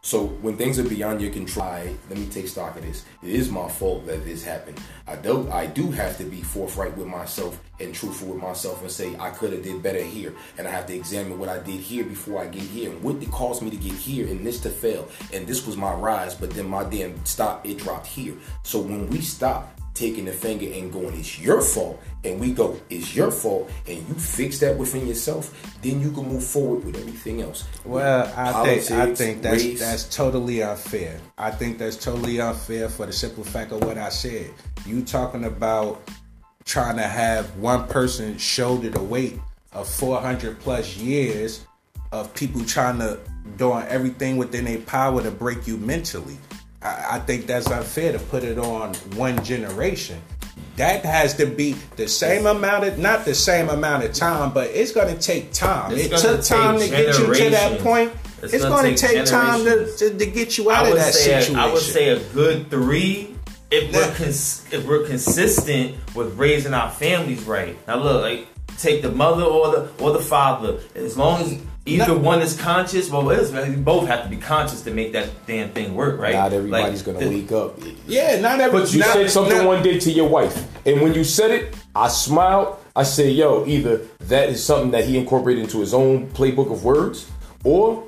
So 0.00 0.26
when 0.26 0.56
things 0.56 0.78
are 0.78 0.88
beyond 0.88 1.20
your 1.20 1.32
control, 1.32 1.66
let 2.08 2.18
me 2.18 2.26
take 2.26 2.46
stock 2.48 2.76
of 2.76 2.82
this. 2.82 3.04
It 3.22 3.30
is 3.30 3.50
my 3.50 3.68
fault 3.68 4.06
that 4.06 4.24
this 4.24 4.44
happened. 4.44 4.80
I 5.06 5.16
do 5.16 5.50
I 5.50 5.66
do 5.66 5.90
have 5.90 6.16
to 6.18 6.24
be 6.24 6.40
forthright 6.40 6.96
with 6.96 7.08
myself 7.08 7.60
and 7.80 7.94
truthful 7.94 8.28
with 8.28 8.40
myself 8.40 8.80
and 8.80 8.90
say 8.90 9.16
I 9.18 9.30
could 9.30 9.52
have 9.52 9.62
did 9.62 9.82
better 9.82 10.02
here. 10.02 10.34
And 10.56 10.68
I 10.68 10.70
have 10.70 10.86
to 10.86 10.94
examine 10.94 11.38
what 11.38 11.48
I 11.48 11.58
did 11.58 11.80
here 11.80 12.04
before 12.04 12.40
I 12.40 12.46
get 12.46 12.62
here 12.62 12.90
and 12.90 13.02
what 13.02 13.20
caused 13.30 13.60
me 13.60 13.70
to 13.70 13.76
get 13.76 13.92
here 13.92 14.28
and 14.28 14.46
this 14.46 14.60
to 14.60 14.70
fail. 14.70 15.08
And 15.32 15.46
this 15.46 15.66
was 15.66 15.76
my 15.76 15.92
rise, 15.92 16.34
but 16.34 16.50
then 16.52 16.68
my 16.68 16.84
damn 16.84 17.24
stop 17.26 17.66
it 17.66 17.78
dropped 17.78 18.06
here. 18.06 18.34
So 18.62 18.78
when 18.78 19.10
we 19.10 19.20
stop 19.20 19.77
taking 19.98 20.24
the 20.26 20.32
finger 20.32 20.66
and 20.72 20.92
going, 20.92 21.14
it's 21.18 21.40
your 21.40 21.60
fault, 21.60 22.00
and 22.24 22.38
we 22.38 22.52
go, 22.52 22.80
it's 22.88 23.14
your 23.14 23.30
fault, 23.30 23.70
and 23.86 23.96
you 24.08 24.14
fix 24.14 24.58
that 24.60 24.76
within 24.76 25.06
yourself, 25.06 25.52
then 25.82 26.00
you 26.00 26.10
can 26.10 26.28
move 26.28 26.44
forward 26.44 26.84
with 26.84 26.96
everything 26.96 27.42
else. 27.42 27.64
Well, 27.84 28.32
I 28.36 28.52
Politics, 28.52 28.88
think 28.88 29.00
I 29.00 29.14
think 29.14 29.42
that's 29.42 29.64
race. 29.64 29.80
that's 29.80 30.16
totally 30.16 30.62
unfair. 30.62 31.20
I 31.36 31.50
think 31.50 31.78
that's 31.78 31.96
totally 31.96 32.40
unfair 32.40 32.88
for 32.88 33.06
the 33.06 33.12
simple 33.12 33.44
fact 33.44 33.72
of 33.72 33.84
what 33.84 33.98
I 33.98 34.08
said. 34.08 34.50
You 34.86 35.02
talking 35.02 35.44
about 35.44 36.08
trying 36.64 36.96
to 36.96 37.02
have 37.02 37.56
one 37.56 37.86
person 37.88 38.36
shoulder 38.38 38.90
the 38.90 39.02
weight 39.02 39.40
of 39.72 39.88
400 39.88 40.60
plus 40.60 40.96
years 40.96 41.64
of 42.12 42.32
people 42.34 42.64
trying 42.64 42.98
to 42.98 43.18
doing 43.56 43.84
everything 43.88 44.36
within 44.36 44.64
their 44.64 44.78
power 44.80 45.22
to 45.22 45.30
break 45.30 45.66
you 45.66 45.76
mentally. 45.78 46.36
I, 46.82 47.06
I 47.12 47.18
think 47.20 47.46
that's 47.46 47.66
unfair 47.68 48.12
to 48.12 48.18
put 48.18 48.44
it 48.44 48.58
on 48.58 48.94
one 49.16 49.42
generation. 49.44 50.20
That 50.76 51.04
has 51.04 51.34
to 51.34 51.46
be 51.46 51.72
the 51.96 52.06
same 52.06 52.46
amount 52.46 52.84
of 52.84 52.98
not 52.98 53.24
the 53.24 53.34
same 53.34 53.68
amount 53.68 54.04
of 54.04 54.12
time, 54.12 54.52
but 54.52 54.70
it's 54.70 54.92
going 54.92 55.12
to 55.12 55.20
take 55.20 55.52
time. 55.52 55.92
It's 55.92 56.06
it 56.06 56.18
took 56.18 56.44
time 56.44 56.78
to 56.78 56.88
get 56.88 57.18
you 57.18 57.34
to 57.34 57.50
that 57.50 57.80
point. 57.80 58.12
It's 58.42 58.54
It's, 58.54 58.62
gonna 58.64 58.82
going 58.82 58.94
to 58.94 59.00
take 59.00 59.16
take 59.16 59.26
time 59.26 59.64
to, 59.64 59.96
to, 59.96 60.16
to 60.16 60.26
get 60.26 60.56
you 60.56 60.70
out 60.70 60.86
of 60.86 60.94
that 60.94 61.12
situation. 61.14 61.56
I 61.56 61.72
would 61.72 61.82
say 61.82 62.10
a 62.10 62.20
good 62.32 62.70
three 62.70 63.34
if 63.72 63.92
we're 63.92 64.14
cons- 64.14 64.66
if 64.70 64.86
we're 64.86 65.06
consistent 65.06 65.96
with 66.14 66.38
raising 66.38 66.74
our 66.74 66.90
families 66.92 67.42
right. 67.42 67.76
Now 67.88 67.96
look, 67.96 68.22
like 68.22 68.46
take 68.78 69.02
the 69.02 69.10
mother 69.10 69.42
or 69.42 69.72
the 69.72 69.90
or 70.02 70.12
the 70.12 70.20
father. 70.20 70.78
As 70.94 71.16
long 71.16 71.42
as 71.42 71.58
either 71.88 72.08
No. 72.08 72.18
one 72.18 72.40
is 72.42 72.56
conscious, 72.56 73.10
well, 73.10 73.28
it's, 73.30 73.50
you 73.52 73.76
both 73.76 74.06
have 74.08 74.22
to 74.24 74.28
be 74.28 74.36
conscious 74.36 74.82
to 74.82 74.90
make 74.90 75.12
that 75.12 75.28
damn 75.46 75.70
thing 75.70 75.94
work, 75.94 76.20
right? 76.20 76.34
Not 76.34 76.52
everybody's 76.52 77.06
Like, 77.06 77.16
gonna 77.16 77.26
the- 77.28 77.34
wake 77.36 77.52
up. 77.52 77.78
yeah, 78.06 78.38
not 78.40 78.60
everybody. 78.60 78.84
But 78.84 78.92
you 78.92 79.00
not- 79.00 79.12
said 79.14 79.30
something 79.30 79.58
not- 79.58 79.66
one 79.66 79.82
day 79.82 79.98
to 79.98 80.10
your 80.10 80.28
wife, 80.28 80.64
and 80.86 81.00
when 81.00 81.14
you 81.14 81.24
said 81.24 81.50
it, 81.50 81.74
I 81.94 82.08
smiled. 82.08 82.76
I 82.94 83.02
said, 83.04 83.32
"Yo, 83.32 83.64
either 83.66 84.00
that 84.28 84.48
is 84.48 84.62
something 84.64 84.90
that 84.90 85.04
he 85.04 85.16
incorporated 85.18 85.64
into 85.64 85.78
his 85.80 85.94
own 85.94 86.28
playbook 86.34 86.70
of 86.72 86.84
words, 86.84 87.26
or 87.64 88.02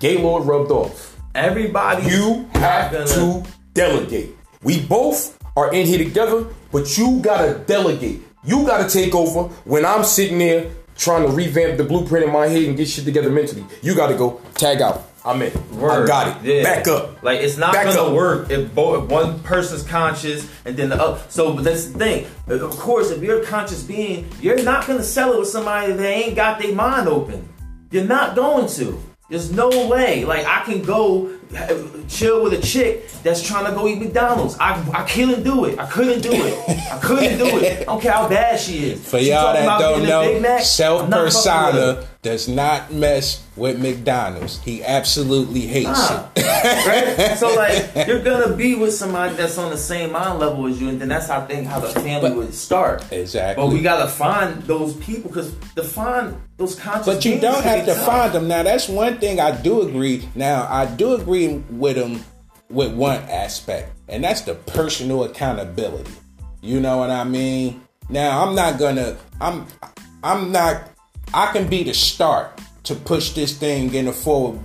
Gaylord 0.00 0.44
rubbed 0.46 0.70
off." 0.70 1.16
Everybody, 1.34 2.08
You 2.10 2.46
have 2.54 2.92
gonna, 2.92 3.06
to 3.06 3.42
delegate. 3.74 4.34
We 4.62 4.80
both 4.80 5.36
are 5.56 5.72
in 5.72 5.86
here 5.86 5.98
together, 5.98 6.44
but 6.72 6.96
you 6.98 7.18
gotta 7.20 7.54
delegate. 7.66 8.20
You 8.44 8.64
gotta 8.66 8.88
take 8.88 9.14
over 9.14 9.44
when 9.64 9.84
I'm 9.84 10.02
sitting 10.04 10.38
there 10.38 10.66
trying 10.96 11.26
to 11.26 11.32
revamp 11.32 11.76
the 11.76 11.84
blueprint 11.84 12.24
in 12.26 12.32
my 12.32 12.46
head 12.46 12.62
and 12.64 12.76
get 12.76 12.88
shit 12.88 13.04
together 13.04 13.30
mentally. 13.30 13.64
You 13.82 13.94
gotta 13.94 14.14
go 14.14 14.40
tag 14.54 14.80
out. 14.80 15.10
I'm 15.24 15.42
in. 15.42 15.52
I 15.82 16.06
got 16.06 16.44
it. 16.44 16.44
Yeah. 16.44 16.62
Back 16.62 16.86
up. 16.86 17.22
Like 17.22 17.40
it's 17.40 17.56
not 17.56 17.72
Back 17.72 17.86
gonna 17.86 18.08
up. 18.08 18.12
work 18.14 18.48
if 18.50 18.72
both 18.74 19.04
if 19.04 19.10
one 19.10 19.40
person's 19.40 19.82
conscious 19.82 20.48
and 20.64 20.76
then 20.76 20.88
the 20.90 21.02
other. 21.02 21.20
So 21.28 21.52
but 21.54 21.64
that's 21.64 21.86
the 21.86 21.98
thing. 21.98 22.26
Of 22.46 22.70
course, 22.78 23.10
if 23.10 23.22
you're 23.22 23.42
a 23.42 23.44
conscious 23.44 23.82
being, 23.82 24.28
you're 24.40 24.62
not 24.62 24.86
gonna 24.86 25.02
sell 25.02 25.32
it 25.32 25.38
with 25.40 25.48
somebody 25.48 25.92
that 25.92 26.06
ain't 26.06 26.36
got 26.36 26.60
their 26.60 26.74
mind 26.74 27.08
open. 27.08 27.48
You're 27.90 28.04
not 28.04 28.36
going 28.36 28.68
to. 28.74 29.02
There's 29.28 29.50
no 29.50 29.88
way. 29.88 30.24
Like 30.24 30.46
I 30.46 30.62
can 30.64 30.82
go 30.82 31.35
chill 32.08 32.42
with 32.42 32.52
a 32.52 32.60
chick 32.62 33.08
that's 33.22 33.42
trying 33.42 33.66
to 33.66 33.72
go 33.72 33.86
eat 33.88 33.98
McDonald's. 33.98 34.56
I 34.58 34.74
I 34.92 35.04
couldn't 35.08 35.42
do 35.42 35.64
it. 35.64 35.78
I 35.78 35.86
couldn't 35.86 36.20
do 36.22 36.30
it. 36.32 36.68
I 36.92 36.98
couldn't 37.02 37.38
do 37.38 37.58
it. 37.58 37.80
I 37.80 37.84
don't 37.84 38.00
care 38.00 38.12
how 38.12 38.28
bad 38.28 38.58
she 38.60 38.90
is. 38.90 39.08
For 39.08 39.18
She 39.18 39.30
y'all 39.30 39.52
that 39.52 39.78
don't 39.78 40.00
getting 40.02 40.12
a 40.14 40.34
Big 40.34 40.42
know, 40.42 40.58
self 40.60 41.02
I'm 41.04 41.10
not 41.10 41.32
fucking 41.32 41.72
with 41.72 41.74
her. 41.74 41.94
persona 41.96 42.08
does 42.22 42.48
not 42.48 42.92
mess 42.92 43.44
with 43.54 43.80
McDonald's. 43.80 44.60
He 44.62 44.82
absolutely 44.84 45.60
hates 45.60 45.86
Nah. 46.10 46.26
it. 46.34 47.16
right? 47.18 47.38
So 47.38 47.54
like 47.54 48.06
you're 48.06 48.22
gonna 48.22 48.54
be 48.56 48.74
with 48.74 48.92
somebody 48.94 49.34
that's 49.36 49.56
on 49.58 49.70
the 49.70 49.76
same 49.78 50.12
mind 50.12 50.38
level 50.40 50.66
as 50.66 50.80
you, 50.80 50.88
and 50.88 51.00
then 51.00 51.08
that's 51.08 51.28
how 51.28 51.40
I 51.40 51.46
think 51.46 51.66
how 51.66 51.80
the 51.80 51.88
family 51.88 52.30
But- 52.30 52.36
would 52.36 52.54
start. 52.54 53.04
Exactly. 53.12 53.62
But 53.64 53.72
we 53.72 53.80
gotta 53.80 54.08
find 54.10 54.62
those 54.64 54.94
people 54.94 55.30
because 55.30 55.52
to 55.76 55.82
find 55.84 56.36
those 56.58 56.74
conscious. 56.74 57.06
But 57.06 57.24
you 57.24 57.38
don't 57.38 57.62
have 57.62 57.84
to 57.86 57.94
tough. 57.94 58.06
find 58.06 58.32
them. 58.32 58.48
Now, 58.48 58.62
that's 58.62 58.88
one 58.88 59.18
thing 59.18 59.38
I 59.40 59.50
do 59.50 59.82
agree. 59.82 60.26
Now, 60.34 60.66
I 60.70 60.86
do 60.86 61.12
agree 61.12 61.35
with 61.44 61.96
them 61.96 62.20
with 62.70 62.94
one 62.94 63.20
aspect, 63.22 63.92
and 64.08 64.24
that's 64.24 64.42
the 64.42 64.54
personal 64.54 65.24
accountability. 65.24 66.12
You 66.60 66.80
know 66.80 66.96
what 66.96 67.10
I 67.10 67.24
mean? 67.24 67.82
Now, 68.08 68.44
I'm 68.44 68.54
not 68.54 68.78
gonna. 68.78 69.16
I'm. 69.40 69.66
I'm 70.22 70.52
not. 70.52 70.90
I 71.34 71.52
can 71.52 71.68
be 71.68 71.82
the 71.82 71.94
start 71.94 72.60
to 72.84 72.94
push 72.94 73.30
this 73.30 73.56
thing 73.56 73.92
in 73.94 74.08
a 74.08 74.12
forward 74.12 74.60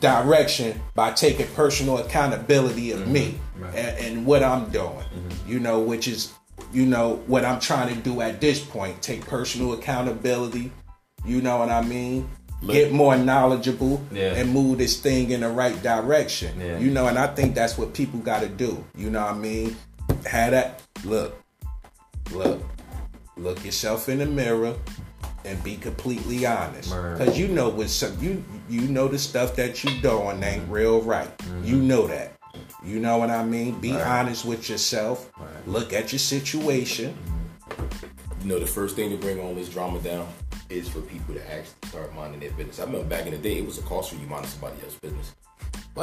direction 0.00 0.80
by 0.94 1.12
taking 1.12 1.46
personal 1.48 1.98
accountability 1.98 2.90
of 2.90 3.00
mm-hmm. 3.00 3.12
me 3.12 3.40
and, 3.74 3.98
and 3.98 4.26
what 4.26 4.42
I'm 4.42 4.68
doing. 4.70 4.90
Mm-hmm. 4.90 5.50
You 5.50 5.60
know, 5.60 5.80
which 5.80 6.08
is 6.08 6.32
you 6.72 6.86
know 6.86 7.16
what 7.26 7.44
I'm 7.44 7.60
trying 7.60 7.94
to 7.94 8.00
do 8.00 8.20
at 8.20 8.40
this 8.40 8.62
point. 8.64 9.00
Take 9.02 9.26
personal 9.26 9.72
accountability. 9.74 10.72
You 11.24 11.40
know 11.40 11.58
what 11.58 11.70
I 11.70 11.82
mean? 11.82 12.28
Get 12.66 12.90
more 12.90 13.16
knowledgeable 13.16 14.00
Yeah. 14.10 14.34
and 14.34 14.50
move 14.50 14.78
this 14.78 14.98
thing 14.98 15.30
in 15.30 15.40
the 15.40 15.48
right 15.48 15.80
direction. 15.82 16.58
Yeah. 16.58 16.78
You 16.78 16.90
know, 16.90 17.06
and 17.06 17.18
I 17.18 17.26
think 17.28 17.54
that's 17.54 17.76
what 17.76 17.92
people 17.92 18.18
got 18.20 18.40
to 18.40 18.48
do. 18.48 18.84
You 18.96 19.10
know 19.10 19.20
what 19.20 19.34
I 19.34 19.38
mean? 19.38 19.76
Had 20.24 20.52
that 20.52 20.82
look, 21.04 21.40
look, 22.32 22.62
look 23.36 23.64
yourself 23.64 24.08
in 24.08 24.18
the 24.18 24.26
mirror 24.26 24.74
and 25.44 25.62
be 25.62 25.76
completely 25.76 26.46
honest. 26.46 26.90
Cause 26.90 27.38
you 27.38 27.48
know 27.48 27.68
what 27.68 27.88
some 27.90 28.16
you 28.20 28.42
you 28.68 28.82
know 28.82 29.06
the 29.06 29.18
stuff 29.18 29.54
that 29.56 29.84
you 29.84 29.90
doing 30.00 30.42
ain't 30.42 30.62
mm-hmm. 30.62 30.72
real 30.72 31.02
right. 31.02 31.30
You 31.62 31.76
mm-hmm. 31.76 31.88
know 31.88 32.06
that. 32.08 32.32
You 32.84 33.00
know 33.00 33.18
what 33.18 33.30
I 33.30 33.44
mean? 33.44 33.78
Be 33.80 33.92
honest 33.92 34.44
with 34.44 34.68
yourself. 34.70 35.30
Look 35.66 35.92
at 35.92 36.12
your 36.12 36.18
situation. 36.18 37.14
Mm-hmm. 37.14 38.42
You 38.42 38.48
know, 38.48 38.58
the 38.58 38.66
first 38.66 38.96
thing 38.96 39.10
to 39.10 39.16
bring 39.16 39.40
all 39.40 39.54
this 39.54 39.68
drama 39.68 39.98
down 40.00 40.28
is 40.68 40.88
for 40.88 41.00
people 41.02 41.34
to 41.34 41.52
actually 41.52 41.88
start 41.88 42.14
minding 42.14 42.40
their 42.40 42.50
business. 42.52 42.80
I 42.80 42.84
remember 42.84 43.06
back 43.06 43.26
in 43.26 43.32
the 43.32 43.38
day, 43.38 43.58
it 43.58 43.66
was 43.66 43.78
a 43.78 43.82
cost 43.82 44.10
for 44.10 44.16
you 44.16 44.26
minding 44.26 44.50
somebody 44.50 44.76
else's 44.82 44.98
business. 44.98 45.34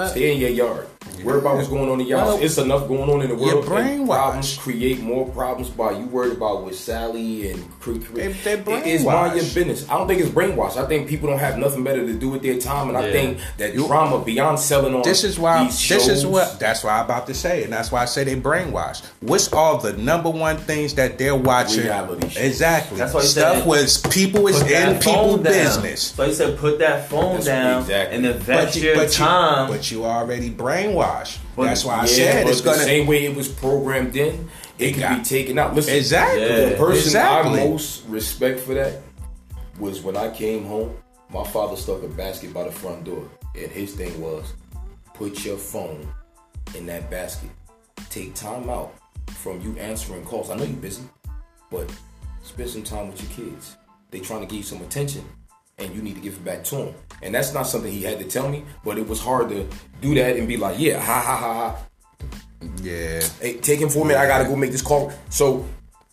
Stay 0.10 0.34
in 0.34 0.40
your 0.42 0.50
yard. 0.50 0.88
Worry 1.24 1.38
about 1.40 1.58
what's 1.58 1.68
going 1.68 1.88
on 1.88 2.02
in 2.02 2.08
your 2.08 2.18
house. 2.18 2.30
Well, 2.30 2.44
It's 2.44 2.58
enough 2.58 2.88
going 2.88 3.08
on 3.08 3.22
in 3.22 3.30
the 3.30 3.36
world. 3.36 3.64
and 3.66 4.08
brainwashed. 4.08 4.08
Problems 4.08 4.58
create 4.58 5.00
more 5.02 5.28
problems 5.30 5.70
by 5.70 5.92
you 5.92 6.06
worried 6.08 6.34
about 6.34 6.64
with 6.66 6.76
Sally 6.80 7.52
and 7.52 7.64
cre- 7.80 8.00
cre- 8.00 8.16
They- 8.16 8.28
they're 8.56 8.80
It 8.80 8.88
is 8.88 9.04
mind 9.06 9.36
your 9.36 9.44
business. 9.44 9.86
I 9.88 9.98
don't 9.98 10.08
think 10.08 10.22
it's 10.22 10.32
brainwashed. 10.32 10.78
I 10.78 10.88
think 10.88 11.08
people 11.08 11.30
don't 11.30 11.38
have 11.38 11.60
nothing 11.60 11.84
better 11.84 12.04
to 12.08 12.14
do 12.14 12.30
with 12.30 12.42
their 12.42 12.58
time, 12.58 12.88
and 12.90 12.98
I 12.98 13.12
think 13.12 13.38
that 13.60 13.76
drama 13.76 14.18
beyond 14.20 14.60
selling 14.60 14.96
on 14.96 15.04
This 15.04 15.24
is 15.24 15.38
why. 15.38 15.66
these 15.66 15.88
This 15.88 16.08
is 16.08 16.26
what. 16.26 16.60
That's 16.60 16.84
why 16.84 16.94
I'm 16.98 17.06
about 17.06 17.28
to 17.28 17.36
say, 17.36 17.64
and 17.64 17.72
that's 17.72 17.92
why 17.92 18.02
I 18.02 18.06
say 18.06 18.24
they 18.24 18.36
brainwashed. 18.36 19.04
What's 19.20 19.54
all 19.54 19.78
the 19.78 19.94
number 19.94 20.30
one 20.32 20.58
things 20.58 20.96
that 20.96 21.20
they're 21.20 21.36
watching? 21.36 21.84
Reality. 21.84 22.32
Exactly. 22.40 22.98
That's 22.98 23.14
why 23.14 23.22
Stuff 23.22 23.58
said- 23.58 23.68
was 23.68 23.98
people 24.10 24.48
is 24.48 24.60
in 24.62 24.68
that 24.70 25.02
people 25.04 25.38
down. 25.38 25.44
business. 25.44 26.14
So 26.16 26.26
he 26.26 26.34
said, 26.34 26.58
put 26.58 26.80
that 26.80 27.10
phone 27.10 27.36
That's 27.36 27.46
down 27.46 27.82
exactly. 27.84 28.16
and 28.18 28.26
invest 28.26 28.76
your 28.78 28.96
you, 28.96 29.00
time. 29.44 29.68
but 29.70 29.92
you 29.92 30.06
already 30.06 30.50
brainwashed. 30.50 31.38
But- 31.56 31.66
That's 31.66 31.86
why 31.86 31.96
I 31.96 32.02
Yeah, 32.02 32.06
said 32.06 32.48
it's 32.48 32.62
the 32.62 32.72
gonna. 32.72 32.84
same 32.84 33.08
way 33.08 33.26
it 33.26 33.36
was 33.36 33.48
programmed 33.48 34.16
in, 34.16 34.50
it, 34.80 34.86
It 34.88 34.92
can 34.94 35.00
got- 35.02 35.18
be 35.24 35.24
taken 35.30 35.60
out. 35.60 35.76
Listen, 35.76 35.96
Exactly. 35.96 36.42
Yeah. 36.42 36.70
the 36.70 36.76
person 36.76 37.04
exactly. 37.08 37.62
I 37.62 37.68
most 37.68 38.04
respect 38.08 38.60
for 38.62 38.74
that 38.74 39.02
was 39.80 40.02
when 40.02 40.18
I 40.18 40.30
came 40.30 40.66
home. 40.66 40.96
My 41.30 41.44
father 41.46 41.76
stuck 41.76 42.04
a 42.04 42.08
basket 42.08 42.54
by 42.54 42.64
the 42.64 42.72
front 42.72 43.04
door, 43.06 43.28
and 43.56 43.72
his 43.72 43.94
thing 43.94 44.20
was, 44.22 44.54
put 45.16 45.44
your 45.46 45.58
phone 45.58 46.08
in 46.76 46.86
that 46.88 47.10
basket. 47.10 47.50
take 48.10 48.34
time 48.36 48.70
out 48.70 48.94
from 49.30 49.60
you 49.62 49.76
answering 49.80 50.24
calls. 50.26 50.50
I 50.52 50.56
know 50.56 50.64
you're 50.66 50.76
busy, 50.78 51.04
but 51.72 51.90
spend 52.44 52.70
some 52.70 52.84
time 52.84 53.08
with 53.12 53.22
your 53.22 53.32
kids. 53.50 53.76
They 54.12 54.20
trying 54.20 54.42
to 54.42 54.46
give 54.46 54.58
you 54.58 54.64
some 54.64 54.82
attention, 54.82 55.24
and 55.78 55.94
you 55.96 56.02
need 56.02 56.16
to 56.16 56.22
give 56.22 56.34
it 56.34 56.46
back 56.46 56.64
to 56.66 56.76
him. 56.76 56.96
And 57.22 57.34
that's 57.34 57.54
not 57.54 57.64
something 57.64 57.92
he 57.92 58.04
had 58.04 58.20
to 58.20 58.26
tell 58.26 58.50
me, 58.50 58.64
but 58.84 58.98
it 58.98 59.08
was 59.08 59.20
hard 59.20 59.50
to 59.50 59.68
do 60.02 60.16
that 60.16 60.38
and 60.38 60.48
be 60.48 60.58
like, 60.58 60.80
yeah, 60.80 61.00
ha 61.00 61.22
ha 61.22 61.38
ha 61.38 61.54
ha. 61.54 61.78
Yeah. 62.82 63.22
Hey, 63.42 63.58
take 63.58 63.80
him 63.80 63.90
for 63.90 64.06
a 64.06 64.06
minute. 64.06 64.20
I 64.20 64.28
gotta 64.28 64.46
go 64.46 64.56
make 64.56 64.72
this 64.72 64.82
call. 64.82 65.12
So 65.30 65.68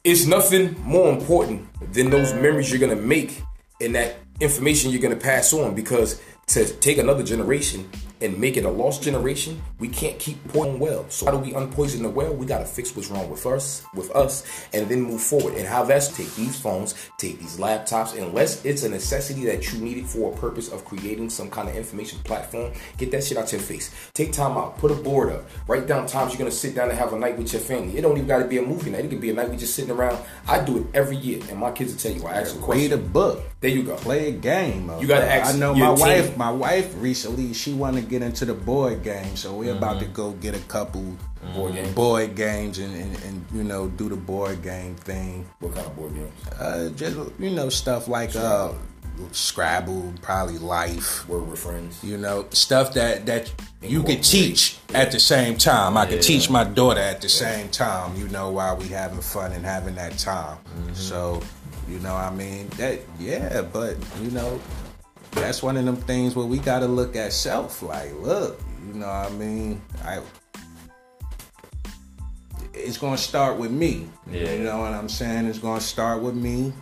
it's 0.04 0.26
nothing 0.26 0.80
more 0.82 1.12
important 1.12 1.66
than 1.92 2.10
those 2.10 2.32
memories 2.32 2.70
you're 2.70 2.80
gonna 2.80 3.00
make 3.00 3.42
and 3.80 3.94
that 3.94 4.16
information 4.40 4.90
you're 4.90 5.02
gonna 5.02 5.16
pass 5.16 5.52
on 5.52 5.74
because 5.74 6.20
to 6.48 6.66
take 6.66 6.98
another 6.98 7.22
generation 7.22 7.88
and 8.20 8.38
make 8.38 8.56
it 8.56 8.64
a 8.64 8.70
lost 8.70 9.02
generation, 9.02 9.60
we 9.78 9.88
can't 9.88 10.18
keep 10.18 10.42
pouring 10.48 10.78
well. 10.78 11.08
So 11.08 11.26
how 11.26 11.32
do 11.32 11.38
we 11.38 11.52
unpoison 11.52 12.02
the 12.02 12.08
well? 12.08 12.32
We 12.34 12.46
gotta 12.46 12.64
fix 12.64 12.94
what's 12.94 13.08
wrong 13.08 13.30
with 13.30 13.46
us, 13.46 13.84
with 13.94 14.10
us, 14.14 14.44
and 14.72 14.88
then 14.88 15.02
move 15.02 15.20
forward. 15.20 15.54
And 15.54 15.66
how 15.66 15.84
that's 15.84 16.14
take 16.16 16.34
these 16.34 16.58
phones, 16.58 16.94
take 17.18 17.38
these 17.38 17.56
laptops, 17.56 18.16
unless 18.20 18.64
it's 18.64 18.82
a 18.82 18.88
necessity 18.88 19.44
that 19.46 19.72
you 19.72 19.78
need 19.80 19.98
it 19.98 20.06
for 20.06 20.32
a 20.32 20.36
purpose 20.36 20.70
of 20.70 20.84
creating 20.84 21.30
some 21.30 21.50
kind 21.50 21.68
of 21.68 21.76
information 21.76 22.18
platform, 22.24 22.72
get 22.98 23.10
that 23.12 23.24
shit 23.24 23.38
out 23.38 23.50
your 23.52 23.60
face. 23.60 23.94
Take 24.14 24.32
time 24.32 24.56
out, 24.56 24.78
put 24.78 24.90
a 24.90 24.94
board 24.94 25.32
up, 25.32 25.48
write 25.66 25.86
down 25.86 26.06
times 26.06 26.32
you're 26.32 26.38
gonna 26.38 26.50
sit 26.50 26.74
down 26.74 26.90
and 26.90 26.98
have 26.98 27.12
a 27.12 27.18
night 27.18 27.38
with 27.38 27.52
your 27.52 27.62
family. 27.62 27.96
It 27.96 28.02
don't 28.02 28.16
even 28.16 28.28
gotta 28.28 28.46
be 28.46 28.58
a 28.58 28.62
movie 28.62 28.90
night. 28.90 29.04
It 29.04 29.08
could 29.08 29.20
be 29.20 29.30
a 29.30 29.34
night 29.34 29.48
we 29.48 29.56
just 29.56 29.74
sitting 29.74 29.90
around. 29.90 30.18
I 30.46 30.62
do 30.62 30.78
it 30.78 30.86
every 30.94 31.16
year, 31.16 31.40
and 31.48 31.58
my 31.58 31.72
kids 31.72 31.92
will 31.92 32.00
tell 32.00 32.12
you. 32.12 32.26
I 32.26 32.40
ask 32.40 32.54
a 32.54 32.58
question. 32.58 32.82
Read 32.82 32.92
a 32.92 32.98
book. 32.98 33.42
There 33.60 33.70
you 33.70 33.82
go. 33.82 33.96
Play 33.96 34.28
a 34.28 34.32
game. 34.32 34.90
You 35.00 35.06
gotta 35.06 35.30
ask 35.30 35.54
I 35.54 35.58
know 35.58 35.74
my 35.74 35.94
team. 35.94 35.98
wife. 36.00 36.36
My 36.36 36.50
wife 36.50 36.94
recently 36.96 37.52
she 37.52 37.72
wanted 37.72 38.02
to 38.02 38.09
get 38.10 38.22
into 38.22 38.44
the 38.44 38.52
board 38.54 39.02
game, 39.04 39.36
so 39.36 39.54
we're 39.54 39.72
about 39.72 40.00
to 40.00 40.06
go 40.06 40.32
get 40.32 40.54
a 40.56 40.60
couple 40.66 41.16
Board 41.54 41.72
game. 41.72 41.94
board 41.94 42.36
games 42.36 42.78
and, 42.78 42.94
and, 42.94 43.24
and 43.24 43.44
you 43.54 43.64
know 43.64 43.88
do 43.88 44.10
the 44.10 44.16
board 44.16 44.62
game 44.62 44.94
thing. 44.96 45.46
What 45.60 45.74
kind 45.74 45.86
of 45.86 45.96
board 45.96 46.14
games? 46.14 46.34
Uh, 46.58 46.90
just 46.94 47.16
you 47.38 47.50
know 47.50 47.70
stuff 47.70 48.08
like 48.08 48.36
uh, 48.36 48.72
Scrabble, 49.32 50.12
probably 50.20 50.58
Life. 50.58 51.26
Word 51.28 51.48
with 51.48 51.60
friends. 51.60 52.02
You 52.04 52.18
know 52.18 52.46
stuff 52.50 52.92
that 52.94 53.24
that 53.26 53.50
you 53.80 54.02
could 54.02 54.22
teach 54.22 54.78
at 54.92 55.12
the 55.12 55.20
same 55.20 55.56
time. 55.56 55.96
I 55.96 56.04
could 56.04 56.20
teach 56.20 56.50
my 56.50 56.64
daughter 56.64 57.00
at 57.00 57.22
the 57.22 57.28
same 57.28 57.70
time. 57.70 58.16
You 58.16 58.28
know 58.28 58.50
while 58.50 58.76
we 58.76 58.88
having 58.88 59.20
fun 59.22 59.52
and 59.52 59.64
having 59.64 59.94
that 59.94 60.18
time. 60.18 60.58
So 60.92 61.40
you 61.88 62.00
know 62.00 62.14
I 62.14 62.30
mean 62.34 62.68
that 62.76 63.00
yeah, 63.18 63.62
but 63.62 63.96
you 64.20 64.30
know 64.32 64.60
that's 65.32 65.62
one 65.62 65.76
of 65.76 65.84
them 65.84 65.96
things 65.96 66.34
where 66.34 66.46
we 66.46 66.58
got 66.58 66.80
to 66.80 66.86
look 66.86 67.16
at 67.16 67.32
self. 67.32 67.82
Like 67.82 68.12
look, 68.20 68.60
you 68.86 68.94
know 68.94 69.06
what 69.06 69.30
I 69.30 69.30
mean 69.30 69.80
I. 70.04 70.20
It's 72.72 72.98
gonna 72.98 73.18
start 73.18 73.58
with 73.58 73.70
me. 73.70 74.08
Yeah. 74.30 74.52
You 74.52 74.64
know 74.64 74.78
what 74.80 74.92
I'm 74.92 75.08
saying? 75.08 75.46
It's 75.46 75.58
gonna 75.58 75.80
start 75.80 76.22
with 76.22 76.34
me, 76.34 76.72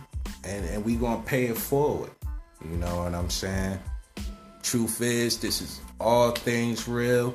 and 0.43 0.65
and 0.65 0.85
we 0.85 0.95
gonna 0.95 1.21
pay 1.23 1.45
it 1.45 1.57
forward. 1.57 2.11
You 2.63 2.77
know 2.77 3.03
what 3.03 3.13
I'm 3.13 3.29
saying? 3.29 3.79
Truth 4.61 5.01
is, 5.01 5.37
this 5.39 5.61
is 5.61 5.81
all 5.99 6.31
things 6.31 6.87
real. 6.87 7.33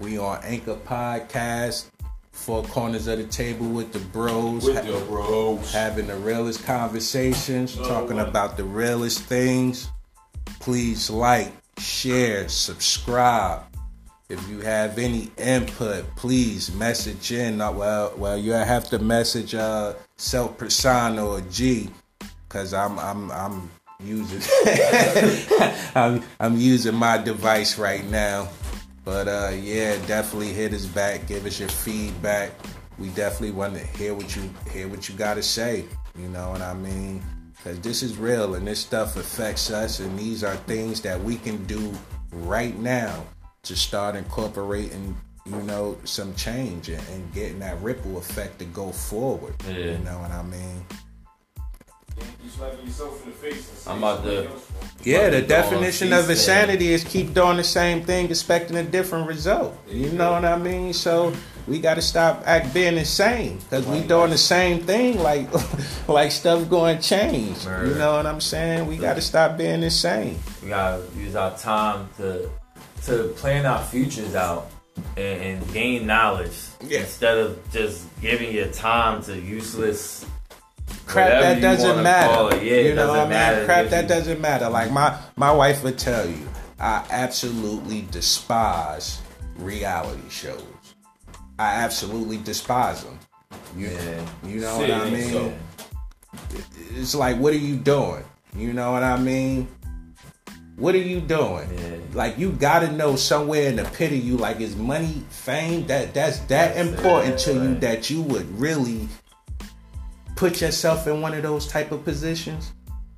We 0.00 0.18
on 0.18 0.40
Anchor 0.42 0.76
Podcast, 0.76 1.86
four 2.32 2.62
corners 2.64 3.06
of 3.06 3.18
the 3.18 3.24
table 3.24 3.66
with 3.66 3.92
the 3.92 3.98
bros, 3.98 4.64
With 4.64 4.76
ha- 4.76 5.04
bros. 5.06 5.72
having 5.72 6.06
the 6.06 6.16
realest 6.16 6.64
conversations, 6.64 7.76
oh, 7.78 7.86
talking 7.88 8.18
about 8.18 8.56
the 8.56 8.64
realest 8.64 9.20
things. 9.20 9.88
Please 10.60 11.10
like, 11.10 11.52
share, 11.78 12.48
subscribe. 12.48 13.62
If 14.30 14.48
you 14.48 14.60
have 14.60 14.98
any 14.98 15.30
input, 15.36 16.04
please 16.16 16.72
message 16.74 17.30
in. 17.30 17.60
Uh, 17.60 17.72
Well, 17.72 18.12
well, 18.16 18.38
you 18.38 18.52
have 18.52 18.88
to 18.90 18.98
message 18.98 19.54
uh, 19.54 19.94
Self 20.16 20.56
Persona 20.56 21.26
or 21.26 21.40
G, 21.42 21.90
cause 22.48 22.72
I'm 22.72 22.98
I'm 22.98 23.30
I'm 23.30 23.70
using 24.02 24.40
I'm 25.94 26.22
I'm 26.40 26.56
using 26.56 26.94
my 26.94 27.18
device 27.18 27.78
right 27.78 28.04
now. 28.10 28.48
But 29.04 29.28
uh, 29.28 29.50
yeah, 29.54 29.96
definitely 30.06 30.54
hit 30.54 30.72
us 30.72 30.86
back. 30.86 31.26
Give 31.26 31.44
us 31.44 31.60
your 31.60 31.68
feedback. 31.68 32.52
We 32.98 33.08
definitely 33.10 33.52
want 33.52 33.74
to 33.74 33.86
hear 33.98 34.14
what 34.14 34.34
you 34.34 34.48
hear 34.70 34.88
what 34.88 35.08
you 35.08 35.14
got 35.16 35.34
to 35.34 35.42
say. 35.42 35.84
You 36.16 36.28
know 36.28 36.50
what 36.50 36.62
I 36.62 36.72
mean? 36.72 37.22
Because 37.64 37.80
this 37.80 38.02
is 38.02 38.18
real 38.18 38.56
and 38.56 38.66
this 38.66 38.78
stuff 38.78 39.16
affects 39.16 39.70
us, 39.70 39.98
and 39.98 40.18
these 40.18 40.44
are 40.44 40.54
things 40.54 41.00
that 41.00 41.18
we 41.18 41.36
can 41.36 41.64
do 41.64 41.94
right 42.30 42.78
now 42.78 43.24
to 43.62 43.74
start 43.74 44.16
incorporating, 44.16 45.16
you 45.46 45.56
know, 45.62 45.96
some 46.04 46.34
change 46.34 46.90
and, 46.90 47.02
and 47.08 47.32
getting 47.32 47.58
that 47.60 47.80
ripple 47.80 48.18
effect 48.18 48.58
to 48.58 48.66
go 48.66 48.92
forward. 48.92 49.54
Yeah. 49.66 49.76
You 49.76 49.98
know 49.98 50.18
what 50.18 50.30
I 50.30 50.42
mean? 50.42 50.84
You 52.44 52.50
slapping 52.50 52.84
yourself 52.84 53.24
in 53.24 53.30
the 53.30 53.36
face 53.36 53.86
I'm 53.86 53.96
about 53.96 54.24
to- 54.24 54.28
somebody 54.28 54.46
else 54.46 54.70
wrong. 54.70 54.90
Yeah, 55.02 55.30
the 55.30 55.40
definition 55.40 56.12
of 56.12 56.28
insanity 56.28 56.92
is 56.92 57.02
keep 57.02 57.32
doing 57.32 57.56
the 57.56 57.64
same 57.64 58.02
thing, 58.02 58.28
expecting 58.28 58.76
a 58.76 58.82
different 58.82 59.26
result. 59.26 59.74
You 59.88 60.10
know 60.10 60.32
what 60.32 60.44
I 60.44 60.58
mean? 60.58 60.92
So 60.92 61.32
we 61.66 61.80
got 61.80 61.94
to 61.94 62.02
stop 62.02 62.42
act 62.46 62.74
being 62.74 62.96
insane 62.98 63.58
because 63.58 63.86
we 63.86 64.00
doing 64.02 64.30
the 64.30 64.38
same 64.38 64.82
thing, 64.82 65.18
like 65.18 65.48
like 66.08 66.30
stuff 66.30 66.68
going 66.68 66.98
to 66.98 67.02
change. 67.02 67.64
You 67.64 67.94
know 67.94 68.16
what 68.16 68.26
I'm 68.26 68.40
saying? 68.40 68.86
We 68.86 68.96
got 68.96 69.14
to 69.14 69.22
stop 69.22 69.56
being 69.56 69.82
insane. 69.82 70.38
We 70.62 70.68
gotta 70.68 71.02
use 71.16 71.34
our 71.36 71.56
time 71.56 72.08
to 72.18 72.50
to 73.04 73.28
plan 73.36 73.66
our 73.66 73.82
futures 73.82 74.34
out 74.34 74.70
and, 75.16 75.42
and 75.42 75.72
gain 75.72 76.06
knowledge 76.06 76.56
Yeah. 76.82 77.00
instead 77.00 77.36
of 77.38 77.58
just 77.72 78.06
giving 78.20 78.52
your 78.54 78.68
time 78.68 79.22
to 79.24 79.38
useless 79.38 80.24
Crap 81.06 81.28
that 81.42 81.60
doesn't 81.60 82.02
matter. 82.02 82.56
Yeah, 82.64 82.80
you 82.80 82.94
know 82.94 83.08
what 83.08 83.18
I 83.18 83.22
mean? 83.22 83.30
matter. 83.30 83.64
Crap 83.66 83.88
that 83.88 84.08
doesn't 84.08 84.40
matter. 84.40 84.68
Like 84.70 84.90
my 84.90 85.16
my 85.36 85.50
wife 85.52 85.82
would 85.84 85.98
tell 85.98 86.26
you, 86.28 86.48
I 86.80 87.04
absolutely 87.10 88.06
despise 88.10 89.20
reality 89.56 90.28
shows. 90.30 90.62
I 91.58 91.74
absolutely 91.76 92.38
despise 92.38 93.04
them. 93.04 93.18
You, 93.76 93.88
Yeah. 93.88 94.26
you 94.46 94.60
know 94.60 94.78
Say 94.78 94.90
what 94.90 95.00
I 95.06 95.10
mean? 95.10 95.32
so. 95.32 95.52
it's 96.96 97.14
like 97.14 97.36
what 97.38 97.52
are 97.52 97.58
you 97.58 97.76
doing 97.76 98.24
you 98.56 98.72
know 98.72 98.90
what 98.92 99.02
i 99.04 99.16
mean 99.16 99.68
what 100.76 100.94
are 100.94 100.98
you 101.12 101.20
doing 101.20 101.68
Yeah. 101.72 101.96
like 102.12 102.38
you 102.38 102.50
gotta 102.52 102.90
know 102.92 103.14
somewhere 103.16 103.68
in 103.68 103.76
the 103.76 103.84
pit 103.84 104.12
of 104.12 104.18
you 104.18 104.36
like 104.36 104.60
is 104.60 104.74
money 104.76 105.22
fame 105.30 105.86
that 105.86 106.12
that's 106.14 106.38
that 106.40 106.74
That's 106.74 106.78
it, 106.78 106.94
important 106.94 107.38
to 107.40 107.52
you 107.54 107.74
that 107.76 108.10
you 108.10 108.22
would 108.22 108.48
really 108.58 109.08
put 110.36 110.60
yourself 110.60 111.06
in 111.06 111.20
one 111.20 111.34
of 111.34 111.42
those 111.44 111.66
type 111.68 111.92
of 111.92 112.04
positions 112.04 112.72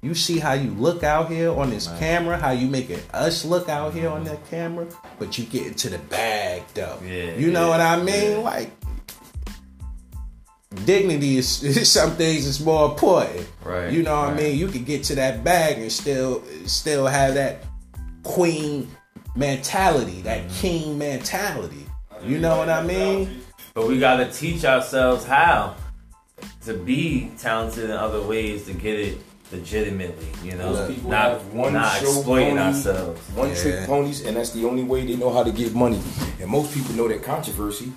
you 0.07 0.15
see 0.15 0.39
how 0.39 0.53
you 0.53 0.71
look 0.87 1.03
out 1.03 1.31
here 1.31 1.51
on 1.51 1.71
this 1.71 1.87
camera 1.99 2.37
how 2.39 2.51
you 2.51 2.67
making 2.69 3.01
us 3.13 3.45
look 3.45 3.69
out 3.69 3.93
here 3.93 4.09
on 4.09 4.23
that 4.25 4.41
camera 4.49 4.87
but 5.19 5.37
you 5.37 5.45
get 5.45 5.67
into 5.67 5.89
the 5.89 5.99
bag 5.99 6.63
though 6.75 6.99
Yeah, 7.05 7.35
you 7.35 7.51
know 7.51 7.65
yeah, 7.67 7.69
what 7.69 7.81
i 7.81 7.97
mean 8.03 8.31
yeah. 8.33 8.51
like 8.53 8.71
dignity 10.85 11.37
is 11.43 11.91
some 11.91 12.13
things 12.13 12.47
is 12.47 12.61
more 12.65 12.91
important. 12.91 13.49
Right, 13.65 13.93
You 13.93 14.03
know 14.03 14.21
what 14.21 14.31
I 14.31 14.35
mean? 14.35 14.59
You 14.59 14.69
can 14.69 14.85
get 14.85 15.05
to 15.05 15.15
that 15.15 15.43
bag 15.43 15.79
and 15.79 15.91
still 15.91 16.43
still 16.67 17.07
have 17.07 17.35
that 17.35 17.65
queen 18.23 18.91
mentality, 19.35 20.21
that 20.23 20.41
Mm-hmm. 20.47 20.61
king 20.61 20.99
mentality. 20.99 21.87
You 22.23 22.39
know 22.39 22.57
what 22.59 22.69
I 22.69 22.83
mean? 22.83 23.41
But 23.75 23.87
we 23.89 23.99
gotta 23.99 24.31
teach 24.31 24.65
ourselves 24.65 25.25
how 25.25 25.77
to 26.65 26.75
be 26.75 27.31
talented 27.39 27.85
in 27.85 27.91
other 27.93 28.21
ways 28.23 28.67
to 28.67 28.73
get 28.75 28.99
it 28.99 29.19
legitimately. 29.53 30.27
You 30.45 30.57
know, 30.57 30.71
Most 30.73 30.95
people 30.95 31.11
not 31.11 31.31
have 31.33 31.53
one 31.53 31.73
not 31.73 31.97
show 31.99 32.07
exploiting 32.17 32.49
pony, 32.57 32.61
ourselves. 32.61 33.21
One 33.35 33.49
Yeah. 33.51 33.55
trick 33.63 33.87
ponies, 33.87 34.21
and 34.25 34.37
that's 34.37 34.51
the 34.51 34.65
only 34.65 34.83
way 34.85 35.07
they 35.07 35.17
know 35.17 35.33
how 35.33 35.43
to 35.43 35.51
get 35.53 35.75
money. 35.75 36.01
And 36.41 36.51
most 36.51 36.73
people 36.75 36.95
know 36.95 37.09
that 37.09 37.23
controversy 37.23 37.93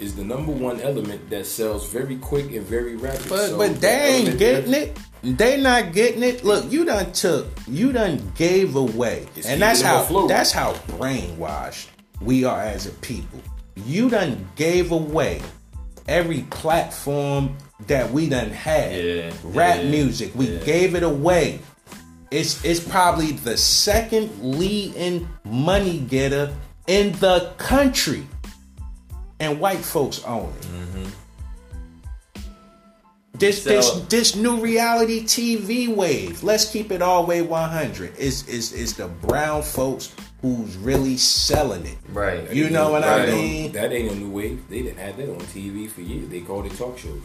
is 0.00 0.14
the 0.16 0.24
number 0.24 0.50
one 0.52 0.80
element 0.80 1.30
that 1.30 1.46
sells 1.46 1.86
very 1.86 2.16
quick 2.16 2.52
and 2.52 2.66
very 2.66 2.96
rapid. 2.96 3.28
But 3.28 3.48
So 3.50 3.58
but 3.58 3.80
they 3.80 4.16
ain't 4.26 4.38
getting 4.38 4.74
it. 4.74 4.96
They 5.22 5.60
not 5.60 5.92
getting 5.94 6.22
it. 6.22 6.44
Look, 6.44 6.70
you 6.70 6.84
done 6.84 7.10
took, 7.12 7.46
you 7.66 7.92
done 7.92 8.32
gave 8.36 8.76
away, 8.76 9.26
It's 9.36 9.46
and 9.46 9.62
that's 9.62 9.80
how 9.80 10.02
afloat. 10.02 10.28
that's 10.28 10.52
how 10.52 10.74
brainwashed 10.98 11.86
we 12.20 12.44
are 12.44 12.60
as 12.60 12.86
a 12.86 12.90
people. 12.90 13.40
You 13.86 14.10
done 14.10 14.46
gave 14.56 14.92
away 14.92 15.40
every 16.08 16.42
platform 16.50 17.56
that 17.86 18.10
we 18.10 18.28
done 18.28 18.50
had. 18.50 19.04
Yeah, 19.04 19.32
Rap 19.44 19.78
yeah, 19.82 19.90
music, 19.90 20.32
we 20.34 20.48
yeah. 20.48 20.58
gave 20.64 20.94
it 20.94 21.02
away. 21.02 21.60
It's 22.30 22.64
it's 22.64 22.80
probably 22.80 23.32
the 23.32 23.56
second 23.56 24.30
leading 24.42 25.28
money 25.44 25.98
getter 25.98 26.52
in 26.86 27.12
the 27.12 27.52
country, 27.58 28.26
and 29.40 29.60
white 29.60 29.78
folks 29.78 30.22
own 30.24 30.52
it. 30.58 30.62
Mm-hmm. 30.66 31.04
This 33.38 33.62
So- 33.62 33.70
this 33.70 33.90
this 34.08 34.36
new 34.36 34.60
reality 34.60 35.24
TV 35.24 35.94
wave. 35.94 36.42
Let's 36.42 36.70
keep 36.70 36.92
it 36.92 37.02
all 37.02 37.26
way 37.26 37.42
100. 37.42 38.16
Is 38.16 38.46
is 38.48 38.72
is 38.72 38.94
the 38.94 39.08
brown 39.08 39.62
folks 39.62 40.12
who's 40.40 40.76
really 40.76 41.16
selling 41.16 41.86
it. 41.86 41.96
Right. 42.12 42.52
You 42.52 42.68
know 42.68 42.92
what 42.92 43.02
I 43.02 43.26
mean? 43.26 43.72
That 43.72 43.92
ain't 43.92 44.12
a 44.12 44.14
new 44.14 44.28
wave. 44.30 44.62
They 44.68 44.82
didn't 44.82 44.98
have 44.98 45.16
that 45.16 45.30
on 45.30 45.40
TV 45.40 45.88
for 45.88 46.02
years. 46.02 46.28
They 46.28 46.40
called 46.42 46.66
it 46.66 46.76
talk 46.76 46.98
shows. 46.98 47.22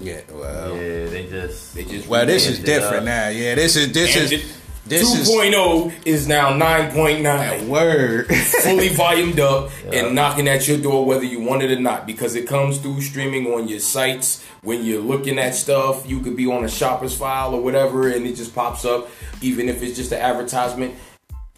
Yeah, 0.00 0.20
well, 0.32 0.76
Yeah, 0.76 1.06
they 1.06 1.26
just. 1.30 1.74
They 1.74 1.84
just 1.84 2.08
well, 2.08 2.24
this 2.26 2.46
is 2.46 2.58
different 2.58 3.04
now. 3.04 3.28
Yeah, 3.28 3.54
this 3.54 3.76
is 3.76 3.92
this 3.92 4.14
And 4.16 4.24
is 4.24 4.32
it- 4.32 4.44
this 4.86 5.14
is 5.14 5.28
2.0 5.28 5.92
is 6.06 6.26
now 6.26 6.50
9.9. 6.50 7.68
word. 7.68 8.26
fully 8.62 8.88
volumed 8.88 9.38
up 9.38 9.70
Yeah. 9.84 10.06
and 10.06 10.14
knocking 10.14 10.48
at 10.48 10.66
your 10.66 10.78
door 10.78 11.04
whether 11.04 11.22
you 11.24 11.40
want 11.40 11.62
it 11.62 11.70
or 11.70 11.78
not 11.80 12.06
because 12.06 12.34
it 12.34 12.46
comes 12.48 12.78
through 12.78 13.00
streaming 13.02 13.52
on 13.52 13.68
your 13.68 13.78
sites 13.78 14.42
when 14.62 14.84
you're 14.84 15.02
looking 15.02 15.38
at 15.38 15.54
stuff 15.54 16.08
you 16.08 16.20
could 16.20 16.34
be 16.36 16.46
on 16.46 16.64
a 16.64 16.68
shopper's 16.68 17.14
file 17.16 17.54
or 17.54 17.60
whatever 17.62 18.08
and 18.08 18.26
it 18.26 18.34
just 18.34 18.54
pops 18.54 18.84
up 18.84 19.08
even 19.42 19.68
if 19.68 19.82
it's 19.82 19.96
just 19.96 20.10
an 20.12 20.18
advertisement 20.18 20.94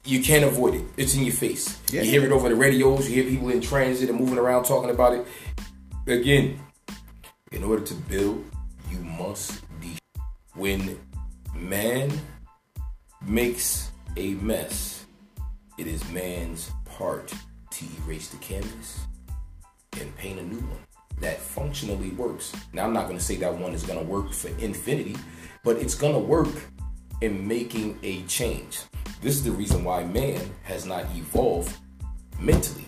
you 0.05 0.23
can't 0.23 0.45
avoid 0.45 0.75
it 0.75 0.85
it's 0.97 1.15
in 1.15 1.23
your 1.25 1.33
face 1.35 1.79
Yeah. 1.91 2.03
you 2.03 2.11
hear 2.11 2.25
it 2.27 2.33
over 2.33 2.49
the 2.49 2.55
radios 2.57 3.09
you 3.09 3.23
hear 3.23 3.31
people 3.31 3.49
in 3.51 3.61
transit 3.63 4.11
and 4.11 4.19
moving 4.19 4.37
around 4.39 4.65
talking 4.65 4.91
about 4.91 5.15
it 5.15 5.27
again 6.07 6.59
in 7.53 7.65
order 7.65 7.83
to 7.85 7.95
build 7.95 8.45
you 8.91 8.99
must 8.99 9.63
be 9.81 9.97
when 10.55 10.99
man 11.55 12.11
makes 13.27 13.91
a 14.17 14.35
mess 14.35 15.07
it 15.79 15.87
is 15.87 16.09
man's 16.11 16.71
part 16.85 17.33
to 17.71 17.85
erase 18.05 18.29
the 18.29 18.37
canvas 18.39 19.01
and 20.01 20.15
paint 20.17 20.39
a 20.39 20.43
new 20.43 20.59
one 20.59 20.79
that 21.21 21.39
functionally 21.39 22.11
works. 22.11 22.53
Now, 22.73 22.85
I'm 22.85 22.93
not 22.93 23.07
going 23.07 23.19
to 23.19 23.25
say 23.25 23.37
that 23.37 23.55
one 23.55 23.73
is 23.73 23.85
going 23.85 23.99
to 23.99 24.05
work 24.05 24.33
for 24.33 24.49
infinity, 24.59 25.17
but 25.65 25.77
it's 25.77 25.95
going 25.95 26.13
to 26.15 26.19
work 26.19 26.49
in 27.21 27.47
making 27.47 27.99
a 28.03 28.23
change. 28.23 28.81
This 29.21 29.37
is 29.37 29.45
the 29.45 29.53
reason 29.53 29.85
why 29.85 30.05
man 30.05 30.41
has 30.65 30.85
not 30.85 31.05
evolved 31.15 31.77
mentally. 32.41 32.85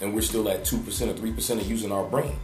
And 0.00 0.14
we're 0.14 0.20
still 0.20 0.48
at 0.50 0.64
2% 0.64 0.76
or 0.76 1.14
3% 1.14 1.60
of 1.60 1.70
using 1.70 1.90
our 1.90 2.04
brain. 2.04 2.36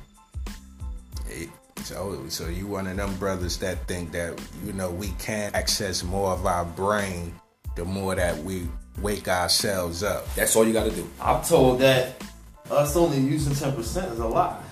So, 1.85 2.25
so 2.29 2.47
you 2.49 2.67
one 2.67 2.87
of 2.87 2.97
them 2.97 3.15
brothers 3.17 3.57
that 3.59 3.87
think 3.89 4.13
that 4.13 4.39
you 4.67 4.73
know 4.75 4.91
we 4.91 5.09
can't 5.19 5.55
access 5.55 6.03
more 6.05 6.33
of 6.33 6.45
our 6.47 6.65
brain 6.65 7.35
the 7.77 7.85
more 7.85 8.15
that 8.15 8.37
we 8.39 8.69
wake 9.01 9.29
ourselves 9.29 10.03
up. 10.03 10.27
That's 10.35 10.55
all 10.57 10.67
you 10.67 10.73
got 10.75 10.85
to 10.85 10.91
do. 10.91 11.09
I'm 11.21 11.43
told 11.43 11.81
that 11.81 12.23
us 12.71 12.97
only 12.97 13.19
using 13.19 13.53
10% 13.55 14.13
is 14.13 14.19
a 14.19 14.27
lot. 14.27 14.63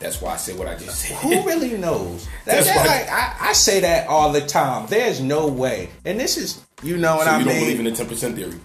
That's 0.00 0.20
why 0.20 0.32
I 0.32 0.36
said 0.36 0.58
what 0.58 0.66
I 0.66 0.74
just 0.76 0.98
said. 0.98 1.16
Who 1.18 1.46
really 1.46 1.76
knows? 1.78 2.26
That's 2.44 2.66
That's 2.66 2.76
why- 2.76 2.84
like, 3.00 3.08
I, 3.10 3.50
I 3.50 3.52
say 3.52 3.80
that 3.80 4.08
all 4.08 4.32
the 4.32 4.40
time. 4.40 4.86
There's 4.88 5.20
no 5.20 5.46
way, 5.46 5.90
and 6.04 6.18
this 6.18 6.36
is 6.36 6.60
you 6.82 6.96
know 6.96 7.16
what 7.16 7.26
so 7.26 7.30
I 7.30 7.38
you 7.38 7.46
mean. 7.46 7.54
You 7.54 7.60
don't 7.76 7.84
believe 7.84 8.00
in 8.02 8.08
the 8.08 8.16
10% 8.26 8.34
theory. 8.34 8.60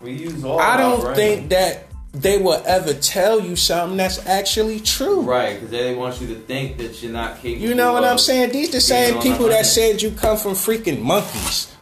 We 0.00 0.12
use 0.14 0.42
all 0.44 0.58
I 0.58 0.76
don't 0.76 1.00
brain. 1.00 1.14
think 1.14 1.48
that 1.50 1.86
they 2.12 2.36
will 2.38 2.62
ever 2.66 2.92
tell 2.92 3.40
you 3.40 3.56
something 3.56 3.96
that's 3.96 4.24
actually 4.26 4.80
true. 4.80 5.22
Right, 5.22 5.54
because 5.54 5.70
they 5.70 5.94
want 5.94 6.20
you 6.20 6.26
to 6.28 6.34
think 6.34 6.76
that 6.78 7.02
you're 7.02 7.12
not 7.12 7.38
capable. 7.38 7.66
You 7.66 7.74
know 7.74 7.92
what 7.94 8.04
I'm 8.04 8.18
saying? 8.18 8.52
These 8.52 8.70
the 8.70 8.80
same 8.80 9.20
people 9.20 9.46
that 9.46 9.54
hundred. 9.54 9.64
said 9.64 10.02
you 10.02 10.10
come 10.10 10.36
from 10.36 10.52
freaking 10.52 11.00
monkeys. 11.00 11.74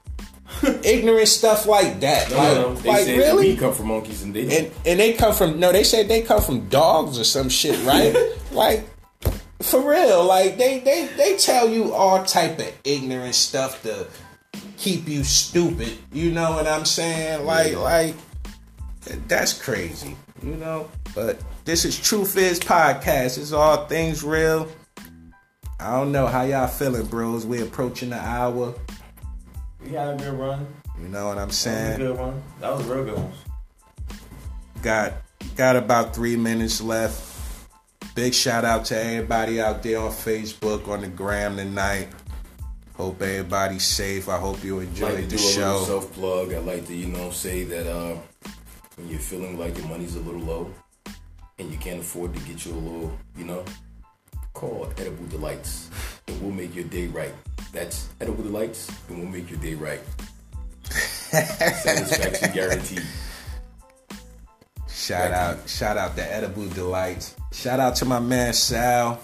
Ignorant 0.85 1.29
stuff 1.29 1.67
like 1.67 2.01
that. 2.01 2.31
No, 2.31 2.37
like, 2.37 2.55
no, 2.55 2.75
they 2.75 2.89
like 2.89 3.05
said 3.05 3.19
really? 3.19 3.49
we 3.51 3.57
come 3.57 3.75
from 3.75 3.87
monkeys 3.89 4.23
and 4.23 4.35
they 4.35 4.59
and 4.59 4.73
and 4.85 5.01
they 5.01 5.15
come 5.15 5.35
from 5.35 5.59
no, 5.59 5.73
they 5.73 5.85
said 5.85 6.07
they 6.09 6.23
come 6.23 6.43
from 6.43 6.69
dogs 6.69 7.19
or 7.19 7.25
some 7.25 7.49
shit, 7.49 7.83
right? 7.87 8.15
like 8.53 8.85
for 9.63 9.81
real, 9.81 10.25
like 10.25 10.59
they 10.59 10.79
they 10.81 11.07
they 11.17 11.37
tell 11.37 11.69
you 11.69 11.93
all 11.93 12.25
type 12.25 12.59
of 12.59 12.73
ignorant 12.85 13.35
stuff 13.35 13.83
to 13.83 14.07
keep 14.77 15.09
you 15.09 15.25
stupid. 15.25 15.93
You 16.13 16.31
know 16.31 16.53
what 16.53 16.67
I'm 16.67 16.85
saying? 16.85 17.47
Like 17.47 17.75
like 17.77 18.15
that's 19.29 19.53
crazy, 19.61 20.17
you 20.43 20.57
know. 20.57 20.91
But 21.15 21.41
this 21.65 21.85
is 21.85 21.99
Truth 21.99 22.37
Is 22.37 22.61
podcast. 22.61 23.39
It's 23.39 23.53
all 23.53 23.87
things 23.87 24.23
real. 24.23 24.69
I 25.79 25.93
don't 25.97 26.13
know 26.13 26.27
how 26.27 26.43
y'all 26.43 26.67
feeling, 26.69 27.07
bros. 27.07 27.47
We're 27.47 27.65
approaching 27.65 28.11
the 28.11 28.19
hour. 28.21 28.75
We 29.83 29.93
had 29.93 30.21
a 30.21 30.23
good 30.23 30.35
run. 30.39 30.67
You 31.01 31.09
know 31.09 31.29
what 31.29 31.39
I'm 31.39 31.43
That 31.43 31.47
was 31.49 31.57
a 31.57 31.61
saying? 31.61 31.99
good 31.99 32.19
one. 32.19 32.43
That 32.61 32.77
was 32.77 32.87
a 32.89 32.95
real 32.95 33.05
good 33.05 33.15
one. 33.17 33.33
Got 34.83 35.13
got 35.57 35.77
about 35.77 36.15
three 36.15 36.37
minutes 36.37 36.81
left. 36.81 37.29
Big 38.15 38.35
shout 38.35 38.65
out 38.65 38.85
to 38.87 39.03
everybody 39.03 39.61
out 39.61 39.83
there 39.83 40.01
on 40.01 40.11
Facebook, 40.11 40.89
on 40.89 41.01
the 41.01 41.07
gram 41.09 41.57
tonight. 41.57 42.09
Hope 42.95 43.23
everybody's 43.23 43.87
safe. 43.87 44.29
I 44.29 44.37
hope 44.39 44.63
you 44.63 44.77
like 44.81 44.85
to 44.87 44.91
enjoyed 45.07 45.29
do 45.31 45.37
the 45.37 45.37
a 45.37 45.39
show. 45.39 45.85
self 45.87 46.13
plug. 46.13 46.53
I 46.53 46.59
like 46.59 46.87
to, 46.89 46.95
you 46.95 47.07
know, 47.07 47.31
say 47.31 47.65
that 47.65 47.87
uh, 47.91 48.17
when 49.01 49.11
you're 49.11 49.19
feeling 49.19 49.59
like 49.59 49.77
your 49.79 49.87
money's 49.87 50.17
a 50.17 50.21
little 50.21 50.41
low 50.41 50.71
and 51.59 51.71
you 51.73 51.79
can't 51.79 52.01
afford 52.01 52.35
to 52.35 52.41
get 52.41 52.67
you 52.67 52.73
a 52.73 52.75
little, 52.75 53.19
you 53.37 53.45
know, 53.45 53.65
call 54.53 54.93
Edible 54.99 55.27
Delights 55.27 55.91
and 56.29 56.41
we'll 56.43 56.51
make 56.51 56.75
your 56.75 56.85
day 56.85 57.07
right. 57.07 57.33
That's 57.73 58.09
Edible 58.21 58.43
Delights 58.43 58.91
and 59.09 59.19
we'll 59.19 59.29
make 59.29 59.51
your 59.51 59.59
day 59.61 59.75
right. 59.75 60.01
Satisfaction 60.91 62.53
guaranteed. 62.53 63.03
Shout 64.89 65.33
out, 65.33 65.69
shout 65.69 65.97
out 65.97 66.15
to 66.17 66.35
Edible 66.35 66.69
Delights. 66.69 67.37
Shout 67.53 67.81
out 67.81 67.97
to 67.97 68.05
my 68.05 68.21
man 68.21 68.53
Sal 68.53 69.19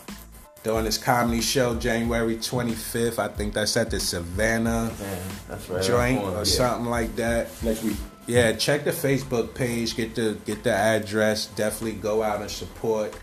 doing 0.62 0.87
his 0.87 0.99
comedy 0.99 1.43
show 1.43 1.77
January 1.77 2.37
25th. 2.37 3.18
I 3.18 3.29
think 3.29 3.53
that's 3.53 3.77
at 3.77 3.91
the 3.91 4.01
Savannah 4.01 4.93
Man, 4.99 5.22
that's 5.49 5.68
right. 5.68 5.85
joint 5.85 6.22
or 6.22 6.33
point. 6.33 6.47
something 6.47 6.87
like 6.87 7.14
that. 7.16 7.51
Next 7.62 7.85
week. 7.85 7.97
Yeah, 8.27 8.53
check 8.55 8.83
the 8.83 8.91
Facebook 8.91 9.55
page, 9.55 9.97
get 9.97 10.16
the 10.16 10.37
get 10.45 10.64
the 10.64 10.72
address. 10.72 11.47
Definitely 11.47 12.01
go 12.01 12.24
out 12.24 12.41
and 12.41 12.51
support. 12.51 13.16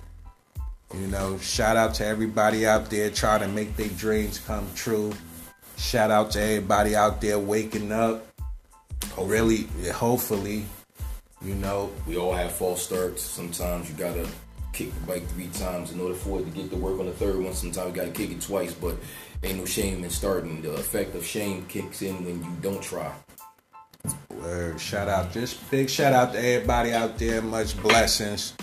You 0.94 1.08
know, 1.08 1.38
shout 1.40 1.76
out 1.76 1.96
to 1.96 2.06
everybody 2.06 2.66
out 2.66 2.90
there 2.90 3.10
trying 3.10 3.42
to 3.42 3.48
make 3.50 3.76
their 3.76 3.90
dreams 3.90 4.40
come 4.40 4.66
true. 4.76 5.12
Shout 5.76 6.10
out 6.10 6.32
to 6.32 6.42
everybody 6.42 6.96
out 6.96 7.20
there 7.20 7.38
waking 7.38 7.92
up. 7.92 8.26
Oh, 9.18 9.26
really, 9.26 9.68
hopefully, 9.94 10.66
you 11.44 11.56
know, 11.56 11.92
We 12.08 12.16
all 12.16 12.34
have 12.34 12.54
false 12.54 12.82
starts. 12.82 13.22
Sometimes 13.22 13.90
you 13.90 13.96
gotta 13.98 14.28
kick 14.72 14.94
the 14.94 15.06
bike 15.06 15.28
three 15.30 15.48
times 15.48 15.92
in 15.92 16.00
order 16.00 16.16
for 16.16 16.40
it 16.40 16.46
to 16.46 16.50
get 16.52 16.70
to 16.70 16.78
work 16.78 17.00
on 17.00 17.08
the 17.08 17.12
third 17.12 17.38
one. 17.44 17.54
Sometimes 17.54 17.90
you 17.90 17.96
gotta 17.96 18.12
kick 18.12 18.32
it 18.32 18.40
twice, 18.40 18.74
but 18.74 18.96
ain't 19.44 19.58
no 19.58 19.66
shame 19.66 20.04
in 20.04 20.10
starting. 20.10 20.62
The 20.62 20.74
effect 20.76 21.14
of 21.16 21.26
shame 21.26 21.66
kicks 21.66 22.02
in 22.02 22.24
when 22.24 22.42
you 22.42 22.52
don't 22.62 22.82
try. 22.82 23.12
Word, 24.44 24.80
shout 24.80 25.08
out, 25.08 25.32
just 25.32 25.70
big 25.72 25.90
shout 25.90 26.14
out 26.14 26.34
to 26.34 26.40
everybody 26.40 26.94
out 26.94 27.18
there. 27.18 27.42
Much 27.42 27.82
blessings. 27.82 28.54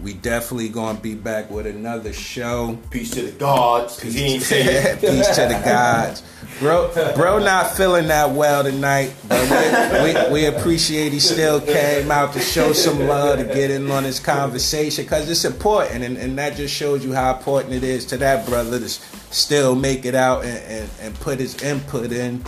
We 0.00 0.14
definitely 0.14 0.70
gonna 0.70 0.98
be 0.98 1.14
back 1.14 1.50
with 1.50 1.66
another 1.66 2.12
show. 2.12 2.78
Peace 2.90 3.10
to 3.10 3.22
the 3.22 3.32
gods, 3.32 4.00
cause 4.00 4.14
he 4.14 4.22
ain't 4.22 4.42
saying. 4.42 4.98
Peace 5.00 5.28
to 5.36 5.42
the 5.42 5.60
gods. 5.62 6.22
Bro, 6.58 6.92
bro 7.16 7.38
not 7.38 7.76
feeling 7.76 8.08
that 8.08 8.30
well 8.30 8.62
tonight, 8.62 9.14
but 9.28 10.02
we, 10.02 10.14
we, 10.14 10.32
we 10.32 10.46
appreciate 10.46 11.12
he 11.12 11.20
still 11.20 11.60
came 11.60 12.10
out 12.10 12.32
to 12.32 12.40
show 12.40 12.72
some 12.72 13.06
love, 13.06 13.38
to 13.38 13.44
get 13.44 13.70
in 13.70 13.90
on 13.90 14.02
this 14.02 14.18
conversation, 14.18 15.04
because 15.04 15.28
it's 15.28 15.44
important, 15.44 16.02
and, 16.02 16.16
and 16.16 16.36
that 16.38 16.56
just 16.56 16.74
shows 16.74 17.04
you 17.04 17.12
how 17.12 17.36
important 17.36 17.74
it 17.74 17.84
is 17.84 18.04
to 18.06 18.16
that 18.18 18.46
brother 18.46 18.78
to 18.78 18.88
still 18.88 19.74
make 19.74 20.04
it 20.06 20.14
out 20.14 20.44
and, 20.44 20.58
and, 20.64 20.90
and 21.00 21.14
put 21.20 21.38
his 21.38 21.62
input 21.62 22.10
in, 22.10 22.42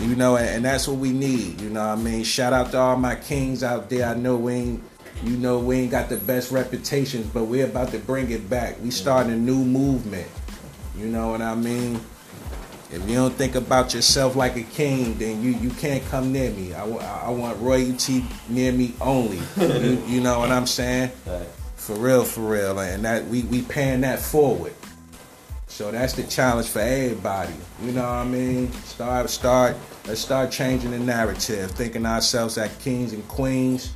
you 0.00 0.16
know, 0.16 0.36
and, 0.36 0.48
and 0.48 0.64
that's 0.64 0.88
what 0.88 0.98
we 0.98 1.12
need, 1.12 1.60
you 1.60 1.70
know 1.70 1.86
what 1.88 1.98
I 1.98 2.02
mean? 2.02 2.24
Shout 2.24 2.52
out 2.52 2.70
to 2.72 2.78
all 2.78 2.96
my 2.96 3.14
kings 3.14 3.62
out 3.62 3.90
there. 3.90 4.08
I 4.08 4.14
know 4.14 4.36
we 4.36 4.52
ain't, 4.54 4.82
you 5.22 5.36
know, 5.36 5.58
we 5.58 5.76
ain't 5.76 5.90
got 5.90 6.08
the 6.08 6.16
best 6.16 6.50
reputations, 6.50 7.26
but 7.26 7.44
we're 7.44 7.66
about 7.66 7.90
to 7.90 7.98
bring 7.98 8.30
it 8.30 8.48
back. 8.48 8.76
We 8.82 8.90
starting 8.90 9.32
a 9.32 9.36
new 9.36 9.64
movement. 9.64 10.28
You 10.96 11.06
know 11.06 11.30
what 11.30 11.42
I 11.42 11.54
mean? 11.54 12.00
If 12.92 13.08
you 13.08 13.14
don't 13.14 13.34
think 13.34 13.54
about 13.54 13.94
yourself 13.94 14.34
like 14.34 14.56
a 14.56 14.62
king, 14.62 15.16
then 15.18 15.42
you, 15.42 15.50
you 15.52 15.70
can't 15.70 16.04
come 16.06 16.32
near 16.32 16.50
me. 16.50 16.74
I, 16.74 16.84
I 16.84 17.30
want 17.30 17.58
royalty 17.60 18.24
near 18.48 18.72
me 18.72 18.94
only. 19.00 19.38
you, 19.58 20.02
you 20.06 20.20
know 20.20 20.40
what 20.40 20.50
I'm 20.50 20.66
saying? 20.66 21.10
For 21.76 21.94
real, 21.94 22.24
for 22.24 22.40
real. 22.40 22.78
And 22.80 23.04
that 23.04 23.26
we, 23.26 23.42
we 23.42 23.62
paying 23.62 24.00
that 24.00 24.18
forward. 24.18 24.74
So 25.70 25.90
that's 25.92 26.12
the 26.14 26.24
challenge 26.24 26.66
for 26.66 26.80
everybody. 26.80 27.54
You 27.82 27.92
know 27.92 28.02
what 28.02 28.08
I 28.08 28.24
mean? 28.24 28.72
Start 28.72 29.30
start 29.30 29.76
let's 30.06 30.20
start 30.20 30.50
changing 30.50 30.90
the 30.90 30.98
narrative, 30.98 31.70
thinking 31.70 32.04
ourselves 32.04 32.58
as 32.58 32.76
kings 32.78 33.12
and 33.12 33.26
queens, 33.28 33.92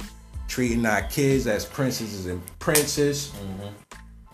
treating 0.46 0.86
our 0.86 1.02
kids 1.02 1.46
as 1.48 1.66
princesses 1.66 2.26
and 2.26 2.40
princes. 2.60 3.32
Mm-hmm. 3.36 3.66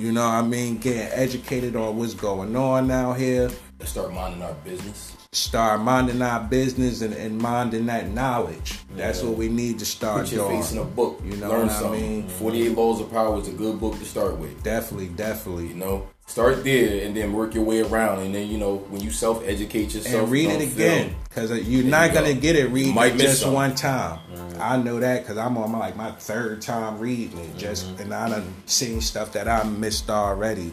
You 0.02 0.12
know 0.12 0.24
what 0.24 0.34
I 0.34 0.42
mean? 0.42 0.78
Getting 0.78 1.12
educated 1.12 1.76
on 1.76 1.96
what's 1.96 2.14
going 2.14 2.54
on 2.54 2.90
out 2.90 3.14
here. 3.14 3.50
Let's 3.78 3.92
start 3.92 4.12
minding 4.12 4.42
our 4.42 4.54
business. 4.54 5.16
Start 5.32 5.80
minding 5.80 6.20
our 6.20 6.40
business 6.40 7.00
and, 7.00 7.14
and 7.14 7.38
minding 7.38 7.86
that 7.86 8.08
knowledge. 8.08 8.80
That's 8.96 9.22
what 9.22 9.36
we 9.36 9.48
need 9.48 9.78
to 9.78 9.86
start 9.86 10.24
Put 10.24 10.32
your 10.32 10.48
doing. 10.48 10.62
face 10.62 10.72
in 10.72 10.78
a 10.78 10.84
book. 10.84 11.20
You 11.24 11.36
know 11.36 11.48
Learn 11.48 11.66
what 11.68 11.70
I 11.70 11.80
something. 11.80 12.00
mean? 12.00 12.22
Mm-hmm. 12.24 12.38
48 12.38 12.76
Laws 12.76 13.00
of 13.00 13.10
Power 13.10 13.40
is 13.40 13.48
a 13.48 13.52
good 13.52 13.80
book 13.80 13.98
to 13.98 14.04
start 14.04 14.36
with. 14.36 14.62
Definitely, 14.62 15.08
definitely. 15.08 15.68
You 15.68 15.74
know, 15.74 16.08
Start 16.30 16.62
there 16.62 17.04
and 17.04 17.16
then 17.16 17.32
work 17.32 17.54
your 17.54 17.64
way 17.64 17.80
around, 17.80 18.20
and 18.20 18.32
then 18.32 18.48
you 18.48 18.56
know 18.56 18.76
when 18.76 19.00
you 19.00 19.10
self 19.10 19.42
educate 19.44 19.92
yourself 19.92 20.22
and 20.22 20.30
read 20.30 20.48
it 20.48 20.72
again 20.72 21.16
because 21.24 21.50
you're 21.66 21.82
not 21.82 22.10
you 22.10 22.14
gonna 22.14 22.34
go. 22.34 22.40
get 22.40 22.54
it 22.54 22.66
reading 22.70 22.94
might 22.94 23.18
just 23.18 23.40
something. 23.40 23.52
one 23.52 23.74
time. 23.74 24.20
Mm-hmm. 24.32 24.62
I 24.62 24.76
know 24.76 25.00
that 25.00 25.22
because 25.22 25.36
I'm 25.36 25.58
on 25.58 25.72
my, 25.72 25.78
like 25.80 25.96
my 25.96 26.12
third 26.12 26.62
time 26.62 27.00
reading 27.00 27.36
it, 27.36 27.56
just 27.56 27.88
mm-hmm. 27.88 28.02
and 28.02 28.14
I 28.14 28.28
done 28.28 28.54
seen 28.66 29.00
stuff 29.00 29.32
that 29.32 29.48
I 29.48 29.64
missed 29.64 30.08
already. 30.08 30.70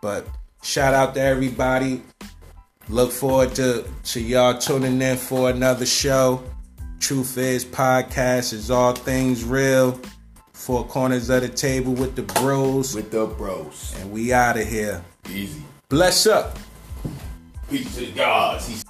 But 0.00 0.24
shout 0.62 0.94
out 0.94 1.16
to 1.16 1.20
everybody. 1.20 2.04
Look 2.88 3.10
forward 3.10 3.56
to 3.56 3.84
to 4.04 4.20
y'all 4.20 4.56
tuning 4.56 5.02
in 5.02 5.16
for 5.16 5.50
another 5.50 5.84
show. 5.84 6.44
Truth 7.00 7.38
is 7.38 7.64
podcast 7.64 8.52
is 8.52 8.70
all 8.70 8.92
things 8.92 9.42
real. 9.42 10.00
Four 10.62 10.84
corners 10.86 11.28
of 11.28 11.42
the 11.42 11.48
table 11.48 11.92
with 11.92 12.14
the 12.14 12.22
bros, 12.22 12.94
With 12.94 13.10
the 13.10 13.26
bros. 13.26 13.96
and 13.98 14.12
we 14.12 14.32
out 14.32 14.56
of 14.56 14.68
here. 14.68 15.02
Easy. 15.28 15.60
Bless 15.88 16.24
up. 16.28 16.56
Peace 17.68 17.92
to 17.96 18.02
the 18.02 18.12
gods. 18.12 18.68
He's 18.68 18.84